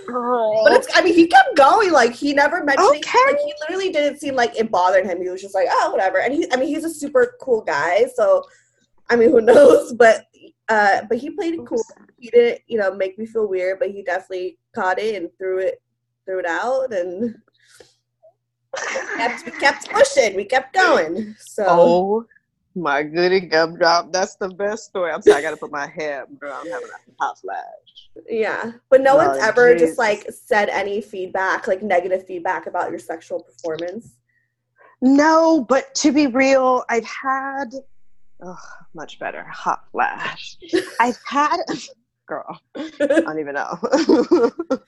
girl. 0.05 0.63
but 0.63 0.73
it's. 0.73 0.87
I 0.95 1.01
mean, 1.01 1.13
he 1.13 1.27
kept 1.27 1.55
going. 1.55 1.91
Like 1.91 2.13
he 2.13 2.33
never 2.33 2.63
mentioned. 2.63 2.95
it. 2.95 3.05
Okay. 3.05 3.19
Like 3.27 3.39
he 3.39 3.53
literally 3.61 3.91
didn't 3.91 4.19
seem 4.19 4.35
like 4.35 4.55
it 4.55 4.71
bothered 4.71 5.05
him. 5.05 5.21
He 5.21 5.29
was 5.29 5.41
just 5.41 5.55
like, 5.55 5.67
oh, 5.69 5.91
whatever. 5.91 6.19
And 6.19 6.33
he, 6.33 6.51
I 6.51 6.57
mean, 6.57 6.69
he's 6.69 6.83
a 6.83 6.89
super 6.89 7.35
cool 7.41 7.61
guy. 7.61 8.05
So, 8.15 8.43
I 9.09 9.15
mean, 9.15 9.31
who 9.31 9.41
knows? 9.41 9.93
But, 9.93 10.25
uh, 10.69 11.01
but 11.09 11.17
he 11.17 11.29
played 11.31 11.55
it 11.55 11.65
cool. 11.65 11.83
He 12.17 12.29
didn't, 12.29 12.61
you 12.67 12.77
know, 12.77 12.93
make 12.93 13.17
me 13.17 13.25
feel 13.25 13.47
weird. 13.47 13.79
But 13.79 13.91
he 13.91 14.03
definitely 14.03 14.57
caught 14.73 14.99
it 14.99 15.15
and 15.15 15.29
threw 15.37 15.59
it, 15.59 15.81
threw 16.25 16.39
it 16.39 16.45
out, 16.45 16.93
and 16.93 17.35
kept, 19.17 19.45
we 19.45 19.51
kept 19.51 19.89
pushing. 19.89 20.35
We 20.35 20.45
kept 20.45 20.73
going. 20.73 21.35
So. 21.39 21.65
Oh 21.67 22.25
my 22.75 23.03
goody 23.03 23.39
gumdrop. 23.39 24.11
That's 24.11 24.35
the 24.35 24.49
best 24.49 24.85
story. 24.85 25.11
I'm 25.11 25.21
sorry, 25.21 25.37
I 25.37 25.41
gotta 25.41 25.57
put 25.57 25.71
my 25.71 25.87
hair 25.87 26.23
up, 26.23 26.29
bro. 26.29 26.51
I'm 26.51 26.69
having 26.69 26.89
a 26.89 27.23
hot 27.23 27.39
flash. 27.39 27.63
Yeah, 28.29 28.73
but 28.89 29.01
no 29.01 29.15
one's 29.15 29.37
Oh, 29.37 29.47
ever 29.47 29.73
Jesus. 29.73 29.89
just 29.89 29.99
like 29.99 30.29
said 30.31 30.69
any 30.69 31.01
feedback, 31.01 31.67
like 31.67 31.81
negative 31.81 32.25
feedback 32.25 32.67
about 32.67 32.89
your 32.89 32.99
sexual 32.99 33.41
performance. 33.41 34.15
No, 35.01 35.65
but 35.67 35.93
to 35.95 36.11
be 36.11 36.27
real, 36.27 36.83
I've 36.89 37.05
had 37.05 37.73
oh, 38.43 38.57
much 38.93 39.19
better 39.19 39.43
hot 39.43 39.83
flash. 39.91 40.57
I've 40.99 41.19
had 41.25 41.57
girl. 42.27 42.59
I 42.75 42.89
don't 42.99 43.39
even 43.39 43.53
know. 43.55 44.49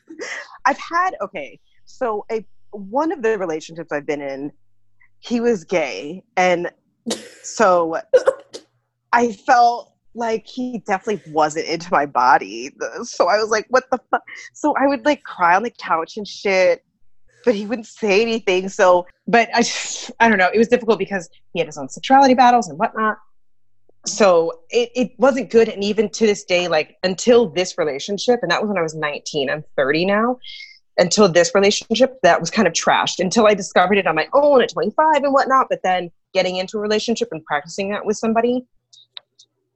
I've 0.66 0.80
had 0.80 1.12
okay. 1.22 1.60
So 1.86 2.26
a 2.32 2.46
one 2.72 3.12
of 3.12 3.22
the 3.22 3.38
relationships 3.38 3.92
I've 3.92 4.06
been 4.06 4.22
in, 4.22 4.52
he 5.20 5.40
was 5.40 5.64
gay, 5.64 6.24
and 6.36 6.70
so 7.44 8.00
I 9.14 9.32
felt 9.32 9.94
like 10.14 10.48
he 10.48 10.80
definitely 10.80 11.22
wasn't 11.32 11.68
into 11.68 11.88
my 11.92 12.06
body. 12.06 12.72
So 13.04 13.28
I 13.28 13.38
was 13.38 13.50
like, 13.50 13.66
"What 13.70 13.86
the 13.92 14.00
fuck?" 14.12 14.24
So 14.54 14.76
I 14.76 14.88
would 14.88 15.06
like 15.06 15.24
cry 15.24 15.56
on 15.56 15.64
the 15.64 15.72
couch 15.72 16.18
and 16.18 16.28
shit, 16.28 16.84
but 17.46 17.56
he 17.56 17.66
wouldn't 17.66 17.88
say 17.88 18.22
anything. 18.22 18.70
So, 18.70 19.06
but 19.28 19.50
I, 19.54 19.60
just, 19.60 20.12
I 20.20 20.28
don't 20.28 20.38
know. 20.38 20.50
It 20.54 20.58
was 20.58 20.68
difficult 20.68 21.00
because 21.00 21.30
he 21.54 21.60
had 21.60 21.68
his 21.68 21.78
own 21.78 21.90
sexuality 21.90 22.34
battles 22.34 22.68
and 22.68 22.78
whatnot 22.80 23.18
so 24.08 24.62
it, 24.70 24.90
it 24.96 25.12
wasn't 25.18 25.50
good 25.50 25.70
and 25.70 25.84
even 25.84 26.10
to 26.10 26.26
this 26.26 26.44
day 26.44 26.68
like 26.68 26.96
until 27.04 27.50
this 27.50 27.78
relationship 27.78 28.40
and 28.42 28.52
that 28.52 28.62
was 28.62 28.70
when 28.70 28.78
i 28.78 28.82
was 28.82 28.96
19 28.96 29.50
i'm 29.50 29.64
30 29.76 30.06
now 30.06 30.38
until 30.98 31.28
this 31.30 31.54
relationship 31.54 32.18
that 32.24 32.40
was 32.40 32.50
kind 32.50 32.68
of 32.68 32.74
trashed 32.74 33.20
until 33.20 33.46
i 33.48 33.54
discovered 33.54 33.98
it 33.98 34.08
on 34.08 34.16
my 34.16 34.28
own 34.34 34.62
at 34.62 34.70
25 34.72 35.24
and 35.24 35.34
whatnot 35.34 35.68
but 35.70 35.80
then 35.84 36.10
getting 36.34 36.58
into 36.58 36.78
a 36.78 36.82
relationship 36.82 37.28
and 37.32 37.44
practicing 37.46 37.90
that 37.92 38.06
with 38.06 38.18
somebody 38.18 38.66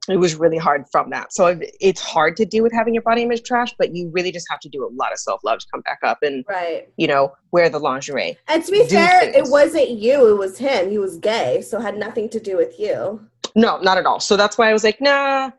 it 0.08 0.16
was 0.16 0.34
really 0.34 0.58
hard 0.58 0.84
from 0.90 1.10
that. 1.10 1.32
So 1.32 1.46
it- 1.46 1.76
it's 1.80 2.00
hard 2.00 2.36
to 2.38 2.44
deal 2.44 2.64
with 2.64 2.72
having 2.72 2.92
your 2.92 3.04
body 3.04 3.22
image 3.22 3.44
trash, 3.44 3.72
but 3.78 3.94
you 3.94 4.10
really 4.12 4.32
just 4.32 4.46
have 4.50 4.58
to 4.60 4.68
do 4.68 4.84
a 4.84 4.90
lot 4.92 5.12
of 5.12 5.18
self 5.20 5.44
love 5.44 5.60
to 5.60 5.66
come 5.72 5.80
back 5.82 6.00
up 6.02 6.18
and 6.24 6.44
Right. 6.48 6.88
you 6.96 7.06
know 7.06 7.32
wear 7.52 7.68
the 7.68 7.78
lingerie. 7.78 8.36
And 8.48 8.64
to 8.64 8.72
be 8.72 8.84
fair, 8.84 9.22
it 9.22 9.44
wasn't 9.48 9.90
you, 9.90 10.28
it 10.30 10.38
was 10.38 10.58
him. 10.58 10.90
He 10.90 10.98
was 10.98 11.18
gay, 11.18 11.60
so 11.62 11.78
had 11.78 11.96
nothing 11.96 12.28
to 12.30 12.40
do 12.40 12.56
with 12.56 12.80
you. 12.80 13.20
No, 13.54 13.78
not 13.78 13.96
at 13.96 14.04
all. 14.04 14.18
So 14.18 14.36
that's 14.36 14.58
why 14.58 14.70
I 14.70 14.72
was 14.72 14.82
like, 14.82 15.00
nah, 15.00 15.52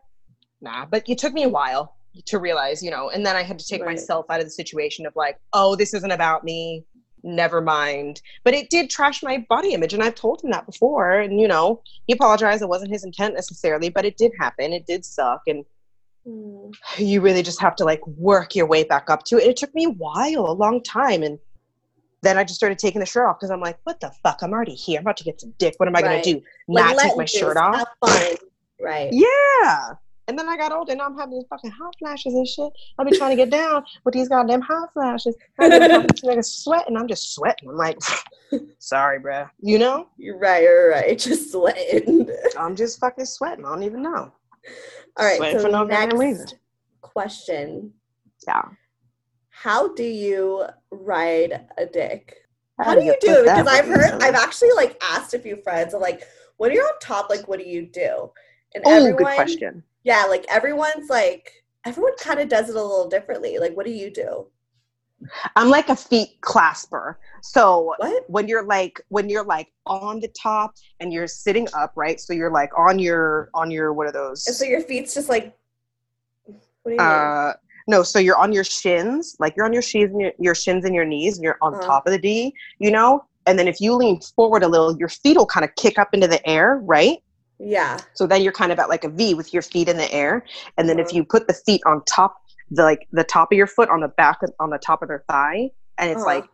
nah. 0.60 0.84
But 0.84 1.08
it 1.08 1.16
took 1.16 1.32
me 1.32 1.44
a 1.44 1.48
while 1.48 1.93
to 2.26 2.38
realize, 2.38 2.82
you 2.82 2.90
know, 2.90 3.10
and 3.10 3.24
then 3.26 3.36
I 3.36 3.42
had 3.42 3.58
to 3.58 3.64
take 3.64 3.82
Right. 3.82 3.96
myself 3.96 4.26
out 4.30 4.40
of 4.40 4.46
the 4.46 4.50
situation 4.50 5.06
of 5.06 5.14
like, 5.16 5.38
oh, 5.52 5.74
this 5.76 5.94
isn't 5.94 6.10
about 6.10 6.44
me. 6.44 6.84
Never 7.22 7.60
mind. 7.60 8.20
But 8.44 8.54
it 8.54 8.68
did 8.70 8.90
trash 8.90 9.22
my 9.22 9.44
body 9.48 9.72
image. 9.72 9.94
And 9.94 10.02
I've 10.02 10.14
told 10.14 10.42
him 10.44 10.50
that 10.50 10.66
before. 10.66 11.12
And, 11.20 11.40
you 11.40 11.48
know, 11.48 11.82
he 12.06 12.12
apologized. 12.12 12.62
It 12.62 12.68
wasn't 12.68 12.92
his 12.92 13.02
intent 13.04 13.34
necessarily, 13.34 13.88
but 13.88 14.04
it 14.04 14.16
did 14.16 14.32
happen. 14.38 14.72
It 14.72 14.86
did 14.86 15.04
suck. 15.04 15.42
And 15.46 15.64
Hmm. 16.26 16.70
you 16.96 17.20
really 17.20 17.42
just 17.42 17.60
have 17.60 17.76
to 17.76 17.84
like 17.84 18.06
work 18.06 18.54
your 18.54 18.66
way 18.66 18.82
back 18.84 19.10
up 19.10 19.24
to 19.24 19.36
it. 19.36 19.46
It 19.48 19.56
took 19.56 19.74
me 19.74 19.84
a 19.84 19.90
while, 19.90 20.46
a 20.48 20.52
long 20.52 20.82
time. 20.82 21.22
And 21.22 21.38
then 22.22 22.38
I 22.38 22.44
just 22.44 22.56
started 22.56 22.78
taking 22.78 23.00
the 23.00 23.06
shirt 23.06 23.26
off 23.28 23.36
because 23.38 23.50
I'm 23.50 23.60
like, 23.60 23.78
what 23.84 24.00
the 24.00 24.10
fuck? 24.22 24.38
I'm 24.42 24.52
already 24.52 24.74
here. 24.74 24.98
I'm 24.98 25.04
about 25.04 25.16
to 25.18 25.24
get 25.24 25.40
some 25.40 25.52
dick. 25.58 25.74
What 25.78 25.86
am 25.88 25.96
I 25.96 26.00
Right. 26.00 26.08
going 26.10 26.22
to 26.22 26.32
do? 26.34 26.42
Like, 26.68 26.84
Not 26.86 26.96
let 26.96 27.02
take 27.08 27.16
my 27.18 27.24
shirt 27.26 27.56
off? 27.58 27.86
Right. 28.80 29.10
Yeah. 29.12 29.92
And 30.26 30.38
then 30.38 30.48
I 30.48 30.56
got 30.56 30.72
older 30.72 30.92
and 30.92 31.02
I'm 31.02 31.16
having 31.16 31.34
these 31.34 31.46
fucking 31.50 31.70
hot 31.70 31.94
flashes 31.98 32.34
and 32.34 32.46
shit. 32.46 32.72
I'll 32.98 33.04
be 33.04 33.16
trying 33.16 33.30
to 33.30 33.36
get 33.36 33.50
down 33.50 33.84
with 34.04 34.14
these 34.14 34.28
goddamn 34.28 34.62
hot 34.62 34.92
flashes. 34.92 35.36
And 35.58 35.70
then 35.70 36.06
this 36.06 36.22
nigga 36.22 36.44
sweating. 36.44 36.96
I'm 36.96 37.08
just 37.08 37.34
sweating. 37.34 37.68
I'm 37.68 37.76
like, 37.76 37.98
sorry, 38.78 39.20
bruh. 39.20 39.50
You 39.60 39.78
know? 39.78 40.08
You're 40.16 40.38
right, 40.38 40.62
you're 40.62 40.90
right. 40.90 41.18
Just 41.24 41.52
sweating. 41.52 42.28
I'm 42.58 42.74
just 42.76 42.98
fucking 43.00 43.26
sweating. 43.26 43.64
I 43.64 43.68
don't 43.70 43.82
even 43.82 44.02
know. 44.02 44.32
All 45.16 45.26
right. 45.26 45.36
Sweating 45.36 45.58
so 45.58 45.66
for 45.66 45.70
no 45.70 45.84
next 45.84 46.14
reason. 46.14 46.46
question. 47.02 47.92
Yeah. 48.46 48.62
How 49.50 49.94
do 49.94 50.04
you 50.04 50.64
ride 50.90 51.66
a 51.78 51.86
dick? 51.86 52.36
How 52.78 52.84
How 52.84 52.94
do 52.94 53.04
you 53.04 53.16
do 53.20 53.30
it? 53.30 53.42
Because 53.44 53.66
I've 53.66 53.86
heard? 53.86 54.22
I've 54.22 54.34
actually 54.34 54.72
like 54.72 55.00
asked 55.02 55.34
a 55.34 55.38
few 55.38 55.56
friends, 55.56 55.94
I'm 55.94 56.00
like, 56.00 56.24
when 56.56 56.72
you're 56.72 56.84
on 56.84 56.98
top, 57.00 57.30
like, 57.30 57.46
what 57.46 57.58
do 57.58 57.64
you 57.64 57.86
do? 57.86 58.30
And 58.74 58.82
Oh, 58.86 58.96
everyone, 58.96 59.16
good 59.18 59.34
question. 59.34 59.82
Yeah, 60.04 60.26
like 60.28 60.44
everyone's 60.50 61.08
like, 61.10 61.50
everyone 61.84 62.16
kind 62.18 62.40
of 62.40 62.48
does 62.48 62.68
it 62.68 62.76
a 62.76 62.80
little 62.82 63.08
differently. 63.08 63.58
Like, 63.58 63.76
what 63.76 63.86
do 63.86 63.92
you 63.92 64.10
do? 64.10 64.46
I'm 65.56 65.70
like 65.70 65.88
a 65.88 65.96
feet 65.96 66.40
clasper. 66.42 67.16
So 67.42 67.94
What? 67.98 68.24
when 68.28 68.46
you're 68.46 68.64
like 68.66 69.00
when 69.08 69.28
you're 69.30 69.44
like 69.44 69.68
on 69.86 70.20
the 70.20 70.28
top 70.28 70.74
and 71.00 71.12
you're 71.12 71.26
sitting 71.26 71.66
up, 71.74 71.92
right? 71.96 72.20
So 72.20 72.32
you're 72.34 72.50
like 72.50 72.70
on 72.76 72.98
your 72.98 73.48
on 73.54 73.70
your 73.70 73.92
what 73.94 74.06
are 74.06 74.12
those? 74.12 74.46
And 74.46 74.54
so 74.54 74.64
your 74.64 74.80
feet's 74.82 75.14
just 75.14 75.28
like, 75.30 75.56
what 76.44 76.90
do 76.90 76.90
you 76.92 76.98
mean? 76.98 77.08
uh 77.08 77.52
no 77.86 78.02
so 78.02 78.18
you're 78.18 78.36
on 78.36 78.52
your 78.52 78.64
shins 78.64 79.36
like 79.40 79.54
you're 79.56 79.64
on 79.64 79.72
your 79.72 79.82
shins 79.82 80.10
and 80.12 80.20
your, 80.20 80.32
your 80.38 80.54
shins 80.54 80.84
and 80.84 80.94
your 80.94 81.04
knees 81.06 81.36
and 81.36 81.44
you're 81.44 81.56
on 81.62 81.72
Uh-huh. 81.74 81.82
top 81.86 82.06
of 82.06 82.12
the 82.12 82.18
d 82.18 82.52
you 82.78 82.90
know 82.90 83.24
and 83.46 83.58
then 83.58 83.66
if 83.68 83.80
you 83.80 83.94
lean 83.94 84.20
forward 84.36 84.62
a 84.62 84.68
little 84.68 84.96
your 84.98 85.08
feet 85.08 85.36
will 85.38 85.46
kind 85.46 85.64
of 85.64 85.74
kick 85.76 85.98
up 85.98 86.08
into 86.12 86.26
the 86.28 86.46
air 86.46 86.80
right 86.84 87.18
yeah. 87.64 87.98
so 88.14 88.26
then 88.26 88.42
you're 88.42 88.52
kind 88.52 88.70
of 88.72 88.78
at 88.78 88.88
like 88.88 89.04
a 89.04 89.08
v 89.08 89.34
with 89.34 89.52
your 89.54 89.62
feet 89.62 89.88
in 89.88 89.96
the 89.96 90.12
air 90.12 90.44
and 90.76 90.88
then 90.88 90.98
if 90.98 91.06
Uh-huh. 91.06 91.16
you 91.16 91.24
put 91.24 91.46
the 91.48 91.54
feet 91.54 91.80
on 91.86 92.02
top 92.04 92.36
the 92.70 92.82
like 92.82 93.06
the 93.12 93.24
top 93.24 93.50
of 93.52 93.56
your 93.58 93.66
foot 93.66 93.88
on 93.90 94.00
the 94.00 94.08
back 94.08 94.42
of, 94.42 94.50
on 94.60 94.70
the 94.70 94.78
top 94.78 95.02
of 95.02 95.08
their 95.08 95.24
thigh 95.28 95.70
and 95.98 96.10
it's 96.10 96.20
Uh-huh. 96.22 96.26
like 96.34 96.44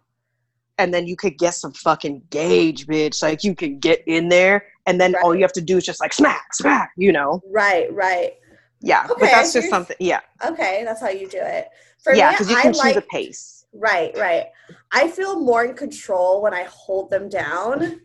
and 0.78 0.94
then 0.94 1.06
you 1.06 1.16
could 1.16 1.36
get 1.36 1.54
some 1.54 1.72
fucking 1.72 2.22
gauge 2.30 2.86
bitch 2.86 3.22
like 3.22 3.44
you 3.44 3.54
can 3.54 3.78
get 3.78 4.02
in 4.06 4.28
there 4.28 4.64
and 4.86 5.00
then 5.00 5.14
all 5.22 5.34
you 5.34 5.42
have 5.42 5.52
to 5.52 5.60
do 5.60 5.76
is 5.76 5.84
just 5.84 6.00
like 6.00 6.12
smack 6.12 6.54
smack 6.54 6.90
you 6.96 7.12
know 7.12 7.42
Right, 7.50 7.92
right. 7.92 8.32
yeah 8.80 9.02
Okay. 9.10 9.20
but 9.20 9.30
that's 9.30 9.52
just 9.52 9.68
something 9.68 9.96
yeah 10.00 10.20
Okay, 10.44 10.82
that's 10.86 11.00
how 11.02 11.10
you 11.10 11.28
do 11.28 11.38
it. 11.40 11.68
For 12.02 12.14
yeah 12.14 12.28
me, 12.30 12.34
because 12.34 12.48
you 12.50 12.56
I 12.56 12.62
can 12.62 12.72
like, 12.72 12.94
choose 12.94 12.96
a 12.96 13.06
pace 13.16 13.56
Right, 13.72 14.16
right. 14.16 14.46
I 14.90 15.06
feel 15.08 15.38
more 15.38 15.64
in 15.64 15.74
control 15.74 16.42
when 16.42 16.52
I 16.54 16.64
hold 16.64 17.10
them 17.10 17.28
down 17.28 18.00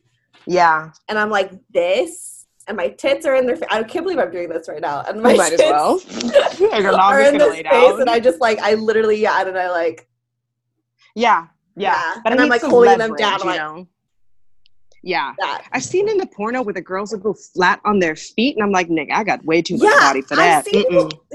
yeah 0.46 0.92
and 1.10 1.18
I'm 1.18 1.32
like 1.32 1.52
this, 1.74 2.35
and 2.68 2.78
my 2.78 2.90
tits 2.90 3.26
are 3.26 3.36
in 3.36 3.46
their 3.46 3.56
face. 3.58 3.68
I 3.72 3.84
can't 3.84 4.06
believe 4.06 4.20
I'm 4.20 4.32
doing 4.32 4.50
this 4.50 4.68
right 4.68 4.82
now. 4.82 5.04
And 5.08 5.22
my 5.22 5.32
You 5.32 5.38
might 5.38 5.54
as 5.54 5.60
tits 5.60 5.72
well. 5.72 6.00
Are 7.00 7.22
in 7.22 7.34
gonna 7.38 7.40
this 7.40 7.54
lay 7.54 7.60
space, 7.60 7.72
down. 7.72 8.02
and 8.02 8.10
I 8.10 8.20
just 8.20 8.42
like, 8.42 8.60
I 8.60 8.74
literally, 8.74 9.22
yeah, 9.22 9.42
and 9.48 9.58
I 9.58 9.70
like, 9.70 10.08
yeah, 11.16 11.48
yeah. 11.76 11.94
Yeah, 11.94 12.22
But 12.24 12.32
and 12.34 12.42
I 12.42 12.44
I'm, 12.46 12.50
like, 12.50 12.62
some 12.62 12.72
holding 12.72 12.98
them 12.98 13.16
down, 13.16 13.40
You 13.40 13.46
like- 13.46 13.58
know? 13.60 13.88
Yeah. 15.04 15.34
that. 15.40 15.66
I've 15.72 15.84
seen 15.84 16.10
in 16.10 16.18
the 16.18 16.26
porno 16.26 16.64
where 16.64 16.74
the 16.74 16.82
girls 16.82 17.12
will 17.12 17.20
go 17.20 17.34
flat 17.34 17.80
on 17.86 18.00
their 18.00 18.16
feet, 18.16 18.56
and 18.56 18.64
I'm 18.64 18.72
like, 18.72 18.88
nigga, 18.90 19.12
I 19.12 19.24
got 19.24 19.46
way 19.46 19.62
too 19.62 19.78
much 19.78 19.84
Yeah, 19.84 20.00
body 20.00 20.22
for 20.22 20.36
that. 20.36 20.66
seen. 20.66 20.86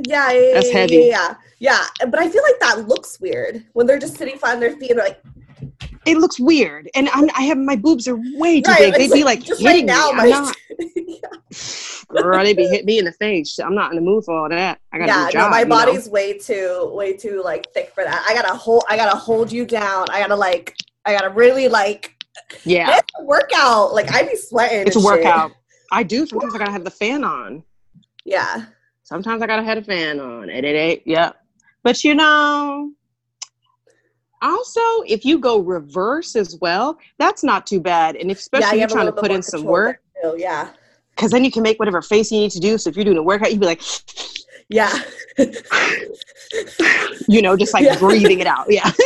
Yeah, 0.08 0.32
yeah, 0.32 0.54
That's 0.54 0.70
heavy. 0.70 0.94
Yeah, 0.96 1.34
yeah, 1.60 1.84
yeah. 2.00 2.06
But 2.06 2.18
I 2.18 2.28
feel 2.28 2.42
like 2.42 2.58
that 2.60 2.88
looks 2.88 3.20
weird 3.20 3.64
when 3.74 3.86
they're 3.86 4.00
just 4.00 4.16
sitting 4.16 4.36
flat 4.38 4.54
on 4.54 4.60
their 4.60 4.72
feet 4.76 4.90
and 4.90 4.98
they're 4.98 5.06
like, 5.06 5.22
It 6.10 6.18
looks 6.18 6.40
weird, 6.40 6.90
and 6.94 7.08
I'm, 7.10 7.28
I 7.36 7.42
have 7.42 7.58
my 7.58 7.76
boobs 7.76 8.08
are 8.08 8.16
way 8.34 8.60
too 8.60 8.70
right, 8.70 8.92
big. 8.92 8.94
They'd 8.94 9.12
be 9.12 9.24
like 9.24 9.42
hitting 9.42 9.66
right 9.66 9.84
now, 9.84 10.10
me. 10.10 10.16
my 10.16 10.22
I'm 10.24 10.30
not, 10.30 10.56
girl, 12.22 12.44
they'd 12.44 12.56
be 12.56 12.66
hitting 12.66 12.86
me 12.86 12.98
in 12.98 13.04
the 13.04 13.12
face. 13.12 13.58
I'm 13.58 13.74
not 13.74 13.92
in 13.92 13.96
the 13.96 14.02
mood 14.02 14.24
for 14.24 14.36
all 14.36 14.48
that. 14.48 14.80
I 14.92 14.98
got 14.98 15.34
yeah 15.34 15.40
no, 15.40 15.48
my 15.50 15.60
you 15.60 15.64
know? 15.64 15.68
body's 15.68 16.08
way 16.08 16.36
too, 16.38 16.90
way 16.92 17.16
too 17.16 17.42
like 17.44 17.72
thick 17.72 17.92
for 17.94 18.04
that. 18.04 18.24
I 18.28 18.34
gotta 18.34 18.54
hold, 18.54 18.84
I 18.88 18.96
gotta 18.96 19.16
hold 19.16 19.52
you 19.52 19.64
down. 19.64 20.06
I 20.10 20.20
gotta 20.20 20.36
like, 20.36 20.76
I 21.04 21.12
gotta 21.12 21.30
really 21.30 21.68
like 21.68 22.14
Yeah, 22.64 22.96
it's 22.98 23.12
a 23.18 23.24
workout. 23.24 23.94
Like 23.94 24.12
I 24.12 24.22
be 24.22 24.36
sweating. 24.36 24.86
it's 24.86 24.96
a 24.96 24.98
and 24.98 25.06
shit. 25.08 25.24
workout. 25.24 25.52
I 25.92 26.02
do. 26.02 26.26
Sometimes 26.26 26.54
I 26.54 26.58
gotta 26.58 26.72
have 26.72 26.84
the 26.84 26.90
fan 26.90 27.24
on. 27.24 27.62
Yeah. 28.24 28.66
Sometimes 29.02 29.42
I 29.42 29.46
gotta 29.46 29.64
have 29.64 29.78
a 29.78 29.82
fan 29.82 30.20
on. 30.20 30.50
And 30.50 30.64
it 30.64 30.76
ain't, 30.76 31.02
yeah. 31.04 31.32
But 31.82 32.04
you 32.04 32.14
know, 32.14 32.92
also 34.42 34.80
if 35.06 35.24
you 35.24 35.38
go 35.38 35.58
reverse 35.60 36.36
as 36.36 36.56
well, 36.60 36.98
that's 37.18 37.42
not 37.44 37.66
too 37.66 37.80
bad. 37.80 38.16
And 38.16 38.30
if, 38.30 38.36
yeah, 38.36 38.40
especially 38.40 38.76
you 38.76 38.80
you're 38.80 38.88
trying 38.88 39.06
to 39.06 39.12
put 39.12 39.30
in 39.30 39.42
some 39.42 39.64
work, 39.64 40.00
too, 40.22 40.34
Yeah. 40.38 40.70
because 41.16 41.30
then 41.30 41.44
you 41.44 41.50
can 41.50 41.62
make 41.62 41.78
whatever 41.78 42.02
face 42.02 42.30
you 42.32 42.40
need 42.40 42.50
to 42.52 42.60
do. 42.60 42.78
So 42.78 42.90
if 42.90 42.96
you're 42.96 43.04
doing 43.04 43.18
a 43.18 43.22
workout, 43.22 43.50
you'd 43.50 43.60
be 43.60 43.66
like, 43.66 43.82
Yeah. 44.68 44.92
you 47.28 47.42
know, 47.42 47.56
just 47.56 47.74
like 47.74 47.84
Yeah. 47.84 47.98
breathing 47.98 48.40
it 48.40 48.46
out. 48.46 48.66
Yeah. 48.68 48.90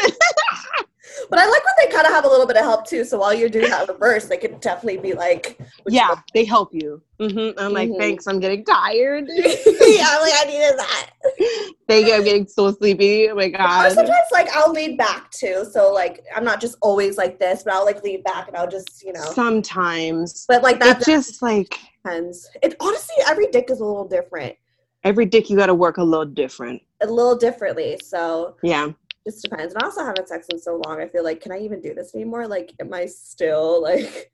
but 1.31 1.39
I 1.39 1.47
like 1.47 1.63
when 1.65 1.75
they 1.79 1.93
kind 1.95 2.07
of 2.07 2.13
have 2.13 2.25
a 2.25 2.29
little 2.29 2.47
bit 2.47 2.57
of 2.57 2.65
help 2.65 2.87
too. 2.87 3.05
So 3.05 3.19
while 3.19 3.35
you're 3.35 3.49
doing 3.49 3.71
that 3.71 3.89
reverse, 3.89 4.27
they 4.27 4.37
could 4.37 4.61
definitely 4.61 4.99
be 5.01 5.13
like, 5.15 5.59
yeah, 5.87 6.15
they 6.33 6.45
help 6.45 6.71
you. 6.73 7.03
hmm 7.19 7.51
I'm 7.59 7.73
like, 7.73 7.91
Mhm. 7.91 7.99
thanks, 7.99 8.27
I'm 8.27 8.41
getting 8.41 8.65
tired. 8.65 9.25
yeah, 9.37 10.07
I'm 10.11 10.23
like, 10.23 10.33
I 10.35 10.45
needed 10.47 10.79
that. 10.79 11.11
Thank 11.87 12.07
you, 12.07 12.15
I'm 12.15 12.25
getting 12.25 12.47
so 12.47 12.73
sleepy. 12.73 13.29
Oh 13.29 13.35
my 13.35 13.47
Or 13.47 13.51
god. 13.51 13.93
sometimes 13.93 14.27
like 14.33 14.49
I'll 14.57 14.73
lean 14.73 14.97
back 14.97 15.31
too. 15.31 15.67
So 15.71 15.93
like 15.93 16.25
I'm 16.35 16.45
not 16.45 16.61
just 16.61 16.77
always 16.81 17.19
like 17.19 17.39
this, 17.39 17.63
but 17.63 17.75
I'll 17.75 17.85
like 17.85 18.03
lean 18.03 18.23
back 18.23 18.49
and 18.49 18.57
I'll 18.57 18.71
just, 18.71 19.03
you 19.05 19.13
know. 19.13 19.21
Sometimes 19.21 20.47
But 20.49 20.63
like 20.63 20.81
that 20.81 21.05
just 21.05 21.43
like 21.43 21.79
depends. 22.03 22.49
It 22.63 22.75
honestly 22.81 23.17
every 23.27 23.47
dick 23.49 23.71
is 23.71 23.81
a 23.81 23.85
little 23.85 24.09
different. 24.09 24.57
every 25.05 25.27
dick 25.27 25.51
you 25.51 25.57
got 25.57 25.67
to 25.67 25.75
work 25.75 25.99
a 25.99 26.03
little 26.03 26.25
different. 26.25 26.81
A 27.03 27.07
little 27.07 27.37
differently. 27.37 27.99
So 27.99 28.57
Yeah. 28.63 28.89
Just 29.27 29.43
depends. 29.43 29.75
And 29.75 29.83
I 29.83 29.87
also 29.87 30.05
haven't 30.05 30.29
sex 30.29 30.49
in 30.51 30.59
so 30.59 30.81
long. 30.85 31.01
I 31.01 31.09
feel 31.09 31.25
like, 31.25 31.41
can 31.41 31.53
I 31.53 31.59
even 31.59 31.81
do 31.81 31.95
this 31.95 32.15
anymore? 32.15 32.47
Like, 32.47 32.73
am 32.81 32.93
I 32.93 33.07
still 33.07 33.83
like 33.83 34.31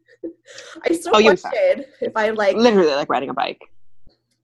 I 0.85 0.93
still 0.93 1.17
Oh, 1.17 1.21
question 1.21 1.85
if 2.01 2.17
I 2.17 2.31
like 2.31 2.57
Literally 2.57 2.95
like 2.95 3.09
riding 3.09 3.31
a 3.31 3.35
bike. 3.35 3.61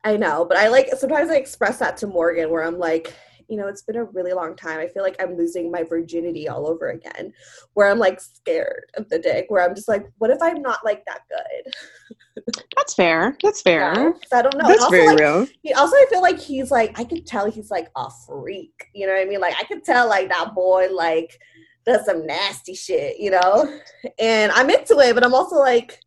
I 0.04 0.16
know, 0.16 0.44
but 0.44 0.56
I 0.56 0.68
like 0.68 0.88
sometimes 0.96 1.30
I 1.30 1.36
express 1.36 1.78
that 1.78 1.96
to 1.98 2.06
Morgan 2.06 2.50
where 2.50 2.62
I'm 2.62 2.78
like, 2.78 3.12
you 3.48 3.56
know, 3.56 3.68
it's 3.68 3.82
been 3.82 3.96
a 3.96 4.04
really 4.04 4.32
long 4.32 4.56
time. 4.56 4.80
I 4.80 4.88
feel 4.88 5.02
like 5.02 5.16
I'm 5.20 5.36
losing 5.36 5.70
my 5.70 5.82
virginity 5.82 6.48
all 6.48 6.66
over 6.66 6.90
again. 6.90 7.32
Where 7.74 7.88
I'm 7.90 7.98
like 7.98 8.20
scared 8.20 8.90
of 8.96 9.08
the 9.08 9.18
dick. 9.18 9.46
Where 9.48 9.62
I'm 9.62 9.74
just 9.74 9.88
like, 9.88 10.06
what 10.18 10.30
if 10.30 10.38
I'm 10.42 10.62
not 10.62 10.84
like 10.84 11.04
that 11.06 11.22
good? 11.28 12.54
That's 12.76 12.94
fair. 12.94 13.36
That's 13.42 13.62
fair. 13.62 14.12
'Cause 14.12 14.32
I 14.32 14.42
don't 14.42 14.56
know. 14.56 14.68
That's 14.68 14.82
also, 14.84 14.90
very 14.90 15.06
like, 15.08 15.18
real. 15.18 15.46
he 15.62 15.72
also 15.72 15.96
I 15.96 16.06
feel 16.10 16.22
like 16.22 16.38
he's 16.38 16.70
like 16.70 16.98
I 16.98 17.04
could 17.04 17.26
tell 17.26 17.50
he's 17.50 17.70
like 17.70 17.88
a 17.96 18.08
freak. 18.26 18.88
You 18.94 19.06
know 19.06 19.14
what 19.14 19.22
I 19.22 19.24
mean? 19.24 19.40
Like 19.40 19.54
I 19.58 19.64
could 19.64 19.84
tell 19.84 20.08
like 20.08 20.28
that 20.28 20.54
boy 20.54 20.88
like 20.92 21.38
does 21.84 22.04
some 22.04 22.26
nasty 22.26 22.74
shit, 22.74 23.18
you 23.18 23.30
know? 23.30 23.80
And 24.18 24.52
I'm 24.52 24.68
into 24.70 24.98
it, 24.98 25.14
but 25.14 25.24
I'm 25.24 25.34
also 25.34 25.56
like 25.56 26.00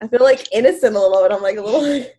I 0.00 0.08
feel 0.08 0.22
like 0.22 0.52
innocent 0.52 0.96
a 0.96 0.98
little 1.00 1.22
bit. 1.22 1.32
I'm 1.32 1.42
like 1.42 1.56
a 1.58 1.62
little 1.62 1.82
like 1.98 2.18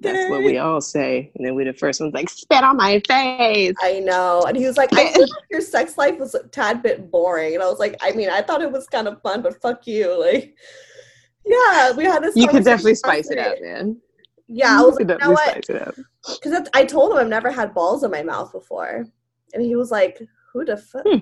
That's 0.00 0.30
what 0.30 0.44
we 0.44 0.58
all 0.58 0.80
say. 0.80 1.30
And 1.34 1.46
then 1.46 1.54
we 1.54 1.64
the 1.64 1.72
first 1.72 2.00
one's 2.00 2.14
like, 2.14 2.28
spit 2.28 2.62
on 2.62 2.76
my 2.76 3.00
face. 3.08 3.74
I 3.82 4.00
know. 4.00 4.44
And 4.46 4.56
he 4.56 4.66
was 4.66 4.76
like, 4.76 4.92
I 4.92 5.12
feel 5.12 5.22
like 5.22 5.50
your 5.50 5.60
sex 5.60 5.96
life 5.98 6.18
was 6.18 6.34
a 6.34 6.46
tad 6.48 6.82
bit 6.82 7.10
boring. 7.10 7.54
And 7.54 7.62
I 7.62 7.66
was 7.66 7.78
like, 7.78 7.96
I 8.00 8.12
mean, 8.12 8.28
I 8.28 8.42
thought 8.42 8.62
it 8.62 8.70
was 8.70 8.86
kind 8.86 9.08
of 9.08 9.20
fun, 9.22 9.42
but 9.42 9.60
fuck 9.60 9.86
you. 9.86 10.18
Like, 10.18 10.56
yeah, 11.44 11.92
we 11.92 12.04
had 12.04 12.22
this. 12.22 12.36
You 12.36 12.48
could 12.48 12.64
definitely 12.64 12.96
spice 12.96 13.30
it 13.30 13.38
up, 13.38 13.56
man. 13.60 14.00
Yeah, 14.46 14.78
I 14.78 14.82
was 14.82 14.98
You 14.98 15.06
like, 15.06 15.20
you 15.20 15.26
know 15.26 15.32
what? 15.32 15.50
spice 15.50 15.70
it 15.70 15.82
up. 15.82 15.94
Because 16.42 16.68
I 16.74 16.84
told 16.84 17.12
him 17.12 17.18
I've 17.18 17.28
never 17.28 17.50
had 17.50 17.74
balls 17.74 18.04
in 18.04 18.10
my 18.10 18.22
mouth 18.22 18.52
before. 18.52 19.06
And 19.54 19.62
he 19.62 19.76
was 19.76 19.90
like, 19.90 20.20
who 20.52 20.64
the 20.64 20.76
fuck? 20.76 21.02
Hmm. 21.06 21.18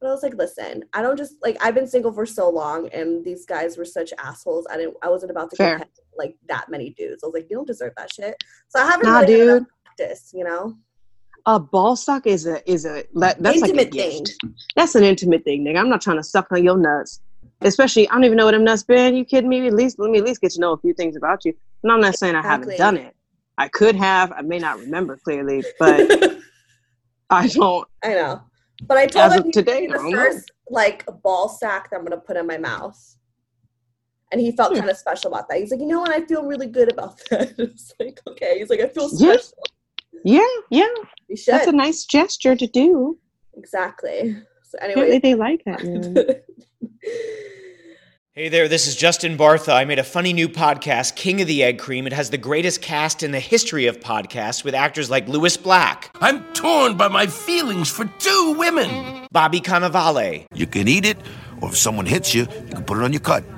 But 0.00 0.08
I 0.08 0.12
was 0.12 0.22
like, 0.22 0.34
listen, 0.34 0.84
I 0.92 1.00
don't 1.00 1.16
just 1.16 1.36
like 1.42 1.56
I've 1.62 1.74
been 1.74 1.86
single 1.86 2.12
for 2.12 2.26
so 2.26 2.50
long 2.50 2.88
and 2.88 3.24
these 3.24 3.46
guys 3.46 3.78
were 3.78 3.86
such 3.86 4.12
assholes. 4.18 4.66
I 4.70 4.76
didn't 4.76 4.96
I 5.02 5.08
wasn't 5.08 5.30
about 5.30 5.48
to 5.50 5.56
Fair. 5.56 5.78
get 5.78 5.88
like 6.16 6.36
that 6.48 6.68
many 6.70 6.90
dudes. 6.90 7.22
I 7.22 7.26
was 7.26 7.34
like, 7.34 7.46
you 7.50 7.56
don't 7.56 7.66
deserve 7.66 7.92
that 7.96 8.12
shit. 8.12 8.36
So 8.68 8.80
I 8.80 8.86
haven't 8.86 9.06
Nah, 9.06 9.20
really 9.20 9.36
dude. 9.36 9.66
practice, 9.84 10.30
you 10.34 10.44
know, 10.44 10.74
A 11.46 11.58
ball 11.60 11.96
suck 11.96 12.26
is 12.26 12.46
a 12.46 12.68
is 12.70 12.84
a 12.86 13.04
that, 13.14 13.42
that's 13.42 13.56
intimate 13.62 13.94
like 13.94 13.94
a 13.94 14.10
thing. 14.10 14.24
gift. 14.24 14.38
That's 14.76 14.94
an 14.94 15.04
intimate 15.04 15.44
thing, 15.44 15.64
nigga. 15.64 15.78
I'm 15.78 15.88
not 15.90 16.00
trying 16.00 16.16
to 16.16 16.22
suck 16.22 16.46
on 16.52 16.64
your 16.64 16.76
nuts. 16.78 17.20
Especially, 17.60 18.08
I 18.08 18.12
don't 18.14 18.24
even 18.24 18.36
know 18.36 18.44
what 18.46 18.52
them 18.52 18.64
nuts 18.64 18.82
been. 18.82 19.14
You 19.16 19.24
kidding 19.24 19.48
me? 19.48 19.66
At 19.66 19.74
least 19.74 19.98
let 19.98 20.10
me 20.10 20.18
at 20.18 20.24
least 20.24 20.40
get 20.40 20.52
to 20.52 20.60
know 20.60 20.72
a 20.72 20.78
few 20.78 20.92
things 20.94 21.16
about 21.16 21.44
you. 21.44 21.54
And 21.82 21.92
I'm 21.92 22.00
not 22.00 22.14
saying 22.16 22.34
I 22.34 22.42
haven't 22.42 22.76
done 22.76 22.96
it. 22.96 23.14
I 23.58 23.68
could 23.68 23.94
have. 23.96 24.32
I 24.32 24.42
may 24.42 24.58
not 24.58 24.78
remember 24.80 25.16
clearly, 25.22 25.62
but 25.78 26.00
I 27.30 27.48
don't. 27.48 27.86
I 28.02 28.08
know, 28.14 28.42
but 28.86 28.98
I 28.98 29.06
told 29.06 29.32
him 29.32 29.52
today, 29.52 29.86
the 29.86 29.98
I 29.98 30.02
know. 30.02 30.10
first 30.16 30.50
like 30.70 31.04
a 31.08 31.12
ball 31.12 31.48
sack 31.48 31.90
that 31.90 31.96
I'm 31.98 32.04
gonna 32.04 32.20
put 32.20 32.36
in 32.36 32.46
my 32.46 32.58
mouth. 32.58 33.13
And 34.34 34.40
he 34.40 34.50
felt 34.50 34.72
Hmm. 34.72 34.78
kind 34.80 34.90
of 34.90 34.96
special 34.96 35.32
about 35.32 35.48
that. 35.48 35.58
He's 35.60 35.70
like, 35.70 35.78
you 35.78 35.86
know 35.86 36.00
what? 36.00 36.10
I 36.10 36.20
feel 36.26 36.42
really 36.44 36.66
good 36.66 36.90
about 36.90 37.20
that. 37.30 37.54
It's 37.58 37.92
like, 38.00 38.20
okay. 38.26 38.58
He's 38.58 38.68
like, 38.68 38.80
I 38.80 38.88
feel 38.88 39.08
Yeah. 39.12 39.36
special. 39.36 39.58
Yeah, 40.24 40.40
yeah. 40.70 40.88
You 41.28 41.36
should. 41.36 41.54
That's 41.54 41.68
a 41.68 41.72
nice 41.72 42.04
gesture 42.04 42.56
to 42.56 42.66
do. 42.66 43.16
exactly. 43.56 44.36
So 44.64 44.78
Apparently, 44.78 45.02
anyway, 45.04 45.18
they 45.20 45.34
like 45.36 45.62
that. 45.66 46.42
Hey 48.36 48.48
there, 48.48 48.66
this 48.66 48.88
is 48.88 48.96
Justin 48.96 49.38
Bartha. 49.38 49.72
I 49.72 49.84
made 49.84 50.00
a 50.00 50.02
funny 50.02 50.32
new 50.32 50.48
podcast, 50.48 51.14
King 51.14 51.40
of 51.40 51.46
the 51.46 51.62
Egg 51.62 51.78
Cream. 51.78 52.04
It 52.08 52.12
has 52.12 52.30
the 52.30 52.36
greatest 52.36 52.82
cast 52.82 53.22
in 53.22 53.30
the 53.30 53.38
history 53.38 53.86
of 53.86 54.00
podcasts 54.00 54.64
with 54.64 54.74
actors 54.74 55.08
like 55.08 55.28
Lewis 55.28 55.56
Black, 55.56 56.10
I'm 56.20 56.42
torn 56.52 56.96
by 56.96 57.06
my 57.06 57.28
feelings 57.28 57.88
for 57.88 58.06
two 58.18 58.54
women. 58.58 59.28
Bobby 59.30 59.60
Cannavale, 59.60 60.46
You 60.52 60.66
can 60.66 60.88
eat 60.88 61.04
it, 61.04 61.16
or 61.60 61.68
if 61.68 61.76
someone 61.76 62.06
hits 62.06 62.34
you, 62.34 62.40
you 62.66 62.74
can 62.74 62.82
put 62.82 62.98
it 62.98 63.04
on 63.04 63.12
your 63.12 63.20
cut. 63.20 63.44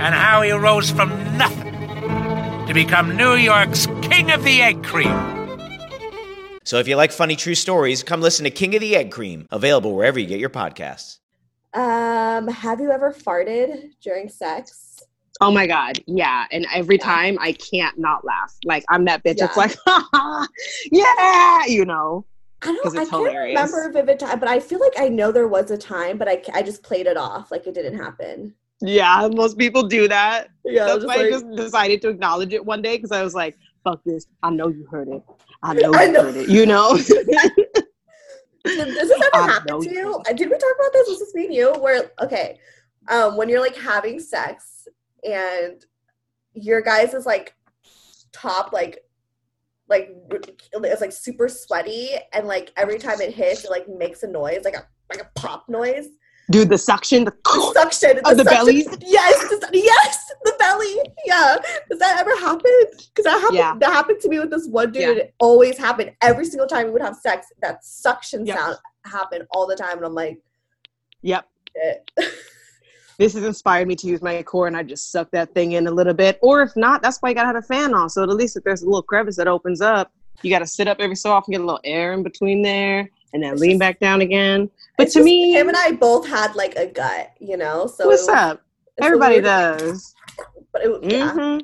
and 0.00 0.14
how 0.14 0.42
he 0.42 0.50
rose 0.52 0.90
from 0.90 1.08
nothing 1.36 1.72
to 2.66 2.72
become 2.74 3.16
New 3.16 3.34
York's 3.34 3.86
King 4.02 4.30
of 4.30 4.42
the 4.44 4.60
Egg 4.62 4.82
Cream. 4.84 5.14
So 6.64 6.78
if 6.78 6.88
you 6.88 6.96
like 6.96 7.12
funny 7.12 7.36
true 7.36 7.54
stories, 7.54 8.02
come 8.02 8.20
listen 8.20 8.44
to 8.44 8.50
King 8.50 8.74
of 8.74 8.80
the 8.80 8.96
Egg 8.96 9.10
Cream, 9.12 9.46
available 9.50 9.94
wherever 9.94 10.18
you 10.18 10.26
get 10.26 10.40
your 10.40 10.50
podcasts. 10.50 11.18
um, 11.74 12.48
have 12.48 12.80
you 12.80 12.90
ever 12.90 13.12
farted 13.12 13.90
during 14.02 14.28
sex? 14.28 15.00
Oh 15.40 15.50
my 15.50 15.66
god, 15.66 15.98
yeah. 16.06 16.46
And 16.50 16.66
every 16.74 16.96
time 16.98 17.36
I 17.40 17.52
can't 17.52 17.98
not 17.98 18.24
laugh. 18.24 18.54
Like 18.64 18.84
I'm 18.88 19.04
that 19.04 19.22
bitch. 19.22 19.36
It's 19.38 19.56
like, 19.56 19.76
yeah, 20.90 21.66
you 21.66 21.84
know. 21.84 22.24
I 22.62 22.66
don't. 22.68 22.82
'Cause 22.82 22.96
I 22.96 23.02
it's 23.02 23.10
can't 23.10 23.26
hilarious. 23.28 23.54
remember 23.60 23.88
a 23.88 23.92
vivid 23.92 24.18
time, 24.18 24.40
but 24.40 24.48
I 24.48 24.58
feel 24.60 24.80
like 24.80 24.94
I 24.98 25.08
know 25.10 25.30
there 25.30 25.46
was 25.46 25.70
a 25.70 25.76
time, 25.76 26.16
but 26.16 26.26
I 26.26 26.42
I 26.54 26.62
just 26.62 26.82
played 26.82 27.06
it 27.06 27.16
off 27.18 27.50
like 27.50 27.66
it 27.66 27.74
didn't 27.74 27.98
happen. 27.98 28.54
Yeah, 28.80 29.28
most 29.32 29.58
people 29.58 29.84
do 29.84 30.06
that. 30.08 30.48
Yeah, 30.64 30.86
That's 30.86 31.04
why 31.04 31.14
I 31.14 31.30
just 31.30 31.50
decided 31.56 32.02
to 32.02 32.08
acknowledge 32.08 32.52
it 32.52 32.64
one 32.64 32.82
day 32.82 32.96
because 32.96 33.12
I 33.12 33.22
was 33.22 33.34
like, 33.34 33.56
fuck 33.84 34.02
this. 34.04 34.26
I 34.42 34.50
know 34.50 34.68
you 34.68 34.86
heard 34.90 35.08
it. 35.08 35.22
I 35.62 35.74
know 35.74 35.80
you 35.92 35.98
I 35.98 36.06
know. 36.06 36.22
heard 36.24 36.36
it. 36.36 36.48
You 36.48 36.66
know? 36.66 36.98
Does 38.66 39.08
this 39.08 39.10
ever 39.34 39.44
I 39.44 39.46
happen 39.46 39.80
to 39.80 39.88
you 39.88 39.94
you? 39.94 40.22
Did 40.34 40.50
we 40.50 40.58
talk 40.58 40.74
about 40.78 40.92
this? 40.92 41.08
Was 41.08 41.20
this 41.20 41.34
me 41.34 41.46
and 41.46 41.54
you? 41.54 41.72
Where 41.74 42.10
okay, 42.20 42.58
um, 43.08 43.36
when 43.36 43.48
you're 43.48 43.60
like 43.60 43.76
having 43.76 44.18
sex 44.18 44.88
and 45.24 45.84
your 46.52 46.80
guys 46.80 47.14
is 47.14 47.26
like 47.26 47.54
top 48.32 48.72
like 48.72 48.98
like 49.88 50.10
it's 50.74 51.00
like 51.00 51.12
super 51.12 51.48
sweaty 51.48 52.10
and 52.32 52.46
like 52.46 52.72
every 52.76 52.98
time 52.98 53.20
it 53.20 53.32
hits 53.32 53.64
it 53.64 53.70
like 53.70 53.88
makes 53.88 54.22
a 54.22 54.26
noise 54.26 54.62
like 54.64 54.74
a 54.74 54.86
like 55.10 55.20
a 55.20 55.30
pop 55.40 55.68
noise. 55.68 56.08
Dude, 56.50 56.68
the 56.68 56.78
suction, 56.78 57.24
the 57.24 57.32
The 57.44 57.72
suction. 57.74 58.20
Oh, 58.24 58.34
the 58.34 58.44
suction- 58.44 58.44
bellies? 58.44 58.86
Yes, 59.00 59.48
the- 59.48 59.68
yes, 59.72 60.30
the 60.44 60.54
belly. 60.58 60.94
Yeah. 61.24 61.56
Does 61.90 61.98
that 61.98 62.18
ever 62.20 62.36
happen? 62.36 62.70
Because 62.96 63.24
that 63.24 63.40
happened. 63.40 63.58
Yeah. 63.58 63.74
That 63.80 63.92
happened 63.92 64.20
to 64.20 64.28
me 64.28 64.38
with 64.38 64.50
this 64.50 64.66
one 64.68 64.92
dude. 64.92 65.02
Yeah. 65.02 65.10
It 65.24 65.34
always 65.40 65.76
happened. 65.76 66.12
Every 66.22 66.44
single 66.44 66.68
time 66.68 66.86
we 66.86 66.92
would 66.92 67.02
have 67.02 67.16
sex, 67.16 67.48
that 67.62 67.84
suction 67.84 68.46
Yep. 68.46 68.56
sound 68.58 68.76
happened 69.04 69.46
all 69.50 69.66
the 69.66 69.74
time, 69.76 69.96
and 69.96 70.06
I'm 70.06 70.14
like, 70.14 70.38
Yep. 71.22 71.48
This 73.18 73.32
has 73.32 73.44
inspired 73.44 73.88
me 73.88 73.96
to 73.96 74.06
use 74.06 74.20
my 74.20 74.42
core 74.42 74.66
and 74.66 74.76
I 74.76 74.82
just 74.82 75.10
suck 75.10 75.30
that 75.30 75.54
thing 75.54 75.72
in 75.72 75.86
a 75.86 75.90
little 75.90 76.12
bit. 76.12 76.38
Or 76.42 76.60
if 76.62 76.76
not, 76.76 77.00
that's 77.00 77.16
why 77.18 77.30
you 77.30 77.34
gotta 77.34 77.46
have 77.46 77.56
a 77.56 77.62
fan 77.62 77.94
on. 77.94 78.10
So 78.10 78.22
at 78.22 78.28
least 78.28 78.58
if 78.58 78.64
there's 78.64 78.82
a 78.82 78.84
little 78.84 79.00
crevice 79.02 79.36
that 79.36 79.48
opens 79.48 79.80
up, 79.80 80.12
you 80.42 80.50
gotta 80.50 80.66
sit 80.66 80.86
up 80.86 80.98
every 81.00 81.16
so 81.16 81.32
often, 81.32 81.52
get 81.52 81.62
a 81.62 81.64
little 81.64 81.80
air 81.82 82.12
in 82.12 82.22
between 82.22 82.60
there, 82.60 83.08
and 83.32 83.42
then 83.42 83.52
It's 83.52 83.60
lean 83.60 83.70
just- 83.72 83.80
back 83.80 84.00
down 84.00 84.20
again. 84.20 84.70
But 84.98 85.08
to 85.08 85.14
just- 85.14 85.24
me, 85.24 85.52
him 85.52 85.68
and 85.68 85.76
I 85.76 85.92
both 85.92 86.26
had 86.26 86.54
like 86.54 86.76
a 86.76 86.86
gut, 86.86 87.30
you 87.38 87.56
know. 87.56 87.86
So 87.86 88.06
what's 88.06 88.22
was- 88.22 88.28
up? 88.28 88.62
Everybody 89.00 89.40
does. 89.40 90.14
But 90.72 90.82
it, 90.84 91.12
yeah. 91.12 91.32
hmm 91.32 91.58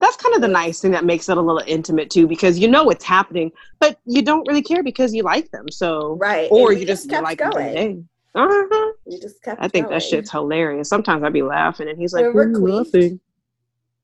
That's 0.00 0.16
kind 0.16 0.34
of 0.34 0.40
the 0.40 0.48
nice 0.48 0.80
thing 0.80 0.90
that 0.92 1.04
makes 1.04 1.28
it 1.28 1.36
a 1.36 1.40
little 1.40 1.62
intimate 1.66 2.10
too, 2.10 2.26
because 2.26 2.58
you 2.58 2.68
know 2.68 2.84
what's 2.84 3.04
happening, 3.04 3.52
but 3.80 3.98
you 4.06 4.22
don't 4.22 4.46
really 4.48 4.62
care 4.62 4.82
because 4.82 5.14
you 5.14 5.22
like 5.22 5.50
them. 5.50 5.66
So, 5.70 6.16
Right. 6.20 6.48
or 6.50 6.72
you 6.72 6.80
we 6.80 6.84
just, 6.84 7.08
kept 7.10 7.22
like 7.24 7.38
going. 7.38 8.08
Uh-huh. 8.34 8.92
We 9.04 9.20
just 9.20 9.42
kept 9.42 9.60
I 9.62 9.68
think 9.68 9.86
going. 9.86 9.98
that 9.98 10.02
shit's 10.02 10.30
hilarious. 10.30 10.88
Sometimes 10.88 11.22
I'd 11.22 11.32
be 11.34 11.42
laughing, 11.42 11.88
and 11.88 11.98
he's 11.98 12.14
like, 12.14 12.24
"Mm, 12.24 12.60
nothing." 12.66 13.20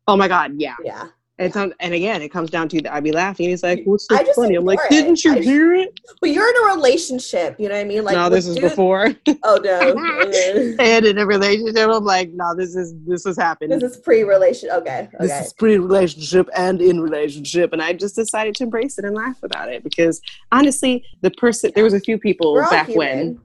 Oh 0.07 0.17
my 0.17 0.29
god, 0.29 0.53
yeah. 0.59 0.75
Yeah. 0.85 1.07
And, 1.41 1.74
and 1.78 1.95
again, 1.95 2.20
it 2.20 2.30
comes 2.30 2.51
down 2.51 2.68
to 2.70 2.82
the, 2.82 2.93
I'd 2.93 3.05
be 3.05 3.12
laughing. 3.12 3.51
He's 3.51 3.62
like, 3.62 3.82
"What's 3.84 4.07
so 4.07 4.24
funny?" 4.34 4.57
I'm 4.57 4.64
like. 4.64 4.80
"Didn't 4.91 5.24
you 5.24 5.34
I 5.34 5.41
hear 5.41 5.72
it?" 5.72 5.99
But 6.20 6.30
you're 6.30 6.49
in 6.49 6.64
a 6.64 6.74
relationship, 6.74 7.57
you 7.61 7.68
know 7.68 7.76
what 7.76 7.80
I 7.80 7.84
mean? 7.84 8.05
Like 8.05 8.16
no, 8.16 8.28
this 8.28 8.47
is 8.47 8.57
dudes- 8.57 8.70
before. 8.70 9.14
Oh 9.45 9.61
no. 9.62 9.78
And 10.80 11.07
in 11.07 11.18
a 11.18 11.26
relationship, 11.26 11.89
I'm 11.89 12.05
like, 12.05 12.30
"No, 12.32 12.55
this 12.57 12.74
is 12.74 12.95
this 13.07 13.24
has 13.24 13.36
happened." 13.36 13.70
this 13.70 13.82
is 13.82 13.99
pre-relation. 13.99 14.70
Okay. 14.70 15.09
this 15.20 15.47
is 15.47 15.53
pre-relationship 15.53 16.49
and 16.57 16.80
in 16.80 17.01
relationship 17.01 17.72
and 17.72 17.82
i 17.82 17.93
just 17.93 18.16
decided 18.16 18.55
to 18.55 18.64
embrace 18.64 18.99
it 18.99 19.05
and 19.05 19.14
laugh 19.14 19.43
about 19.43 19.68
it 19.68 19.82
because 19.84 20.20
honestly 20.53 21.05
the 21.22 21.30
person 21.32 21.70
there 21.74 21.84
was 21.84 21.95
a 21.95 22.01
few 22.01 22.18
people 22.18 22.55
back 22.70 22.89
human. 22.89 22.99
when 22.99 23.41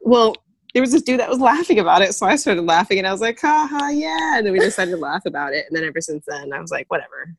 well 0.00 0.34
there 0.74 0.82
was 0.82 0.92
this 0.92 1.02
dude 1.02 1.18
that 1.20 1.28
was 1.28 1.38
laughing 1.40 1.78
about 1.78 2.02
it 2.02 2.14
so 2.14 2.26
i 2.26 2.36
started 2.36 2.62
laughing 2.62 2.98
and 2.98 3.06
i 3.06 3.12
was 3.12 3.20
like 3.20 3.40
haha 3.40 3.88
yeah 3.88 4.36
and 4.36 4.46
then 4.46 4.52
we 4.52 4.58
decided 4.58 4.90
to 4.90 4.96
laugh 4.96 5.22
about 5.26 5.52
it 5.54 5.64
and 5.68 5.76
then 5.76 5.84
ever 5.84 6.00
since 6.00 6.24
then 6.28 6.52
i 6.52 6.60
was 6.60 6.70
like 6.70 6.86
whatever 6.90 7.34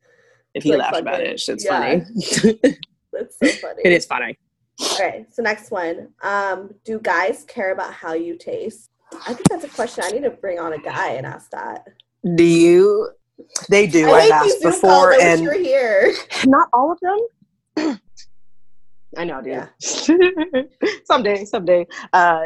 if 0.54 0.62
he 0.64 0.70
Like, 0.70 0.78
laughs 0.80 0.90
fuck 0.96 1.02
about 1.02 1.20
it. 1.20 1.26
it 1.28 1.40
shit's 1.40 1.64
Yeah. 1.64 1.78
funny 1.78 2.04
That's 3.12 3.36
so 3.38 3.46
funny. 3.60 3.82
it 3.84 3.92
is 3.92 4.06
funny 4.06 4.38
Okay, 4.94 5.26
so 5.30 5.42
next 5.42 5.70
one. 5.70 6.08
Um, 6.22 6.70
do 6.86 6.98
guys 7.00 7.44
care 7.46 7.72
about 7.72 7.92
how 7.92 8.14
you 8.14 8.38
taste? 8.38 8.88
I 9.26 9.34
think 9.34 9.46
that's 9.50 9.64
a 9.64 9.68
question 9.68 10.04
I 10.06 10.10
need 10.10 10.22
to 10.22 10.30
bring 10.30 10.58
on 10.58 10.72
a 10.72 10.78
guy 10.78 11.10
and 11.10 11.26
ask 11.26 11.50
that. 11.50 11.84
do 12.36 12.42
you 12.44 13.10
they 13.68 13.86
do 13.86 14.08
I 14.10 14.20
i've 14.20 14.30
asked 14.30 14.62
before 14.62 14.90
calls. 14.90 15.04
I 15.04 15.08
wish 15.16 15.22
and 15.22 15.42
you 15.42 15.48
were 15.48 15.54
here. 15.54 16.14
not 16.46 16.68
all 16.72 16.92
of 16.92 16.98
them 17.00 18.00
i 19.18 19.24
know 19.24 19.42
dude 19.42 19.52
Yeah. 19.52 19.66
someday 21.04 21.44
someday 21.44 21.86
uh 22.14 22.44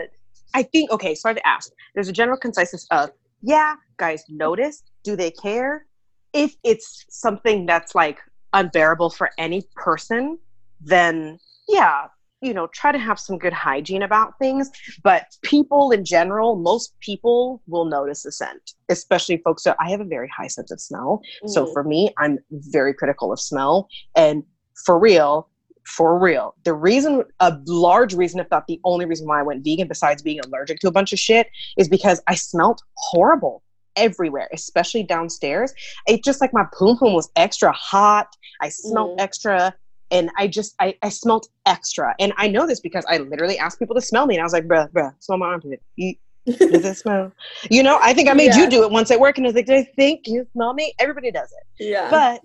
i 0.54 0.62
think 0.62 0.90
okay 0.90 1.14
so 1.14 1.28
i've 1.28 1.38
asked 1.44 1.72
there's 1.94 2.08
a 2.08 2.12
general 2.12 2.38
consensus 2.38 2.86
of 2.90 3.10
yeah 3.42 3.74
guys 3.98 4.24
notice. 4.28 4.82
Do 5.04 5.14
they 5.16 5.30
care? 5.30 5.86
If 6.32 6.56
it's 6.64 7.04
something 7.10 7.66
that's 7.66 7.94
like 7.94 8.18
unbearable 8.52 9.10
for 9.10 9.30
any 9.38 9.62
person 9.76 10.38
then 10.80 11.38
yeah 11.68 12.06
you 12.40 12.52
know 12.52 12.66
try 12.68 12.90
to 12.92 12.98
have 12.98 13.18
some 13.18 13.38
good 13.38 13.52
hygiene 13.52 14.02
about 14.02 14.32
things. 14.38 14.70
But 15.02 15.26
people 15.42 15.90
in 15.92 16.04
general 16.04 16.56
most 16.56 16.94
people 17.00 17.62
will 17.66 17.84
notice 17.84 18.22
the 18.22 18.32
scent 18.32 18.72
especially 18.88 19.38
folks 19.44 19.62
that 19.64 19.76
i 19.80 19.90
have 19.90 20.00
a 20.00 20.04
very 20.04 20.28
high 20.36 20.48
sense 20.48 20.70
of 20.70 20.80
smell. 20.80 21.20
So 21.46 21.64
Mm. 21.66 21.72
for 21.72 21.84
me 21.84 22.10
i'm 22.18 22.38
very 22.50 22.94
critical 22.94 23.32
of 23.32 23.40
smell. 23.40 23.88
And 24.16 24.42
for 24.84 24.98
real 24.98 25.48
for 25.86 26.18
real 26.18 26.54
the 26.64 26.72
reason 26.72 27.22
a 27.40 27.56
large 27.66 28.14
reason 28.14 28.40
if 28.40 28.46
not 28.50 28.66
the 28.66 28.80
only 28.84 29.04
reason 29.04 29.26
why 29.26 29.38
i 29.38 29.42
went 29.42 29.62
vegan 29.64 29.86
besides 29.86 30.22
being 30.22 30.40
allergic 30.46 30.78
to 30.80 30.88
a 30.88 30.90
bunch 30.92 31.12
of 31.12 31.18
shit 31.18 31.48
is 31.76 31.88
because 31.88 32.22
i 32.26 32.34
smelt 32.34 32.82
horrible 32.96 33.62
everywhere 33.96 34.48
especially 34.52 35.02
downstairs 35.02 35.72
it 36.06 36.24
just 36.24 36.40
like 36.40 36.52
my 36.52 36.64
poom 36.76 36.96
poom 36.96 37.12
was 37.12 37.30
extra 37.36 37.70
hot 37.72 38.28
i 38.60 38.68
smelled 38.68 39.18
Mm. 39.18 39.22
extra 39.22 39.74
and 40.10 40.30
I 40.38 40.46
just 40.48 40.74
I, 40.80 40.94
I 41.02 41.08
smelled 41.08 41.46
extra. 41.66 42.14
And 42.20 42.32
I 42.36 42.46
know 42.46 42.66
this 42.68 42.78
because 42.78 43.04
I 43.08 43.16
literally 43.18 43.58
asked 43.58 43.78
people 43.80 43.94
to 43.96 44.00
smell 44.02 44.26
me 44.26 44.34
and 44.36 44.42
I 44.42 44.44
was 44.44 44.52
like, 44.52 44.64
bruh, 44.64 44.88
bruh, 44.92 45.12
smell 45.18 45.38
my 45.38 45.46
armpit. 45.46 45.82
You 45.96 46.14
Does 46.46 46.84
it 46.84 46.96
smell? 46.98 47.32
You 47.70 47.82
know, 47.82 47.98
I 48.00 48.12
think 48.12 48.28
I 48.28 48.34
made 48.34 48.48
Yeah. 48.54 48.58
you 48.64 48.70
do 48.70 48.82
it 48.84 48.90
once 48.92 49.10
at 49.10 49.18
work, 49.18 49.38
and 49.38 49.46
I 49.46 49.48
was 49.48 49.54
like, 49.56 49.66
"Do 49.66 49.74
I 49.74 49.82
think 49.96 50.26
you 50.26 50.46
smell 50.52 50.74
me?" 50.74 50.92
Everybody 51.00 51.32
does 51.32 51.50
it, 51.52 51.84
Yeah. 51.90 52.10
but 52.10 52.42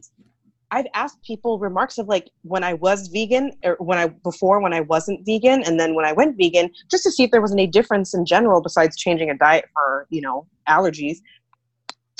I've 0.72 0.88
asked 0.94 1.22
people 1.24 1.58
remarks 1.60 1.98
of 1.98 2.08
like 2.08 2.30
when 2.44 2.64
I 2.64 2.74
was 2.74 3.08
vegan 3.08 3.52
or 3.64 3.76
when 3.80 3.98
I 3.98 4.08
before 4.08 4.62
when 4.62 4.74
I 4.74 4.82
wasn't 4.82 5.26
vegan, 5.26 5.64
and 5.64 5.80
then 5.80 5.96
when 5.96 6.06
I 6.06 6.14
went 6.14 6.38
vegan, 6.38 6.70
just 6.92 7.04
to 7.04 7.12
see 7.12 7.24
if 7.24 7.32
there 7.32 7.42
was 7.42 7.52
any 7.52 7.68
difference 7.68 8.14
in 8.14 8.26
general 8.26 8.62
besides 8.62 8.96
changing 8.98 9.30
a 9.30 9.38
diet 9.38 9.66
for 9.74 10.08
you 10.10 10.22
know 10.22 10.48
allergies. 10.68 11.18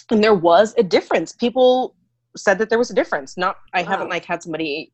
And 0.10 0.24
there 0.24 0.34
was 0.34 0.74
a 0.78 0.84
difference. 0.84 1.32
People 1.34 1.96
said 2.36 2.58
that 2.58 2.70
there 2.70 2.80
was 2.80 2.90
a 2.90 2.96
difference. 2.96 3.38
Not 3.38 3.58
I 3.74 3.84
haven't 3.84 4.10
like 4.10 4.26
had 4.26 4.42
somebody 4.42 4.92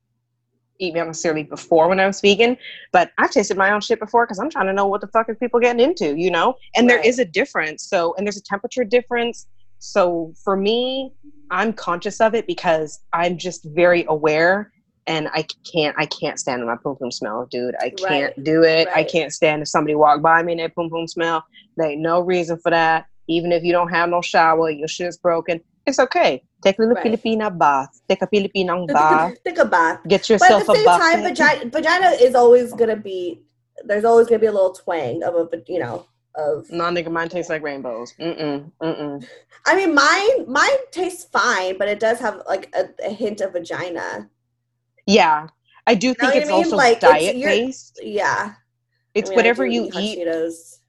eat 0.80 0.94
me 0.94 1.00
necessarily 1.02 1.44
before 1.44 1.88
when 1.88 2.00
I 2.00 2.08
was 2.08 2.20
vegan, 2.22 2.58
but 2.92 3.12
I've 3.18 3.32
tasted 3.32 3.58
my 3.58 3.72
own 3.72 3.82
shit 3.82 4.00
before 4.00 4.26
because 4.26 4.40
I'm 4.40 4.50
trying 4.50 4.68
to 4.68 4.74
know 4.74 4.86
what 4.86 5.00
the 5.02 5.08
fuck 5.08 5.30
are 5.30 5.36
people 5.36 5.60
getting 5.60 5.80
into, 5.82 6.18
you 6.18 6.30
know? 6.30 6.56
And 6.76 6.90
there 6.90 6.98
Right. 6.98 7.06
is 7.06 7.18
a 7.18 7.24
difference. 7.26 7.84
So, 7.88 8.14
and 8.18 8.28
there's 8.28 8.36
a 8.38 8.44
temperature 8.44 8.84
difference. 8.84 9.48
So 9.86 10.34
for 10.44 10.58
me, 10.58 11.14
I'm 11.52 11.72
conscious 11.74 12.20
of 12.20 12.34
it 12.34 12.48
because 12.48 13.00
I'm 13.14 13.38
just 13.38 13.64
very 13.64 14.04
aware 14.10 14.72
and 15.08 15.28
I 15.28 15.46
can't, 15.72 15.96
I 16.00 16.08
can't 16.08 16.40
stand 16.40 16.66
my 16.66 16.76
pum 16.84 16.96
pum 17.00 17.12
smell, 17.12 17.48
dude. 17.50 17.76
I 17.80 17.92
can't 17.92 18.34
Right. 18.36 18.44
do 18.44 18.64
it. 18.64 18.88
I 18.96 19.04
can't 19.04 19.32
stand 19.32 19.62
if 19.62 19.68
somebody 19.68 19.94
walk 19.94 20.22
by 20.24 20.42
me 20.42 20.54
and 20.54 20.62
that 20.62 20.74
pum 20.76 20.90
pum 20.90 21.08
smell. 21.08 21.46
There 21.78 21.92
ain't 21.92 22.02
no 22.02 22.22
reason 22.22 22.58
for 22.58 22.72
that. 22.72 23.06
Even 23.28 23.52
if 23.52 23.64
you 23.64 23.72
don't 23.72 23.90
have 23.90 24.10
no 24.10 24.22
shower, 24.22 24.70
your 24.72 24.88
shit's 24.88 25.18
broken. 25.18 25.62
It's 25.86 26.00
okay. 26.00 26.42
Take 26.64 26.80
a 26.80 26.82
little 26.82 26.96
Right. 26.96 27.06
Filipina 27.06 27.56
bath. 27.56 27.90
Take 28.10 28.24
a 28.24 28.28
Filipinang 28.28 28.88
bath. 28.88 29.38
Take 29.46 29.60
a 29.60 29.66
bath. 29.66 30.00
Get 30.08 30.30
yourself 30.30 30.68
But 30.68 30.78
at 30.78 30.84
the 30.84 30.90
a 30.90 30.98
same 31.00 31.02
time, 31.02 31.24
vagina, 31.24 31.70
vagina 31.70 32.10
is 32.20 32.34
always 32.34 32.74
gonna 32.74 32.96
be. 32.96 33.42
There's 33.84 34.06
always 34.06 34.26
gonna 34.28 34.40
be 34.40 34.48
a 34.48 34.52
little 34.52 34.74
twang 34.74 35.22
of 35.22 35.36
a, 35.36 35.48
you 35.68 35.80
know, 35.80 36.06
of. 36.38 36.70
No, 36.72 36.86
nigga, 36.86 37.12
mine 37.12 37.30
tastes 37.30 37.50
like 37.50 37.62
rainbows. 37.64 38.14
Mm-mm, 38.20 38.72
mm-mm. 38.82 39.28
I 39.66 39.76
mean, 39.76 39.94
mine, 39.96 40.52
mine 40.52 40.78
tastes 40.92 41.26
fine, 41.26 41.78
but 41.78 41.88
it 41.88 42.00
does 42.00 42.20
have 42.20 42.42
like 42.48 42.74
a, 42.76 42.90
a 43.06 43.10
hint 43.10 43.42
of 43.42 43.54
vagina. 43.54 44.30
Yeah, 45.08 45.48
I 45.88 45.96
do 45.96 46.10
Know 46.10 46.14
think 46.16 46.36
it's 46.36 46.46
I 46.50 46.52
mean? 46.54 46.64
also 46.64 46.76
Like, 46.76 47.00
diet 47.00 47.36
you're- 47.36 47.52
based. 47.66 48.00
Yeah. 48.04 48.54
It's 49.14 49.30
I 49.30 49.32
mean, 49.32 49.36
whatever 49.38 49.66
you 49.66 49.90
eat. 49.96 50.20
Cheetos. 50.20 50.80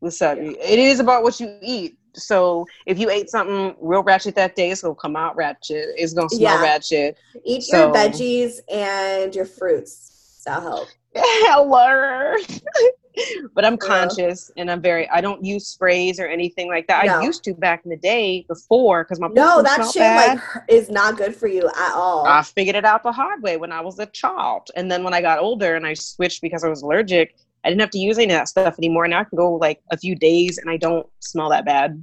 What's 0.00 0.22
up? 0.22 0.38
It 0.38 0.78
is 0.78 0.98
about 1.00 1.22
what 1.22 1.38
you 1.40 1.58
eat. 1.62 1.98
So 2.14 2.64
if 2.86 2.98
you 2.98 3.10
ate 3.10 3.28
something 3.28 3.76
real 3.80 4.02
ratchet 4.02 4.34
that 4.36 4.56
day, 4.56 4.70
it's 4.70 4.80
gonna 4.82 4.94
come 4.94 5.16
out 5.16 5.36
ratchet. 5.36 5.88
It's 5.96 6.14
gonna 6.14 6.30
smell 6.30 6.40
Yeah. 6.40 6.62
ratchet. 6.62 7.18
Eat 7.44 7.64
So- 7.64 7.86
your 7.86 7.94
veggies 7.94 8.60
and 8.72 9.34
your 9.34 9.44
fruits. 9.44 10.42
That'll 10.46 10.62
help. 10.62 10.88
Hello. 11.14 12.34
but 13.54 13.64
I'm 13.64 13.74
Yeah. 13.74 13.88
conscious 13.88 14.50
and 14.56 14.70
I'm 14.70 14.80
very. 14.80 15.08
I 15.10 15.20
don't 15.20 15.44
use 15.44 15.66
sprays 15.66 16.20
or 16.20 16.26
anything 16.26 16.68
like 16.68 16.86
that. 16.88 17.06
No. 17.06 17.20
I 17.20 17.22
used 17.22 17.44
to 17.44 17.54
back 17.54 17.82
in 17.84 17.90
the 17.90 17.96
day 17.96 18.44
before 18.48 19.04
because 19.04 19.20
my 19.20 19.28
No, 19.28 19.62
that 19.62 19.84
shit 19.92 20.00
bad. 20.00 20.38
like 20.38 20.64
is 20.68 20.90
not 20.90 21.16
good 21.16 21.34
for 21.34 21.46
you 21.48 21.66
at 21.68 21.92
all. 21.94 22.26
I 22.26 22.42
figured 22.42 22.76
it 22.76 22.84
out 22.84 23.02
the 23.02 23.12
hard 23.12 23.42
way 23.42 23.56
when 23.56 23.72
I 23.72 23.80
was 23.80 23.98
a 23.98 24.06
child. 24.06 24.68
And 24.76 24.90
then 24.90 25.02
when 25.04 25.14
I 25.14 25.20
got 25.22 25.38
older 25.38 25.74
and 25.76 25.86
I 25.86 25.94
switched 25.94 26.42
because 26.42 26.64
I 26.64 26.68
was 26.68 26.82
allergic, 26.82 27.34
I 27.64 27.68
didn't 27.68 27.80
have 27.80 27.90
to 27.90 27.98
use 27.98 28.16
any 28.18 28.26
of 28.32 28.38
that 28.38 28.48
stuff 28.48 28.76
anymore. 28.78 29.08
Now 29.08 29.20
I 29.20 29.24
can 29.24 29.36
go 29.36 29.54
like 29.54 29.80
a 29.90 29.96
few 29.96 30.14
days 30.14 30.58
and 30.58 30.68
I 30.70 30.76
don't 30.76 31.06
smell 31.20 31.48
that 31.50 31.64
bad. 31.64 32.02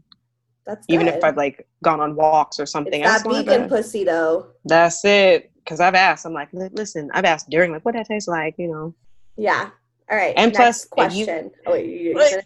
That's 0.66 0.86
Even 0.88 1.08
good. 1.08 1.16
if 1.16 1.24
I've 1.24 1.38
like 1.38 1.68
gone 1.84 2.00
on 2.00 2.16
walks 2.16 2.60
or 2.60 2.66
something. 2.66 3.02
it's 3.04 3.24
that 3.24 3.30
vegan 3.30 3.68
pussy 3.70 4.04
though. 4.06 4.48
That's 4.66 5.04
it. 5.06 5.52
Because 5.56 5.80
I've 5.80 5.96
asked. 5.96 6.26
I'm 6.26 6.34
like, 6.34 6.50
listen, 6.52 7.10
I've 7.14 7.24
asked 7.26 7.50
during 7.50 7.72
like 7.72 7.84
what 7.86 7.94
that 7.96 8.08
tastes 8.08 8.28
like, 8.28 8.56
you 8.58 8.68
know. 8.70 8.94
Yeah. 9.38 9.70
All 10.12 10.18
right. 10.18 10.34
And 10.38 10.54
plus, 10.54 10.84
if 10.98 11.16
you- 11.16 11.26
question. 11.26 11.52
oh 11.66 11.72
wait, 11.72 11.86
you, 11.86 12.20
finish, 12.20 12.46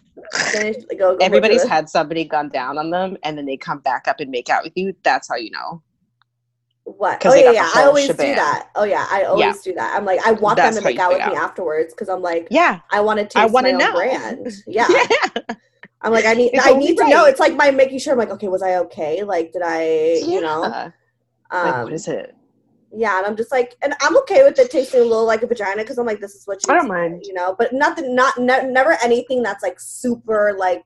finish, 0.52 0.76
go, 0.98 1.16
go 1.16 1.18
Everybody's 1.20 1.64
had 1.64 1.88
somebody 1.88 2.24
gone 2.24 2.48
down 2.48 2.78
on 2.78 2.90
them 2.90 3.16
and 3.24 3.36
then 3.36 3.46
they 3.46 3.56
come 3.56 3.78
back 3.80 4.06
up 4.08 4.20
and 4.20 4.30
make 4.30 4.48
out 4.48 4.62
with 4.62 4.72
you. 4.76 4.94
That's 5.02 5.28
how 5.28 5.36
you 5.36 5.50
know. 5.50 5.82
What? 6.84 7.24
Oh 7.26 7.34
yeah, 7.34 7.50
yeah. 7.50 7.70
I 7.74 7.82
always 7.84 8.06
shebang. 8.06 8.30
do 8.30 8.34
that. 8.36 8.70
Oh 8.74 8.84
yeah, 8.84 9.06
I 9.10 9.24
always 9.24 9.60
do 9.60 9.74
that. 9.74 9.94
I'm 9.94 10.06
like, 10.06 10.26
I 10.26 10.32
want 10.32 10.56
That's 10.56 10.76
them 10.76 10.84
to 10.84 10.88
make 10.88 10.98
out 10.98 11.10
with 11.12 11.20
find 11.20 11.32
me 11.32 11.36
afterwards 11.38 11.92
because 11.92 12.08
I'm 12.08 12.22
like, 12.22 12.48
Yeah. 12.50 12.80
I 12.90 13.00
want 13.00 13.18
to 13.18 13.24
taste 13.24 13.36
I 13.36 13.46
my 13.48 13.72
own 13.72 13.78
know. 13.78 13.92
brand. 13.92 14.48
Yeah. 14.66 14.86
Yeah. 14.88 15.56
I'm 16.00 16.12
like, 16.12 16.24
I 16.24 16.32
need, 16.34 16.52
It's 16.54 16.66
I 16.66 16.72
need 16.72 16.96
to 16.96 17.08
know. 17.08 17.24
It's 17.26 17.40
like 17.40 17.56
my 17.56 17.72
making 17.72 17.98
sure. 17.98 18.12
I'm 18.12 18.18
like, 18.18 18.30
okay, 18.30 18.48
was 18.48 18.62
I 18.62 18.76
okay? 18.76 19.22
Like, 19.24 19.52
did 19.52 19.62
I, 19.64 20.20
you 20.24 20.40
know? 20.40 20.62
Yeah. 20.62 20.90
Um, 21.50 21.66
like, 21.66 21.84
what 21.84 21.92
is 21.92 22.06
it? 22.08 22.34
Yeah, 22.92 23.18
and 23.18 23.26
I'm 23.26 23.36
just 23.36 23.52
like, 23.52 23.76
and 23.82 23.94
I'm 24.00 24.16
okay 24.18 24.42
with 24.44 24.58
it 24.58 24.70
tasting 24.70 25.00
a 25.00 25.04
little 25.04 25.26
like 25.26 25.42
a 25.42 25.46
vagina 25.46 25.82
because 25.82 25.98
I'm 25.98 26.06
like, 26.06 26.20
this 26.20 26.34
is 26.34 26.46
what 26.46 26.66
you, 26.66 26.72
I 26.72 26.76
don't 26.78 26.88
mind. 26.88 27.22
you 27.26 27.34
know. 27.34 27.54
But 27.58 27.72
nothing, 27.72 28.14
not 28.14 28.38
ne- 28.38 28.66
never 28.70 28.96
anything 29.02 29.42
that's 29.42 29.62
like 29.62 29.78
super 29.78 30.54
like 30.58 30.82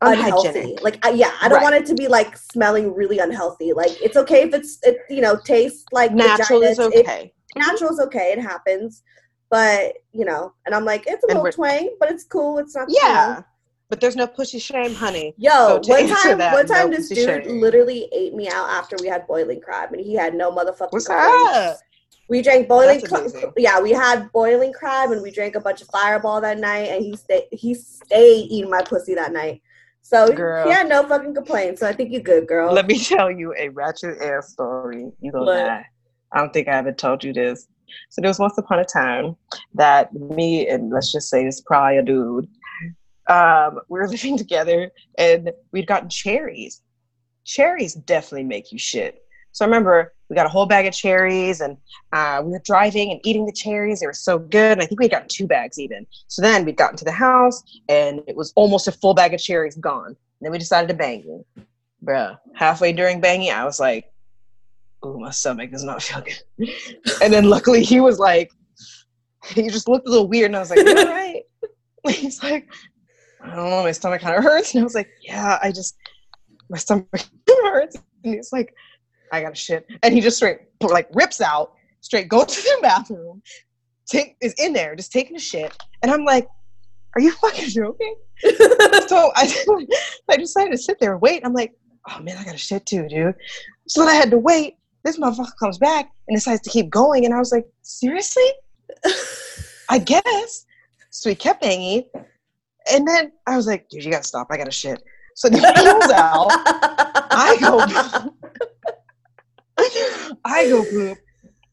unhealthy. 0.00 0.48
Unhygienic. 0.48 0.82
Like, 0.82 1.04
I, 1.06 1.10
yeah, 1.10 1.32
I 1.40 1.48
don't 1.48 1.58
Right. 1.58 1.62
want 1.64 1.74
it 1.76 1.86
to 1.86 1.94
be 1.94 2.08
like 2.08 2.36
smelling 2.36 2.94
really 2.94 3.18
unhealthy. 3.18 3.72
Like, 3.72 3.90
it's 4.02 4.16
okay 4.16 4.42
if 4.42 4.54
it's 4.54 4.78
it, 4.82 4.96
you 5.10 5.20
know 5.20 5.36
tastes 5.44 5.84
like 5.92 6.12
Natural 6.12 6.60
vagina. 6.60 6.70
is 6.72 6.78
It- 6.94 7.06
okay. 7.06 7.32
natural 7.56 7.90
is 7.92 8.00
okay. 8.00 8.32
It 8.32 8.40
happens, 8.40 9.02
but 9.50 9.94
you 10.12 10.24
know, 10.24 10.54
and 10.66 10.74
I'm 10.74 10.84
like, 10.84 11.04
it's 11.06 11.22
a 11.24 11.28
And 11.28 11.38
little 11.38 11.52
twang, 11.52 11.94
but 12.00 12.10
it's 12.10 12.24
cool. 12.24 12.58
It's 12.58 12.74
not. 12.74 12.88
Yeah. 12.88 13.42
But 13.92 14.00
there's 14.00 14.16
no 14.16 14.26
pussy 14.26 14.58
shame, 14.58 14.94
honey. 14.94 15.34
Yo, 15.36 15.50
So 15.50 15.92
one 15.92 16.08
time, 16.08 16.38
that, 16.38 16.54
one 16.54 16.64
time, 16.66 16.88
no 16.88 16.96
this 16.96 17.10
dude 17.10 17.44
shame. 17.44 17.60
literally 17.60 18.08
ate 18.10 18.32
me 18.32 18.48
out 18.48 18.70
after 18.70 18.96
we 19.02 19.06
had 19.06 19.26
boiling 19.26 19.60
crab, 19.60 19.92
and 19.92 20.00
he 20.00 20.14
had 20.14 20.34
no 20.34 20.50
motherfucking. 20.50 20.92
What's 20.92 21.10
up? 21.10 21.76
We 22.26 22.40
drank 22.40 22.68
boiling. 22.68 23.02
Yeah, 23.58 23.80
we 23.82 23.90
had 23.90 24.32
boiling 24.32 24.72
crab, 24.72 25.10
and 25.10 25.20
we 25.20 25.30
drank 25.30 25.56
a 25.56 25.60
bunch 25.60 25.82
of 25.82 25.88
Fireball 25.88 26.40
that 26.40 26.58
night, 26.58 26.88
and 26.88 27.04
he 27.04 27.14
stayed. 27.16 27.48
He 27.52 27.74
stayed 27.74 28.50
eating 28.50 28.70
my 28.70 28.80
pussy 28.80 29.14
that 29.14 29.30
night. 29.30 29.60
So 30.00 30.32
Girl. 30.32 30.64
he 30.66 30.72
had 30.72 30.88
no 30.88 31.06
fucking 31.06 31.34
complaints. 31.34 31.80
So 31.80 31.86
I 31.86 31.92
think 31.92 32.12
you're 32.12 32.22
good, 32.22 32.48
girl. 32.48 32.72
Let 32.72 32.86
me 32.86 32.98
tell 33.04 33.30
you 33.30 33.54
a 33.58 33.68
ratchet 33.68 34.22
ass 34.22 34.52
story. 34.52 35.10
You 35.20 35.32
gonna 35.32 35.44
What? 35.44 35.64
die. 35.66 35.86
I 36.32 36.38
don't 36.38 36.50
think 36.54 36.66
I 36.68 36.78
ever 36.78 36.92
told 36.92 37.22
you 37.22 37.34
this. 37.34 37.68
So 38.08 38.22
there 38.22 38.30
was 38.30 38.38
once 38.38 38.56
upon 38.56 38.78
a 38.78 38.86
time 38.86 39.36
that 39.74 40.14
me 40.14 40.66
and 40.66 40.88
let's 40.88 41.12
just 41.12 41.28
say 41.28 41.44
this 41.44 41.60
prior 41.60 42.00
dude. 42.00 42.48
Um, 43.28 43.80
we 43.88 43.98
were 43.98 44.08
living 44.16 44.36
together 44.36 44.90
and 45.18 45.52
we'd 45.72 45.86
gotten 45.86 46.08
cherries. 46.08 46.82
Cherries 47.44 47.94
definitely 47.94 48.44
make 48.44 48.72
you 48.72 48.78
shit. 48.78 49.22
So 49.52 49.64
I 49.64 49.68
remember 49.68 50.14
we 50.30 50.36
got 50.36 50.46
a 50.46 50.48
whole 50.48 50.64
bag 50.64 50.86
of 50.86 50.94
cherries 50.94 51.60
and 51.60 51.76
uh, 52.12 52.40
we 52.42 52.52
were 52.52 52.62
driving 52.64 53.10
and 53.10 53.20
eating 53.22 53.44
the 53.44 53.52
cherries. 53.52 54.00
They 54.00 54.06
were 54.06 54.14
so 54.14 54.38
good. 54.38 54.72
And 54.72 54.82
I 54.82 54.86
think 54.86 54.98
we 54.98 55.08
got 55.08 55.28
two 55.28 55.46
bags 55.46 55.78
even. 55.78 56.06
So 56.28 56.40
then 56.40 56.64
we'd 56.64 56.76
gotten 56.76 56.96
to 56.96 57.04
the 57.04 57.12
house 57.12 57.62
and 57.88 58.22
it 58.26 58.34
was 58.34 58.52
almost 58.56 58.88
a 58.88 58.92
full 58.92 59.12
bag 59.12 59.34
of 59.34 59.40
cherries 59.40 59.76
gone. 59.76 60.06
And 60.06 60.16
then 60.40 60.52
we 60.52 60.58
decided 60.58 60.88
to 60.88 60.94
bang 60.94 61.22
you. 61.22 61.44
Bruh, 62.02 62.38
halfway 62.54 62.92
during 62.92 63.20
banging, 63.20 63.50
I 63.50 63.64
was 63.64 63.78
like, 63.78 64.10
ooh, 65.04 65.18
my 65.18 65.30
stomach 65.30 65.70
does 65.70 65.84
not 65.84 66.02
feel 66.02 66.22
good. 66.22 66.72
and 67.22 67.32
then 67.32 67.44
luckily 67.44 67.82
he 67.82 68.00
was 68.00 68.18
like, 68.18 68.50
he 69.48 69.68
just 69.68 69.88
looked 69.88 70.06
a 70.06 70.10
little 70.10 70.28
weird 70.28 70.46
and 70.46 70.56
I 70.56 70.60
was 70.60 70.70
like, 70.70 70.78
all 70.78 70.94
right? 71.06 71.42
He's 72.08 72.42
like, 72.42 72.68
I 73.42 73.56
don't 73.56 73.70
know, 73.70 73.82
my 73.82 73.92
stomach 73.92 74.20
kind 74.20 74.36
of 74.36 74.44
hurts. 74.44 74.74
And 74.74 74.80
I 74.80 74.84
was 74.84 74.94
like, 74.94 75.08
yeah, 75.20 75.58
I 75.62 75.72
just, 75.72 75.96
my 76.70 76.78
stomach 76.78 77.08
hurts. 77.48 77.96
And 78.24 78.34
he's 78.34 78.52
like, 78.52 78.74
I 79.32 79.42
got 79.42 79.50
to 79.50 79.54
shit. 79.54 79.86
And 80.02 80.14
he 80.14 80.20
just 80.20 80.36
straight, 80.36 80.58
like, 80.80 81.08
rips 81.12 81.40
out, 81.40 81.72
straight 82.00 82.28
goes 82.28 82.46
to 82.56 82.62
the 82.62 82.78
bathroom, 82.82 83.42
take, 84.06 84.36
is 84.40 84.54
in 84.58 84.72
there, 84.72 84.94
just 84.94 85.12
taking 85.12 85.36
a 85.36 85.40
shit. 85.40 85.76
And 86.02 86.12
I'm 86.12 86.24
like, 86.24 86.48
are 87.14 87.20
you 87.20 87.32
fucking 87.32 87.68
joking? 87.68 88.16
so 89.06 89.32
I, 89.36 89.52
I 90.30 90.36
decided 90.36 90.70
to 90.72 90.78
sit 90.78 90.98
there 90.98 91.12
and 91.12 91.20
wait. 91.20 91.42
I'm 91.44 91.52
like, 91.52 91.72
oh 92.08 92.20
man, 92.20 92.36
I 92.38 92.44
got 92.44 92.52
to 92.52 92.58
shit 92.58 92.86
too, 92.86 93.06
dude. 93.08 93.34
So 93.86 94.00
then 94.00 94.08
I 94.08 94.14
had 94.14 94.30
to 94.30 94.38
wait. 94.38 94.76
This 95.04 95.18
motherfucker 95.18 95.56
comes 95.58 95.78
back 95.78 96.10
and 96.28 96.36
decides 96.36 96.62
to 96.62 96.70
keep 96.70 96.88
going. 96.88 97.24
And 97.24 97.34
I 97.34 97.38
was 97.38 97.52
like, 97.52 97.66
seriously? 97.82 98.48
I 99.90 99.98
guess. 99.98 100.64
So 101.10 101.28
he 101.28 101.34
kept 101.34 101.60
banging. 101.60 102.04
And 102.90 103.06
then 103.06 103.32
I 103.46 103.56
was 103.56 103.66
like, 103.66 103.88
dude, 103.88 104.04
you 104.04 104.10
gotta 104.10 104.24
stop. 104.24 104.48
I 104.50 104.56
gotta 104.56 104.70
shit. 104.70 105.02
So 105.34 105.50
he 105.50 105.60
goes 105.60 106.10
out. 106.10 106.48
I 107.34 107.56
go 107.60 108.32
I 110.44 110.68
go 110.68 110.84
poop. 110.84 111.18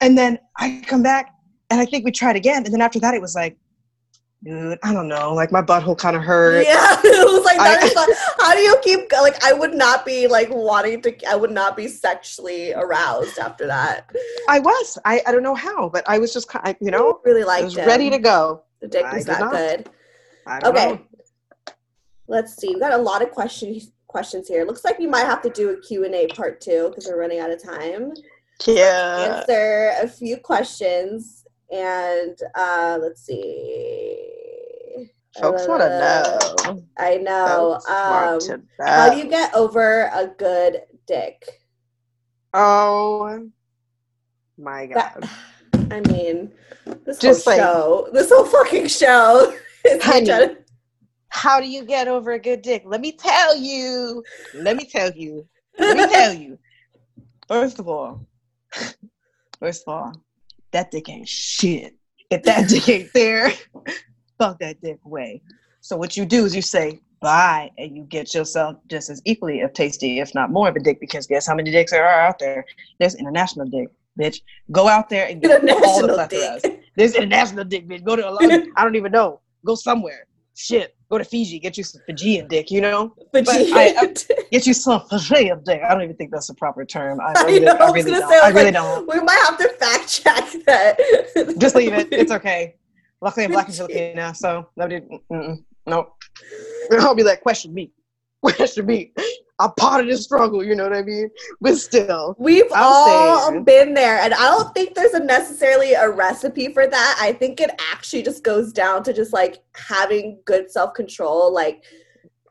And 0.01 0.17
then 0.17 0.39
I 0.57 0.81
come 0.87 1.03
back 1.03 1.33
and 1.69 1.79
I 1.79 1.85
think 1.85 2.05
we 2.05 2.11
tried 2.11 2.35
again. 2.35 2.63
And 2.65 2.73
then 2.73 2.81
after 2.81 2.99
that 3.01 3.13
it 3.13 3.21
was 3.21 3.35
like, 3.35 3.57
dude, 4.43 4.79
I 4.83 4.93
don't 4.93 5.07
know. 5.09 5.33
Like 5.33 5.51
my 5.51 5.61
butthole 5.61 5.97
kind 5.97 6.15
of 6.15 6.23
hurt. 6.23 6.65
Yeah, 6.65 6.95
it 7.03 7.33
was 7.33 7.43
like 7.43 7.57
that 7.57 7.81
I- 7.81 7.85
is 7.85 8.17
how 8.39 8.53
do 8.53 8.61
you 8.61 8.77
keep 8.81 9.11
like 9.11 9.43
I 9.43 9.51
would 9.53 9.73
not 9.73 10.05
be 10.05 10.27
like 10.27 10.49
wanting 10.49 11.01
to 11.01 11.29
I 11.29 11.35
would 11.35 11.51
not 11.51 11.75
be 11.75 11.87
sexually 11.87 12.73
aroused 12.73 13.37
after 13.37 13.67
that. 13.67 14.09
I 14.47 14.59
was. 14.59 14.97
I, 15.05 15.21
I 15.27 15.31
don't 15.31 15.43
know 15.43 15.55
how, 15.55 15.89
but 15.89 16.03
I 16.07 16.17
was 16.19 16.33
just 16.33 16.47
kind 16.47 16.75
you 16.79 16.91
know, 16.91 17.19
really 17.25 17.43
I 17.43 17.63
was 17.63 17.75
ready 17.75 18.09
to 18.09 18.19
go. 18.19 18.63
The 18.81 18.87
dick 18.87 19.05
was 19.11 19.25
did 19.25 19.35
that 19.35 19.39
not. 19.41 19.51
good. 19.51 19.89
I 20.49 20.59
don't 20.59 20.75
Okay. 20.75 20.85
know. 20.93 20.99
Let's 22.27 22.55
see. 22.55 22.69
We've 22.69 22.79
got 22.79 22.93
a 22.93 22.97
lot 22.97 23.21
of 23.21 23.31
questions 23.31 23.91
questions 24.07 24.47
here. 24.47 24.65
Looks 24.65 24.83
like 24.83 24.97
we 24.97 25.05
might 25.05 25.25
have 25.27 25.41
to 25.43 25.51
do 25.51 25.69
a 25.69 25.79
Q&A 25.81 26.25
part 26.29 26.59
2 26.61 26.89
because 26.89 27.05
we're 27.05 27.19
running 27.19 27.39
out 27.39 27.51
of 27.51 27.61
time. 27.61 28.11
Yeah. 28.65 29.37
Answer 29.41 29.91
a 30.01 30.07
few 30.07 30.37
questions 30.37 31.45
and 31.71 32.35
uh 32.55 32.97
let's 32.99 33.21
see. 33.23 35.11
Folks 35.39 35.67
want 35.67 35.81
to 35.83 35.89
know. 35.89 36.83
I 36.97 37.17
know. 37.17 37.79
Folks 37.85 37.87
want 38.49 38.49
Um, 38.49 38.67
how 38.87 39.09
do 39.11 39.17
you 39.17 39.27
get 39.27 39.53
over 39.53 40.09
a 40.13 40.25
good 40.27 40.81
dick? 41.05 41.61
Oh 42.53 43.47
my 44.57 44.87
god. 44.87 45.29
I 45.91 45.99
mean, 46.01 46.51
this 47.05 47.19
Just 47.19 47.45
whole 47.45 47.53
like- 47.53 47.61
show, 47.61 48.09
this 48.11 48.29
whole 48.31 48.45
fucking 48.45 48.87
show. 48.87 49.53
Honey. 50.01 50.55
How 51.29 51.59
do 51.59 51.67
you 51.67 51.85
get 51.85 52.07
over 52.07 52.31
a 52.31 52.39
good 52.39 52.61
dick? 52.61 52.83
Let 52.85 53.01
me 53.01 53.11
tell 53.11 53.55
you. 53.55 54.23
Let 54.53 54.75
me 54.75 54.85
tell 54.85 55.11
you. 55.11 55.47
Let 55.77 55.97
me 55.97 56.07
tell 56.07 56.33
you. 56.33 56.57
First 57.47 57.79
of 57.79 57.87
all, 57.87 58.25
first 59.59 59.83
of 59.87 59.93
all, 59.93 60.13
that 60.71 60.91
dick 60.91 61.09
ain't 61.09 61.27
shit. 61.27 61.95
If 62.29 62.43
that 62.43 62.67
dick 62.67 62.87
ain't 62.89 63.13
there, 63.13 63.51
fuck 64.37 64.59
that 64.59 64.81
dick 64.81 64.99
away. 65.05 65.41
So 65.81 65.97
what 65.97 66.17
you 66.17 66.25
do 66.25 66.45
is 66.45 66.55
you 66.55 66.61
say 66.61 66.99
bye, 67.21 67.71
and 67.77 67.95
you 67.95 68.03
get 68.03 68.33
yourself 68.33 68.77
just 68.87 69.09
as 69.09 69.21
equally 69.25 69.61
of 69.61 69.73
tasty, 69.73 70.19
if 70.19 70.33
not 70.33 70.51
more, 70.51 70.69
of 70.69 70.75
a 70.75 70.79
dick. 70.79 70.99
Because 70.99 71.27
guess 71.27 71.47
how 71.47 71.55
many 71.55 71.71
dicks 71.71 71.91
there 71.91 72.07
are 72.07 72.21
out 72.21 72.39
there? 72.39 72.65
There's 72.99 73.15
international 73.15 73.65
dick, 73.67 73.89
bitch. 74.19 74.41
Go 74.71 74.87
out 74.87 75.09
there 75.09 75.27
and 75.27 75.41
get 75.41 75.61
all 75.83 76.01
the 76.01 76.13
plethoras. 76.13 76.79
There's 76.95 77.15
international 77.15 77.65
dick, 77.65 77.87
bitch. 77.87 78.03
Go 78.03 78.15
to 78.15 78.29
a 78.29 78.31
lot. 78.31 78.43
I 78.75 78.83
don't 78.83 78.95
even 78.95 79.11
know. 79.11 79.39
Go 79.65 79.75
somewhere. 79.75 80.25
Shit. 80.55 80.95
Go 81.09 81.17
to 81.17 81.23
Fiji. 81.23 81.59
Get 81.59 81.77
you 81.77 81.83
some 81.83 82.01
Fijian 82.05 82.47
dick. 82.47 82.69
You 82.69 82.81
know. 82.81 83.15
Fijian 83.33 83.73
I, 83.75 83.93
I- 83.97 84.13
get 84.51 84.67
you 84.67 84.73
some 84.73 85.01
Fijian 85.09 85.63
dick. 85.63 85.81
I 85.87 85.93
don't 85.93 86.03
even 86.03 86.15
think 86.15 86.31
that's 86.31 86.49
a 86.49 86.53
proper 86.53 86.85
term. 86.85 87.19
I, 87.21 87.33
I 87.37 87.43
really, 87.45 87.59
know. 87.61 87.71
I 87.73 87.91
really 87.91 88.11
don't. 88.11 88.29
say, 88.29 88.39
I 88.39 88.49
really 88.49 88.71
don't. 88.71 89.07
we 89.07 89.19
might 89.21 89.39
have 89.45 89.57
to 89.57 89.69
fact 89.79 90.09
check 90.09 90.45
that. 90.65 91.55
Just 91.57 91.75
leave 91.75 91.93
it. 91.93 92.09
It's 92.11 92.31
okay. 92.39 92.75
Luckily, 93.21 93.45
I'm 93.45 93.51
black 93.51 93.67
and 93.67 93.75
Filipino, 93.75 94.31
so 94.33 94.69
nobody. 94.77 95.01
Mm-mm, 95.31 95.57
nope. 95.85 96.13
I'll 96.91 97.15
be 97.15 97.23
like, 97.23 97.41
question 97.41 97.73
me, 97.73 97.91
question 98.41 98.85
me. 98.85 99.13
I'm 99.59 99.71
part 99.73 100.01
of 100.01 100.07
the 100.09 100.17
struggle. 100.17 100.63
You 100.63 100.75
know 100.75 100.83
what 100.83 100.95
I 100.95 101.01
mean? 101.03 101.29
But 101.61 101.77
still, 101.77 102.35
We've 102.39 102.63
I'm 102.73 102.81
all 102.83 103.49
saying- 103.49 103.63
been 103.65 103.93
there, 103.93 104.19
and 104.19 104.33
I 104.33 104.45
don't 104.45 104.73
think 104.73 104.95
there's 104.95 105.13
a 105.13 105.19
necessarily 105.19 105.93
a 105.93 106.09
recipe 106.09 106.71
for 106.73 106.87
that. 106.87 107.17
I 107.21 107.33
think 107.33 107.59
it 107.59 107.69
actually 107.91 108.23
just 108.23 108.43
goes 108.43 108.71
down 108.71 109.03
to 109.03 109.13
just 109.13 109.33
like 109.33 109.57
having 109.75 110.39
good 110.45 110.71
self 110.71 110.93
control. 110.93 111.53
Like 111.53 111.83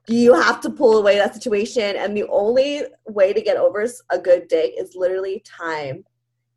you 0.06 0.34
have 0.34 0.60
to 0.62 0.70
pull 0.70 0.98
away 0.98 1.16
that 1.16 1.34
situation, 1.34 1.96
and 1.96 2.16
the 2.16 2.24
only 2.28 2.82
way 3.06 3.32
to 3.32 3.40
get 3.40 3.56
over 3.56 3.86
a 4.10 4.18
good 4.18 4.48
dick 4.48 4.72
is 4.78 4.94
literally 4.94 5.42
time. 5.46 6.04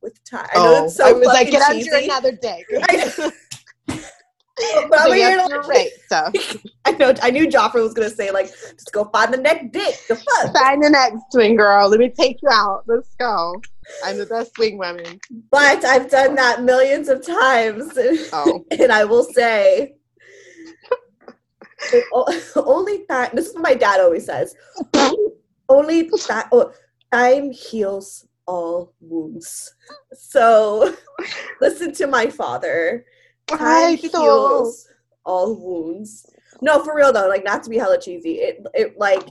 With 0.02 0.24
time, 0.24 0.48
I 0.56 0.58
know 0.58 0.76
Oh, 0.80 0.86
it's 0.86 0.96
so 0.96 1.06
I 1.06 1.12
was 1.14 1.28
like, 1.28 1.52
get 1.52 1.62
out 1.62 1.74
cheesy. 1.74 1.90
here 1.92 2.00
another 2.06 2.32
dick. 2.32 2.66
I- 4.60 4.86
but 4.90 5.00
So 5.00 5.12
I'm 5.12 5.18
you 5.18 5.24
here 5.24 5.40
have 5.40 5.50
to, 5.50 5.62
to 5.62 5.68
rate 5.68 5.92
stuff. 6.06 6.34
I 6.86 6.92
know. 6.92 7.14
I 7.22 7.32
knew 7.32 7.48
Joffrey 7.48 7.82
was 7.82 7.94
gonna 7.94 8.10
say 8.10 8.32
like, 8.32 8.48
just 8.48 8.92
go 8.92 9.06
find 9.06 9.34
the 9.34 9.38
next 9.38 9.72
dick. 9.72 9.96
The 10.08 10.16
fuck. 10.16 10.54
Find 10.54 10.84
the 10.84 10.90
next 10.90 11.24
swing 11.32 11.56
girl. 11.56 11.90
Let 11.90 12.00
me 12.00 12.10
take 12.10 12.42
you 12.42 12.50
out. 12.52 12.84
Let's 12.88 13.16
go. 13.16 13.62
I'm 14.04 14.18
the 14.18 14.26
best 14.26 14.56
swing 14.56 14.78
woman. 14.78 15.20
But 15.50 15.84
I've 15.86 16.10
done 16.10 16.36
that 16.36 16.64
millions 16.64 17.10
of 17.10 17.26
times. 17.26 17.98
Oh. 18.34 18.66
and 18.72 18.92
I 18.92 19.06
will 19.06 19.24
say, 19.24 19.96
only 22.56 23.06
that, 23.10 23.36
this 23.36 23.48
is 23.48 23.54
what 23.54 23.64
my 23.64 23.74
dad 23.74 24.00
always 24.00 24.26
says, 24.26 24.56
only 25.68 26.04
that, 26.04 26.48
oh, 26.52 26.72
time 27.12 27.52
heals 27.52 28.28
all 28.46 28.94
wounds. 29.00 29.74
So 30.14 30.96
listen 31.62 31.94
to 31.96 32.08
my 32.08 32.28
father. 32.28 33.06
Time 33.58 33.98
heals 33.98 34.88
all 35.26 35.56
wounds. 35.56 36.26
No, 36.62 36.84
for 36.84 36.96
real 36.96 37.12
though, 37.12 37.28
like 37.28 37.44
not 37.44 37.64
to 37.64 37.70
be 37.70 37.78
hella 37.78 38.00
cheesy. 38.00 38.36
It, 38.36 38.66
it 38.74 38.98
like, 38.98 39.28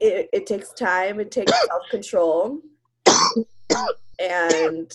it, 0.00 0.28
it 0.32 0.46
takes 0.46 0.72
time, 0.72 1.20
it 1.20 1.30
takes 1.30 1.52
self 1.66 1.82
control. 1.90 2.60
and 4.18 4.92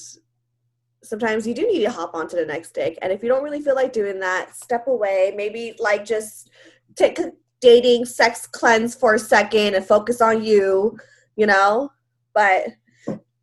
sometimes 1.03 1.47
you 1.47 1.53
do 1.53 1.67
need 1.67 1.83
to 1.83 1.91
hop 1.91 2.13
onto 2.13 2.35
the 2.35 2.45
next 2.45 2.73
dick. 2.73 2.97
And 3.01 3.11
if 3.11 3.23
you 3.23 3.29
don't 3.29 3.43
really 3.43 3.61
feel 3.61 3.75
like 3.75 3.93
doing 3.93 4.19
that, 4.19 4.55
step 4.55 4.87
away. 4.87 5.33
Maybe 5.35 5.75
like 5.79 6.05
just 6.05 6.49
take 6.95 7.19
a 7.19 7.31
dating 7.61 8.05
sex 8.05 8.45
cleanse 8.47 8.95
for 8.95 9.15
a 9.15 9.19
second 9.19 9.75
and 9.75 9.85
focus 9.85 10.21
on 10.21 10.43
you, 10.43 10.97
you 11.35 11.45
know? 11.45 11.91
But 12.33 12.67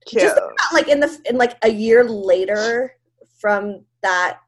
just 0.07 0.37
about, 0.37 0.53
like 0.73 0.89
in 0.89 1.01
the 1.01 1.19
in 1.29 1.37
like 1.37 1.57
a 1.63 1.69
year 1.69 2.05
later 2.05 2.97
from 3.43 3.83
that 4.03 4.39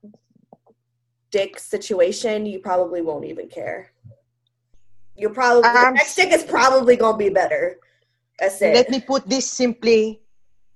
dick 1.33 1.59
situation, 1.59 2.47
you 2.47 2.61
probably 2.61 3.03
won't 3.03 3.25
even 3.25 3.49
care. 3.49 3.91
You 5.17 5.31
probably 5.31 5.63
the 5.63 5.87
Um, 5.89 5.95
next 5.95 6.15
dick 6.15 6.33
is 6.33 6.45
probably 6.45 6.95
gonna 6.95 7.19
be 7.19 7.29
better. 7.29 7.81
That's 8.39 8.63
it. 8.63 8.73
Let 8.73 8.91
me 8.91 9.01
put 9.01 9.29
this 9.29 9.51
simply. 9.51 10.23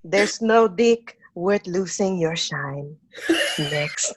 There's 0.02 0.42
no 0.42 0.66
dick 0.66 1.16
worth 1.34 1.66
losing 1.66 2.18
your 2.18 2.34
shine. 2.34 2.96
Next. 3.58 4.14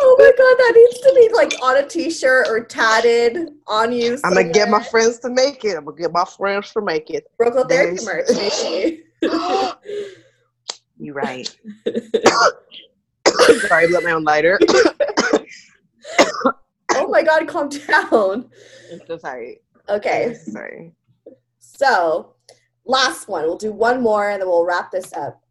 oh 0.00 0.16
my 0.18 0.29
god, 0.40 0.56
that 0.58 0.72
needs 0.74 1.00
to 1.00 1.12
be 1.14 1.28
like 1.34 1.52
on 1.62 1.76
a 1.76 1.86
t-shirt 1.86 2.48
or 2.48 2.64
tatted 2.64 3.50
on 3.66 3.92
you. 3.92 4.18
I'm 4.24 4.34
gonna 4.34 4.50
get 4.50 4.68
my 4.70 4.82
friends 4.82 5.18
to 5.20 5.30
make 5.30 5.64
it. 5.64 5.76
I'm 5.76 5.84
gonna 5.84 5.96
get 5.96 6.12
my 6.12 6.24
friends 6.24 6.72
to 6.72 6.80
make 6.80 7.10
it. 7.10 7.24
Broke 7.38 7.54
Girl 7.54 7.64
Therapy 7.68 7.98
There's- 8.04 8.28
merch, 8.30 8.52
maybe. 8.62 9.02
You 11.02 11.14
right. 11.14 11.48
Sorry, 13.26 13.84
I 13.84 13.86
blew 13.86 14.00
my 14.02 14.10
own 14.10 14.22
lighter. 14.22 14.58
oh 16.92 17.08
my 17.08 17.22
god, 17.22 17.48
calm 17.48 17.70
down. 17.70 18.50
I'm 18.92 19.00
so 19.06 19.16
sorry. 19.16 19.62
Okay, 19.88 20.26
I'm 20.26 20.34
so 20.34 20.50
sorry. 20.52 20.92
so 21.58 22.34
last 22.84 23.28
one. 23.28 23.44
We'll 23.44 23.56
do 23.56 23.72
one 23.72 24.02
more 24.02 24.28
and 24.28 24.42
then 24.42 24.48
we'll 24.48 24.66
wrap 24.66 24.90
this 24.90 25.10
up. 25.14 25.42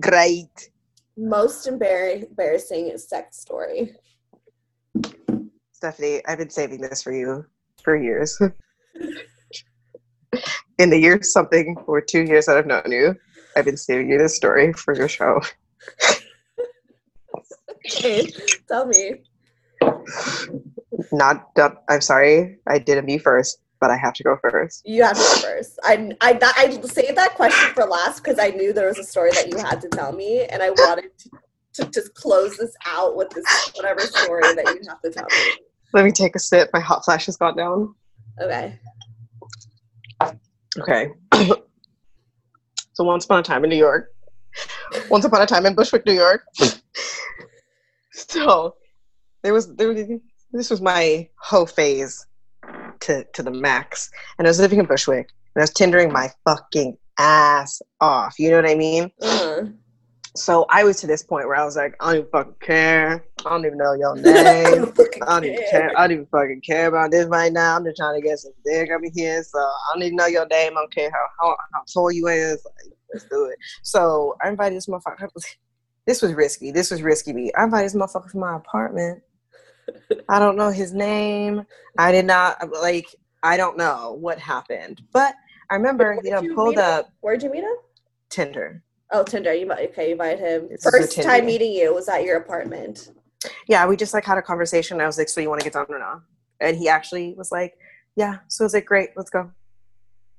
Great. 0.00 0.70
Most 1.16 1.66
embar- 1.66 2.28
embarrassing 2.28 2.96
sex 2.96 3.38
story. 3.40 3.96
Stephanie, 5.84 6.22
I've 6.26 6.38
been 6.38 6.48
saving 6.48 6.80
this 6.80 7.02
for 7.02 7.12
you 7.12 7.44
for 7.82 7.94
years. 7.94 8.40
In 10.78 10.88
the 10.88 10.98
year 10.98 11.22
something 11.22 11.76
or 11.86 12.00
two 12.00 12.22
years 12.22 12.46
that 12.46 12.56
I've 12.56 12.66
known 12.66 12.90
you, 12.90 13.14
I've 13.54 13.66
been 13.66 13.76
saving 13.76 14.08
you 14.08 14.16
this 14.16 14.34
story 14.34 14.72
for 14.72 14.96
your 14.96 15.08
show. 15.10 15.42
Okay, 17.84 18.30
tell 18.66 18.86
me. 18.86 19.16
Not, 21.12 21.50
not 21.54 21.82
I'm 21.90 22.00
sorry, 22.00 22.60
I 22.66 22.78
did 22.78 22.96
a 22.96 23.02
me 23.02 23.18
first, 23.18 23.58
but 23.78 23.90
I 23.90 23.98
have 23.98 24.14
to 24.14 24.22
go 24.22 24.38
first. 24.40 24.80
You 24.86 25.02
have 25.02 25.16
to 25.16 25.20
go 25.20 25.34
first. 25.48 25.78
I, 25.84 26.12
I, 26.22 26.38
I 26.56 26.80
saved 26.80 27.18
that 27.18 27.34
question 27.34 27.74
for 27.74 27.84
last 27.84 28.24
because 28.24 28.38
I 28.38 28.48
knew 28.48 28.72
there 28.72 28.88
was 28.88 28.98
a 28.98 29.04
story 29.04 29.32
that 29.32 29.50
you 29.50 29.58
had 29.58 29.82
to 29.82 29.88
tell 29.88 30.12
me, 30.12 30.46
and 30.46 30.62
I 30.62 30.70
wanted 30.70 31.10
to, 31.18 31.30
to 31.74 31.90
just 31.90 32.14
close 32.14 32.56
this 32.56 32.74
out 32.86 33.16
with 33.16 33.28
this 33.28 33.44
whatever 33.74 34.00
story 34.00 34.54
that 34.54 34.64
you 34.64 34.80
have 34.88 35.02
to 35.02 35.10
tell 35.10 35.26
me. 35.26 35.58
Let 35.94 36.04
me 36.04 36.10
take 36.10 36.34
a 36.34 36.40
sip. 36.40 36.70
My 36.72 36.80
hot 36.80 37.04
flash 37.04 37.26
has 37.26 37.36
gone 37.36 37.56
down. 37.56 37.94
Okay. 38.42 38.78
Okay. 40.76 41.10
so 42.92 43.04
once 43.04 43.24
upon 43.24 43.38
a 43.38 43.42
time 43.44 43.62
in 43.62 43.70
New 43.70 43.76
York, 43.76 44.12
once 45.08 45.24
upon 45.24 45.40
a 45.40 45.46
time 45.46 45.66
in 45.66 45.74
Bushwick, 45.76 46.04
New 46.04 46.12
York. 46.12 46.42
so 48.12 48.74
there 49.44 49.52
was 49.52 49.72
there 49.76 49.88
was 49.88 50.02
this 50.52 50.68
was 50.68 50.80
my 50.80 51.28
hoe 51.36 51.64
phase 51.64 52.26
to 53.00 53.24
to 53.32 53.44
the 53.44 53.52
max, 53.52 54.10
and 54.38 54.48
I 54.48 54.50
was 54.50 54.58
living 54.58 54.80
in 54.80 54.86
Bushwick, 54.86 55.28
and 55.54 55.62
I 55.62 55.62
was 55.62 55.70
Tindering 55.70 56.10
my 56.10 56.28
fucking 56.44 56.98
ass 57.20 57.80
off. 58.00 58.34
You 58.40 58.50
know 58.50 58.56
what 58.56 58.68
I 58.68 58.74
mean? 58.74 59.12
Uh-huh. 59.22 59.66
So 60.36 60.66
I 60.68 60.82
was 60.82 61.00
to 61.00 61.06
this 61.06 61.22
point 61.22 61.46
where 61.46 61.56
I 61.56 61.64
was 61.64 61.76
like, 61.76 61.94
I 62.00 62.06
don't 62.06 62.16
even 62.16 62.30
fucking 62.30 62.54
care. 62.60 63.24
I 63.46 63.50
don't 63.50 63.64
even 63.64 63.78
know 63.78 63.92
your 63.92 64.16
name. 64.16 64.92
I 65.22 65.40
don't 65.40 65.44
even 65.44 65.64
care. 65.70 65.96
I 65.96 66.02
don't 66.02 66.12
even 66.12 66.26
fucking 66.26 66.62
care 66.62 66.88
about 66.88 67.12
this 67.12 67.26
right 67.26 67.52
now. 67.52 67.76
I'm 67.76 67.84
just 67.84 67.96
trying 67.96 68.20
to 68.20 68.26
get 68.26 68.40
some 68.40 68.52
dick 68.64 68.90
over 68.90 69.06
here. 69.14 69.44
So 69.44 69.58
I 69.58 69.92
don't 69.92 70.02
even 70.02 70.16
know 70.16 70.26
your 70.26 70.46
name. 70.46 70.72
I 70.76 70.80
don't 70.80 70.92
care 70.92 71.10
how 71.10 71.26
how, 71.40 71.56
how 71.72 71.82
tall 71.92 72.10
you 72.10 72.26
is. 72.26 72.64
Like, 72.64 72.94
let's 73.12 73.26
do 73.26 73.44
it. 73.44 73.58
So 73.82 74.36
I 74.42 74.48
invited 74.48 74.76
this 74.76 74.86
motherfucker. 74.86 75.28
This 76.06 76.20
was 76.20 76.34
risky. 76.34 76.70
This 76.72 76.90
was 76.90 77.00
risky 77.00 77.32
me. 77.32 77.52
I 77.56 77.64
invited 77.64 77.86
this 77.86 77.94
motherfucker 77.94 78.32
to 78.32 78.38
my 78.38 78.56
apartment. 78.56 79.22
I 80.28 80.38
don't 80.38 80.56
know 80.56 80.70
his 80.70 80.92
name. 80.92 81.64
I 81.96 82.12
did 82.12 82.26
not 82.26 82.58
like. 82.82 83.06
I 83.42 83.56
don't 83.56 83.76
know 83.76 84.16
what 84.18 84.38
happened, 84.38 85.02
but 85.12 85.34
I 85.70 85.76
remember 85.76 86.18
you 86.24 86.30
know 86.30 86.42
pulled 86.54 86.78
up 86.78 87.10
Where'd 87.20 87.42
you 87.42 87.50
meet 87.50 87.62
him? 87.62 87.76
Tinder. 88.30 88.82
Oh, 89.10 89.22
Tinder. 89.22 89.54
You 89.54 89.70
okay? 89.70 90.06
You 90.06 90.12
invited 90.12 90.40
him. 90.40 90.68
This 90.68 90.82
First 90.82 91.22
time 91.22 91.46
meeting 91.46 91.72
you 91.72 91.94
was 91.94 92.08
at 92.08 92.24
your 92.24 92.36
apartment. 92.36 93.10
yeah, 93.68 93.86
we 93.86 93.96
just 93.96 94.14
like 94.14 94.24
had 94.24 94.38
a 94.38 94.42
conversation. 94.42 95.00
I 95.00 95.06
was 95.06 95.18
like, 95.18 95.28
"So 95.28 95.40
you 95.40 95.48
want 95.48 95.60
to 95.60 95.64
get 95.64 95.74
down 95.74 95.86
or 95.88 95.98
not?" 95.98 96.22
And 96.60 96.76
he 96.76 96.88
actually 96.88 97.34
was 97.36 97.52
like, 97.52 97.74
"Yeah." 98.16 98.38
So 98.48 98.64
I 98.64 98.66
was 98.66 98.74
like, 98.74 98.86
"Great, 98.86 99.10
let's 99.16 99.30
go." 99.30 99.50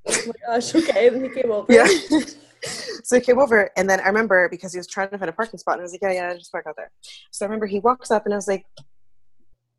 Oh 0.07 0.21
my 0.27 0.55
gosh, 0.55 0.75
okay. 0.75 1.07
And 1.07 1.23
he 1.23 1.29
came 1.29 1.51
over. 1.51 1.71
Yeah. 1.71 1.87
so 3.03 3.15
he 3.15 3.21
came 3.21 3.39
over, 3.39 3.71
and 3.75 3.89
then 3.89 3.99
I 3.99 4.07
remember 4.07 4.49
because 4.49 4.71
he 4.73 4.77
was 4.77 4.87
trying 4.87 5.09
to 5.09 5.17
find 5.17 5.29
a 5.29 5.33
parking 5.33 5.57
spot, 5.59 5.75
and 5.75 5.81
I 5.81 5.83
was 5.83 5.93
like, 5.93 6.01
yeah, 6.01 6.11
yeah, 6.11 6.33
just 6.33 6.51
park 6.51 6.65
out 6.67 6.75
there. 6.75 6.91
So 7.31 7.45
I 7.45 7.47
remember 7.47 7.65
he 7.65 7.79
walks 7.79 8.11
up, 8.11 8.25
and 8.25 8.33
I 8.33 8.37
was 8.37 8.47
like, 8.47 8.65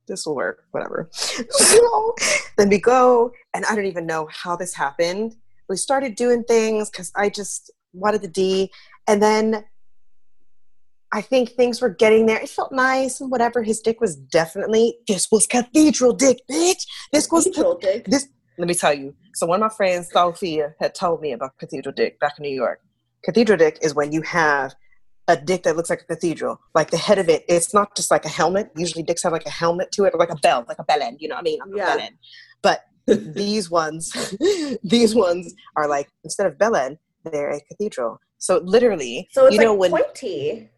this 0.06 0.26
will 0.26 0.36
work, 0.36 0.64
whatever. 0.70 1.08
so 1.12 2.14
then 2.56 2.68
we 2.68 2.78
go, 2.78 3.32
and 3.54 3.64
I 3.64 3.74
don't 3.74 3.86
even 3.86 4.06
know 4.06 4.28
how 4.30 4.56
this 4.56 4.74
happened. 4.74 5.36
We 5.68 5.76
started 5.76 6.14
doing 6.14 6.44
things 6.44 6.90
because 6.90 7.12
I 7.16 7.28
just 7.28 7.70
wanted 7.96 8.22
the 8.22 8.28
D, 8.28 8.70
and 9.06 9.22
then 9.22 9.64
I 11.12 11.20
think 11.22 11.50
things 11.50 11.80
were 11.80 11.88
getting 11.88 12.26
there. 12.26 12.38
It 12.40 12.48
felt 12.48 12.72
nice 12.72 13.20
and 13.20 13.30
whatever. 13.30 13.62
His 13.62 13.80
dick 13.80 14.00
was 14.00 14.16
definitely 14.16 14.98
this 15.06 15.30
was 15.30 15.46
cathedral 15.46 16.12
dick, 16.12 16.38
bitch. 16.50 16.84
This 17.12 17.30
was 17.30 17.44
Cathedral 17.44 17.78
dick. 17.78 18.04
This 18.06 18.28
let 18.58 18.68
me 18.68 18.74
tell 18.74 18.92
you. 18.94 19.14
So 19.34 19.46
one 19.46 19.62
of 19.62 19.70
my 19.70 19.74
friends, 19.76 20.10
Sophia, 20.10 20.74
had 20.80 20.94
told 20.94 21.20
me 21.20 21.32
about 21.32 21.56
cathedral 21.58 21.94
dick 21.94 22.18
back 22.20 22.34
in 22.38 22.42
New 22.42 22.54
York. 22.54 22.80
Cathedral 23.24 23.58
dick 23.58 23.78
is 23.82 23.94
when 23.94 24.12
you 24.12 24.22
have 24.22 24.74
a 25.28 25.36
dick 25.36 25.62
that 25.64 25.76
looks 25.76 25.90
like 25.90 26.00
a 26.02 26.04
cathedral. 26.04 26.58
Like 26.74 26.90
the 26.90 26.96
head 26.96 27.18
of 27.18 27.28
it, 27.28 27.44
it's 27.48 27.74
not 27.74 27.94
just 27.96 28.10
like 28.10 28.24
a 28.24 28.28
helmet. 28.28 28.70
Usually 28.76 29.02
dicks 29.02 29.22
have 29.24 29.32
like 29.32 29.46
a 29.46 29.50
helmet 29.50 29.92
to 29.92 30.04
it 30.04 30.14
or 30.14 30.18
like 30.18 30.30
a 30.30 30.36
bell, 30.36 30.64
like 30.68 30.78
a 30.78 30.84
bell 30.84 31.02
end. 31.02 31.18
You 31.20 31.28
know 31.28 31.34
what 31.34 31.40
I 31.40 31.44
mean? 31.44 31.58
I'm 31.62 31.76
Yeah. 31.76 31.82
a 31.82 31.96
bell 31.96 32.06
end. 32.06 32.16
But 32.62 32.80
these 33.34 33.70
ones, 33.70 34.12
these 34.82 35.14
ones 35.14 35.54
are 35.76 35.86
like 35.88 36.08
instead 36.24 36.46
of 36.46 36.58
bell 36.58 36.76
end, 36.76 36.98
they're 37.30 37.50
a 37.50 37.60
cathedral. 37.60 38.18
So 38.38 38.60
literally, 38.64 39.28
So 39.32 39.46
it's 39.46 39.54
you 39.54 39.58
like 39.58 39.64
know 39.66 39.74
when 39.74 39.90
pointy. 39.90 40.70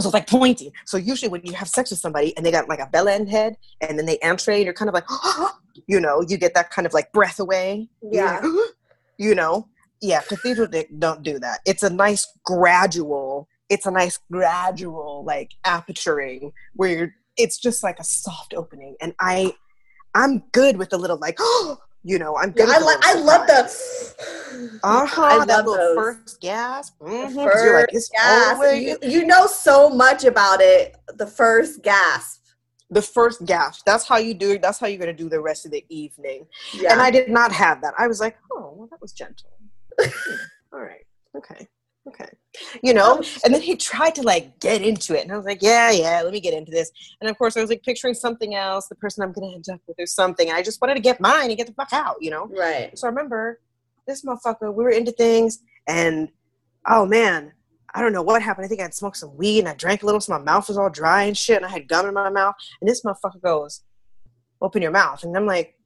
so 0.00 0.08
it's 0.08 0.14
like 0.14 0.28
pointy. 0.28 0.72
So 0.86 0.96
usually 0.96 1.28
when 1.28 1.42
you 1.44 1.52
have 1.52 1.68
sex 1.68 1.90
with 1.90 2.00
somebody 2.00 2.36
and 2.36 2.44
they 2.44 2.50
got 2.50 2.68
like 2.68 2.80
a 2.80 2.86
bell 2.86 3.08
end 3.08 3.28
head 3.28 3.56
and 3.80 3.98
then 3.98 4.06
they 4.06 4.18
entree, 4.20 4.62
you're 4.64 4.74
kind 4.74 4.88
of 4.88 4.94
like, 4.94 5.04
you 5.86 6.00
know, 6.00 6.22
you 6.28 6.36
get 6.36 6.54
that 6.54 6.70
kind 6.70 6.86
of 6.86 6.92
like 6.94 7.12
breath 7.12 7.38
away. 7.40 7.88
Yeah. 8.02 8.40
like, 8.42 8.52
you 9.18 9.34
know, 9.34 9.68
yeah, 10.02 10.20
cathedral 10.22 10.66
dick 10.66 10.88
don't 10.98 11.22
do 11.22 11.38
that. 11.38 11.60
It's 11.64 11.82
a 11.82 11.90
nice 11.90 12.26
gradual, 12.44 13.48
it's 13.68 13.86
a 13.86 13.90
nice 13.90 14.18
gradual 14.30 15.24
like 15.26 15.52
aperturing 15.64 16.52
where 16.74 16.90
you're, 16.90 17.14
it's 17.36 17.58
just 17.58 17.82
like 17.82 17.98
a 17.98 18.04
soft 18.04 18.54
opening. 18.54 18.96
And 19.00 19.14
I, 19.20 19.54
I'm 20.14 20.42
good 20.52 20.76
with 20.76 20.90
the 20.90 20.98
little 20.98 21.18
like, 21.18 21.36
oh, 21.40 21.78
you 22.04 22.18
know, 22.18 22.36
I'm 22.36 22.50
good. 22.52 22.68
Yeah, 22.68 22.74
I, 22.74 22.78
with 22.78 22.86
li- 22.86 23.00
I 23.02 23.14
love 23.14 23.46
the. 23.46 24.78
Uh 24.84 25.06
huh. 25.06 25.22
I 25.22 25.38
that 25.38 25.48
love 25.48 25.66
little 25.66 25.74
those. 25.74 25.96
first 25.96 26.40
gasp. 26.40 26.94
Mhm, 27.00 27.34
'cause 27.50 27.64
you're 27.64 27.74
like, 27.80 27.88
it's 27.92 28.08
gasp. 28.10 28.62
You, 28.76 28.98
you 29.02 29.26
know 29.26 29.46
so 29.46 29.88
much 29.90 30.24
about 30.24 30.60
it. 30.60 30.96
The 31.14 31.26
first 31.26 31.82
gasp. 31.82 32.40
the 32.90 33.02
first 33.02 33.44
gasp. 33.46 33.82
That's 33.86 34.06
how 34.06 34.18
you 34.18 34.34
do 34.34 34.52
it. 34.52 34.62
That's 34.62 34.78
how 34.78 34.86
you're 34.86 34.98
gonna 35.00 35.12
do 35.12 35.28
the 35.28 35.40
rest 35.40 35.64
of 35.66 35.72
the 35.72 35.84
evening. 35.88 36.46
Yeah. 36.74 36.92
And 36.92 37.00
I 37.00 37.10
did 37.10 37.28
not 37.30 37.50
have 37.50 37.80
that. 37.80 37.94
I 37.98 38.06
was 38.06 38.20
like, 38.20 38.36
oh, 38.52 38.72
well, 38.76 38.86
that 38.90 39.00
was 39.00 39.12
gentle. 39.12 39.50
Hmm, 39.98 40.34
All 40.72 40.80
right, 40.80 41.04
okay, 41.36 41.66
okay. 42.08 42.28
You 42.82 42.94
know. 42.94 43.18
Um, 43.18 43.24
and 43.44 43.54
then 43.54 43.62
he 43.62 43.76
tried 43.76 44.14
to 44.16 44.22
like 44.22 44.60
get 44.60 44.82
into 44.82 45.16
it, 45.16 45.22
and 45.22 45.32
I 45.32 45.36
was 45.36 45.46
like, 45.46 45.62
yeah, 45.62 45.90
yeah, 45.90 46.22
let 46.22 46.32
me 46.32 46.40
get 46.40 46.54
into 46.54 46.70
this. 46.70 46.90
And 47.20 47.28
of 47.30 47.36
course, 47.38 47.56
I 47.56 47.60
was 47.60 47.70
like 47.70 47.82
picturing 47.82 48.14
something 48.14 48.54
else, 48.54 48.88
the 48.88 48.94
person 48.96 49.22
I'm 49.22 49.32
gonna 49.32 49.54
end 49.54 49.66
up 49.72 49.80
with, 49.86 49.98
or 49.98 50.06
something. 50.06 50.48
And 50.48 50.56
I 50.56 50.62
just 50.62 50.80
wanted 50.80 50.94
to 50.94 51.00
get 51.00 51.20
mine 51.20 51.50
and 51.50 51.56
get 51.56 51.66
the 51.66 51.74
fuck 51.74 51.92
out. 51.92 52.16
You 52.20 52.30
know. 52.30 52.46
Right. 52.46 52.96
So 52.98 53.06
I 53.06 53.10
remember 53.10 53.60
this 54.06 54.24
motherfucker. 54.24 54.72
We 54.72 54.84
were 54.84 54.90
into 54.90 55.12
things, 55.12 55.60
and 55.88 56.28
oh 56.86 57.06
man, 57.06 57.52
I 57.94 58.00
don't 58.00 58.12
know 58.12 58.22
what 58.22 58.42
happened. 58.42 58.64
I 58.64 58.68
think 58.68 58.80
I'd 58.80 58.94
smoked 58.94 59.16
some 59.16 59.36
weed 59.36 59.60
and 59.60 59.68
I 59.68 59.74
drank 59.74 60.02
a 60.02 60.06
little, 60.06 60.20
so 60.20 60.32
my 60.32 60.44
mouth 60.44 60.68
was 60.68 60.76
all 60.76 60.90
dry 60.90 61.24
and 61.24 61.36
shit, 61.36 61.56
and 61.56 61.66
I 61.66 61.70
had 61.70 61.88
gum 61.88 62.06
in 62.06 62.14
my 62.14 62.30
mouth. 62.30 62.54
And 62.80 62.88
this 62.88 63.02
motherfucker 63.02 63.40
goes, 63.42 63.82
"Open 64.60 64.82
your 64.82 64.90
mouth," 64.90 65.22
and 65.22 65.36
I'm 65.36 65.46
like, 65.46 65.78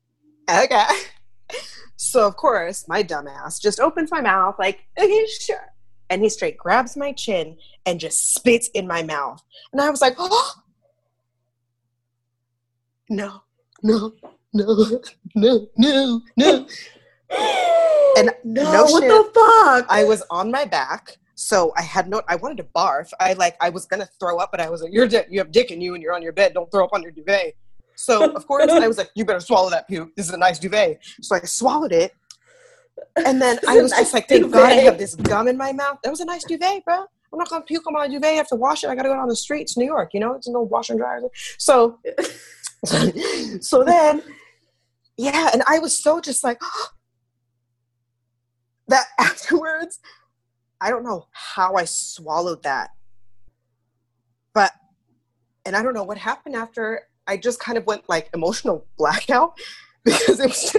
"Okay." 0.50 0.84
So 2.00 2.28
of 2.28 2.36
course, 2.36 2.86
my 2.86 3.02
dumbass 3.02 3.60
just 3.60 3.80
opens 3.80 4.12
my 4.12 4.20
mouth, 4.20 4.54
like, 4.56 4.86
"Okay, 4.98 5.26
sure," 5.26 5.72
and 6.10 6.22
he 6.22 6.28
straight 6.28 6.56
grabs 6.56 6.96
my 6.96 7.12
chin 7.12 7.56
and 7.86 8.00
just 8.00 8.34
spits 8.34 8.68
in 8.74 8.86
my 8.86 9.02
mouth, 9.02 9.42
and 9.72 9.80
I 9.80 9.90
was 9.90 10.00
like, 10.00 10.14
"Oh." 10.18 10.54
No, 13.10 13.42
no, 13.82 14.12
no, 14.52 15.00
no, 15.34 15.68
no, 15.76 16.22
no. 16.36 16.66
And 18.16 18.30
No, 18.42 18.62
no 18.72 18.82
what 18.84 19.02
shit, 19.02 19.08
the 19.10 19.30
fuck? 19.34 19.86
I 19.88 20.02
was 20.04 20.22
on 20.30 20.50
my 20.50 20.64
back, 20.64 21.18
so 21.34 21.72
I 21.76 21.82
had 21.82 22.08
no. 22.08 22.22
I 22.26 22.36
wanted 22.36 22.56
to 22.58 22.64
barf. 22.74 23.12
I 23.20 23.34
like. 23.34 23.56
I 23.60 23.68
was 23.68 23.86
gonna 23.86 24.08
throw 24.18 24.38
up, 24.38 24.50
but 24.50 24.60
I 24.60 24.68
was 24.68 24.82
like, 24.82 24.92
"You're 24.92 25.06
di- 25.06 25.26
you 25.28 25.38
have 25.38 25.52
dick 25.52 25.70
in 25.70 25.80
you, 25.80 25.94
and 25.94 26.02
you're 26.02 26.14
on 26.14 26.22
your 26.22 26.32
bed. 26.32 26.54
Don't 26.54 26.70
throw 26.70 26.84
up 26.84 26.92
on 26.94 27.02
your 27.02 27.12
duvet." 27.12 27.54
So 27.94 28.30
of 28.32 28.46
course 28.46 28.70
I 28.70 28.88
was 28.88 28.98
like, 28.98 29.10
"You 29.14 29.24
better 29.24 29.40
swallow 29.40 29.70
that 29.70 29.86
puke. 29.88 30.16
This 30.16 30.26
is 30.26 30.32
a 30.32 30.38
nice 30.38 30.58
duvet." 30.58 31.00
So 31.20 31.36
I 31.36 31.40
swallowed 31.40 31.92
it, 31.92 32.14
and 33.16 33.40
then 33.40 33.58
I 33.68 33.80
was 33.80 33.90
Nice 33.92 34.00
just 34.00 34.14
like, 34.14 34.28
"Thank 34.28 34.52
God 34.52 34.64
I 34.64 34.74
have 34.74 34.98
this 34.98 35.14
gum 35.14 35.48
in 35.48 35.56
my 35.56 35.72
mouth." 35.72 35.98
That 36.02 36.10
was 36.10 36.20
a 36.20 36.24
nice 36.24 36.44
duvet, 36.44 36.84
bro. 36.84 37.04
I'm 37.32 37.38
not 37.38 37.48
gonna 37.50 37.64
puke 37.64 37.86
on 37.86 37.92
my 37.92 38.08
duvet. 38.08 38.24
I 38.24 38.32
have 38.34 38.48
to 38.48 38.56
wash 38.56 38.84
it. 38.84 38.88
I 38.88 38.94
gotta 38.94 39.08
go 39.08 39.14
down 39.14 39.28
the 39.28 39.36
streets, 39.36 39.76
New 39.76 39.84
York. 39.84 40.14
You 40.14 40.20
know, 40.20 40.34
it's 40.34 40.48
no 40.48 40.62
wash 40.62 40.90
and 40.90 40.98
dry. 40.98 41.20
So, 41.58 41.98
so 43.60 43.84
then, 43.84 44.22
yeah, 45.16 45.50
and 45.52 45.62
I 45.66 45.78
was 45.78 45.96
so 45.96 46.20
just 46.20 46.42
like 46.42 46.60
that 48.88 49.06
afterwards. 49.18 50.00
I 50.80 50.90
don't 50.90 51.02
know 51.02 51.26
how 51.32 51.74
I 51.74 51.84
swallowed 51.84 52.62
that, 52.62 52.90
but 54.54 54.72
and 55.66 55.76
I 55.76 55.82
don't 55.82 55.94
know 55.94 56.04
what 56.04 56.18
happened 56.18 56.54
after. 56.54 57.02
I 57.26 57.36
just 57.36 57.60
kind 57.60 57.76
of 57.76 57.84
went 57.84 58.08
like 58.08 58.30
emotional 58.32 58.86
blackout 58.96 59.58
because 60.04 60.40
it 60.40 60.48
was. 60.48 60.76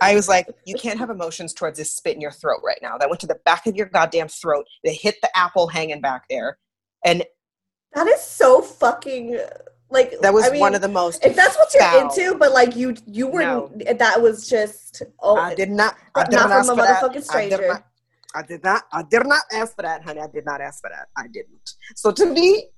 I 0.00 0.14
was 0.14 0.28
like, 0.28 0.48
you 0.64 0.74
can't 0.76 0.98
have 0.98 1.10
emotions 1.10 1.52
towards 1.52 1.78
this 1.78 1.92
spit 1.92 2.14
in 2.14 2.20
your 2.20 2.30
throat 2.30 2.60
right 2.64 2.78
now. 2.82 2.98
That 2.98 3.08
went 3.08 3.20
to 3.20 3.26
the 3.26 3.38
back 3.44 3.66
of 3.66 3.76
your 3.76 3.86
goddamn 3.86 4.28
throat. 4.28 4.66
They 4.84 4.94
hit 4.94 5.16
the 5.22 5.36
apple 5.36 5.66
hanging 5.68 6.00
back 6.00 6.24
there, 6.28 6.58
and 7.04 7.24
That 7.94 8.06
is 8.06 8.20
so 8.20 8.62
fucking 8.62 9.38
like. 9.90 10.20
that 10.20 10.32
was 10.32 10.46
I 10.46 10.50
mean, 10.50 10.60
one 10.60 10.74
of 10.74 10.80
the 10.80 10.88
most. 10.88 11.24
If 11.24 11.34
that's 11.36 11.56
what 11.56 11.72
you're 11.74 11.82
foul- 11.82 12.10
into, 12.10 12.36
but 12.38 12.52
like 12.52 12.76
you, 12.76 12.94
you 13.06 13.26
were. 13.28 13.40
No. 13.40 13.72
That 13.98 14.20
was 14.20 14.48
just. 14.48 15.02
Oh, 15.20 15.36
I 15.36 15.54
did 15.54 15.70
not. 15.70 15.96
I 16.14 16.24
did 16.24 16.32
not, 16.32 16.42
from 16.42 16.52
ask 16.52 16.72
a 16.72 16.76
for 16.76 16.82
that. 16.82 17.02
motherfucking 17.02 17.34
I 17.34 17.48
did 17.48 17.68
not. 17.68 17.84
I 18.34 18.42
did 18.42 18.62
not. 18.62 18.82
I 18.92 19.02
did 19.02 19.26
not 19.26 19.42
ask 19.52 19.74
for 19.74 19.82
that, 19.82 20.04
honey. 20.04 20.20
I 20.20 20.26
did 20.28 20.44
not 20.44 20.60
ask 20.60 20.82
for 20.82 20.90
that. 20.90 21.08
I 21.16 21.26
didn't. 21.28 21.74
So 21.96 22.12
to 22.12 22.26
me, 22.26 22.68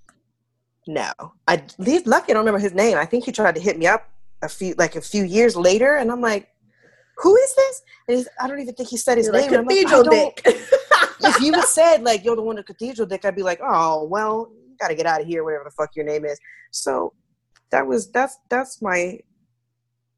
no. 0.87 1.11
I 1.49 1.63
he's 1.85 2.07
lucky. 2.07 2.33
I 2.33 2.35
don't 2.35 2.41
remember 2.45 2.61
his 2.61 2.73
name. 2.75 2.97
I 2.97 3.05
think 3.05 3.25
he 3.25 3.33
tried 3.33 3.57
to 3.57 3.61
hit 3.61 3.79
me 3.79 3.87
up 3.87 4.09
a 4.43 4.49
few 4.49 4.75
like 4.79 4.97
a 4.97 5.01
few 5.01 5.25
years 5.25 5.57
later, 5.57 5.97
and 5.97 6.11
I'm 6.11 6.21
like, 6.21 6.49
who 7.21 7.37
is 7.37 7.55
this? 7.55 7.83
And 8.09 8.17
he's, 8.17 8.29
I 8.41 8.49
don't 8.49 8.61
even 8.61 8.75
think 8.75 8.89
he 8.89 8.97
said 8.97 9.19
his 9.19 9.27
You're 9.27 9.37
name. 9.37 9.51
like, 9.51 9.59
I'm 9.59 9.67
like, 9.67 9.77
cathedral 9.77 10.03
dick. 10.05 10.43
if 11.21 11.41
you 11.41 11.53
had 11.53 11.65
said 11.65 12.03
like 12.03 12.25
you're 12.25 12.37
the 12.37 12.43
one 12.43 12.57
with 12.57 12.67
cathedral 12.67 13.07
dick, 13.07 13.25
I'd 13.25 13.37
be 13.37 13.43
like, 13.43 13.61
oh 13.63 14.05
well, 14.05 14.51
you 14.67 14.77
gotta 14.79 14.95
get 14.95 15.07
out 15.07 15.21
of 15.21 15.27
here, 15.27 15.45
whatever 15.45 15.65
the 15.65 15.71
fuck 15.71 15.95
your 15.95 16.05
name 16.05 16.25
is. 16.25 16.39
So 16.71 17.13
that 17.71 17.87
was 17.87 18.11
that's 18.11 18.39
that's 18.49 18.81
my 18.83 19.19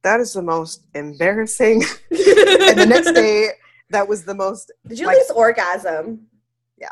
that 0.03 0.21
is 0.21 0.33
the 0.33 0.43
most 0.43 0.87
embarrassing. 0.95 1.83
and 2.11 2.79
the 2.79 2.87
next 2.89 3.13
day, 3.15 3.49
that 3.91 4.07
was 4.07 4.25
the 4.25 4.35
most. 4.35 4.73
Did 4.87 4.99
you 4.99 5.07
like, 5.07 5.17
lose 5.19 5.31
orgasm? 5.31 6.27
Yeah, 6.79 6.89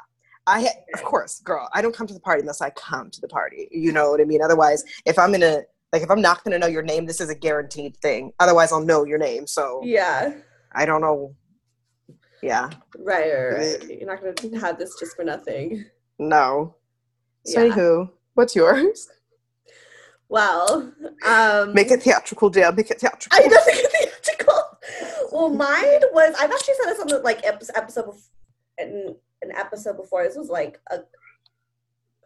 I 0.46 0.68
of 0.94 1.02
course, 1.02 1.40
girl. 1.40 1.68
I 1.72 1.82
don't 1.82 1.94
come 1.94 2.06
to 2.06 2.14
the 2.14 2.20
party 2.20 2.40
unless 2.40 2.61
I 2.61 2.70
come 2.70 3.11
to 3.11 3.20
the 3.20 3.28
party. 3.28 3.68
You 3.70 3.92
know 3.92 4.11
what 4.11 4.20
I 4.20 4.24
mean? 4.24 4.42
Otherwise, 4.42 4.84
if 5.06 5.18
I'm 5.18 5.32
gonna 5.32 5.62
like, 5.93 6.03
if 6.03 6.11
I'm 6.11 6.20
not 6.20 6.45
gonna 6.45 6.59
know 6.59 6.66
your 6.66 6.82
name, 6.82 7.07
this 7.07 7.20
is 7.20 7.30
a 7.30 7.34
guaranteed 7.34 7.97
thing. 7.99 8.32
Otherwise, 8.41 8.72
I'll 8.72 8.84
know 8.84 9.05
your 9.05 9.18
name. 9.18 9.47
So 9.47 9.80
Yeah. 9.84 10.32
I 10.72 10.84
don't 10.86 11.01
know. 11.01 11.34
Yeah, 12.43 12.70
Right, 12.99 13.30
right, 13.32 13.53
right. 13.53 13.91
You're 14.01 14.07
not 14.07 14.22
gonna 14.22 14.59
have 14.61 14.78
this 14.78 14.95
just 14.99 15.14
for 15.16 15.24
nothing. 15.24 15.84
no. 16.18 16.76
So 17.45 17.62
Yeah. 17.62 17.72
anywho, 17.74 18.11
what's 18.34 18.55
yours? 18.57 19.09
Well, 20.28 20.93
um, 21.26 21.74
Make 21.74 21.91
it 21.91 22.03
theatrical, 22.03 22.51
dear. 22.51 22.70
Make 22.72 22.91
it 22.91 23.01
theatrical. 23.01 23.36
I 23.38 23.47
know 23.49 23.57
it's 23.66 24.22
theatrical. 24.24 24.62
Well, 25.32 25.49
mine 25.49 26.01
was. 26.12 26.34
I've 26.38 26.51
actually 26.51 26.74
said 26.74 26.86
this 26.93 27.01
on 27.01 27.09
the 27.09 27.18
like 27.18 27.45
episode 27.45 28.07
bef- 28.07 28.28
in 28.78 29.16
an 29.43 29.51
episode 29.57 29.97
before. 29.97 30.22
This 30.24 30.36
was 30.36 30.49
like 30.49 30.80
a 30.91 30.99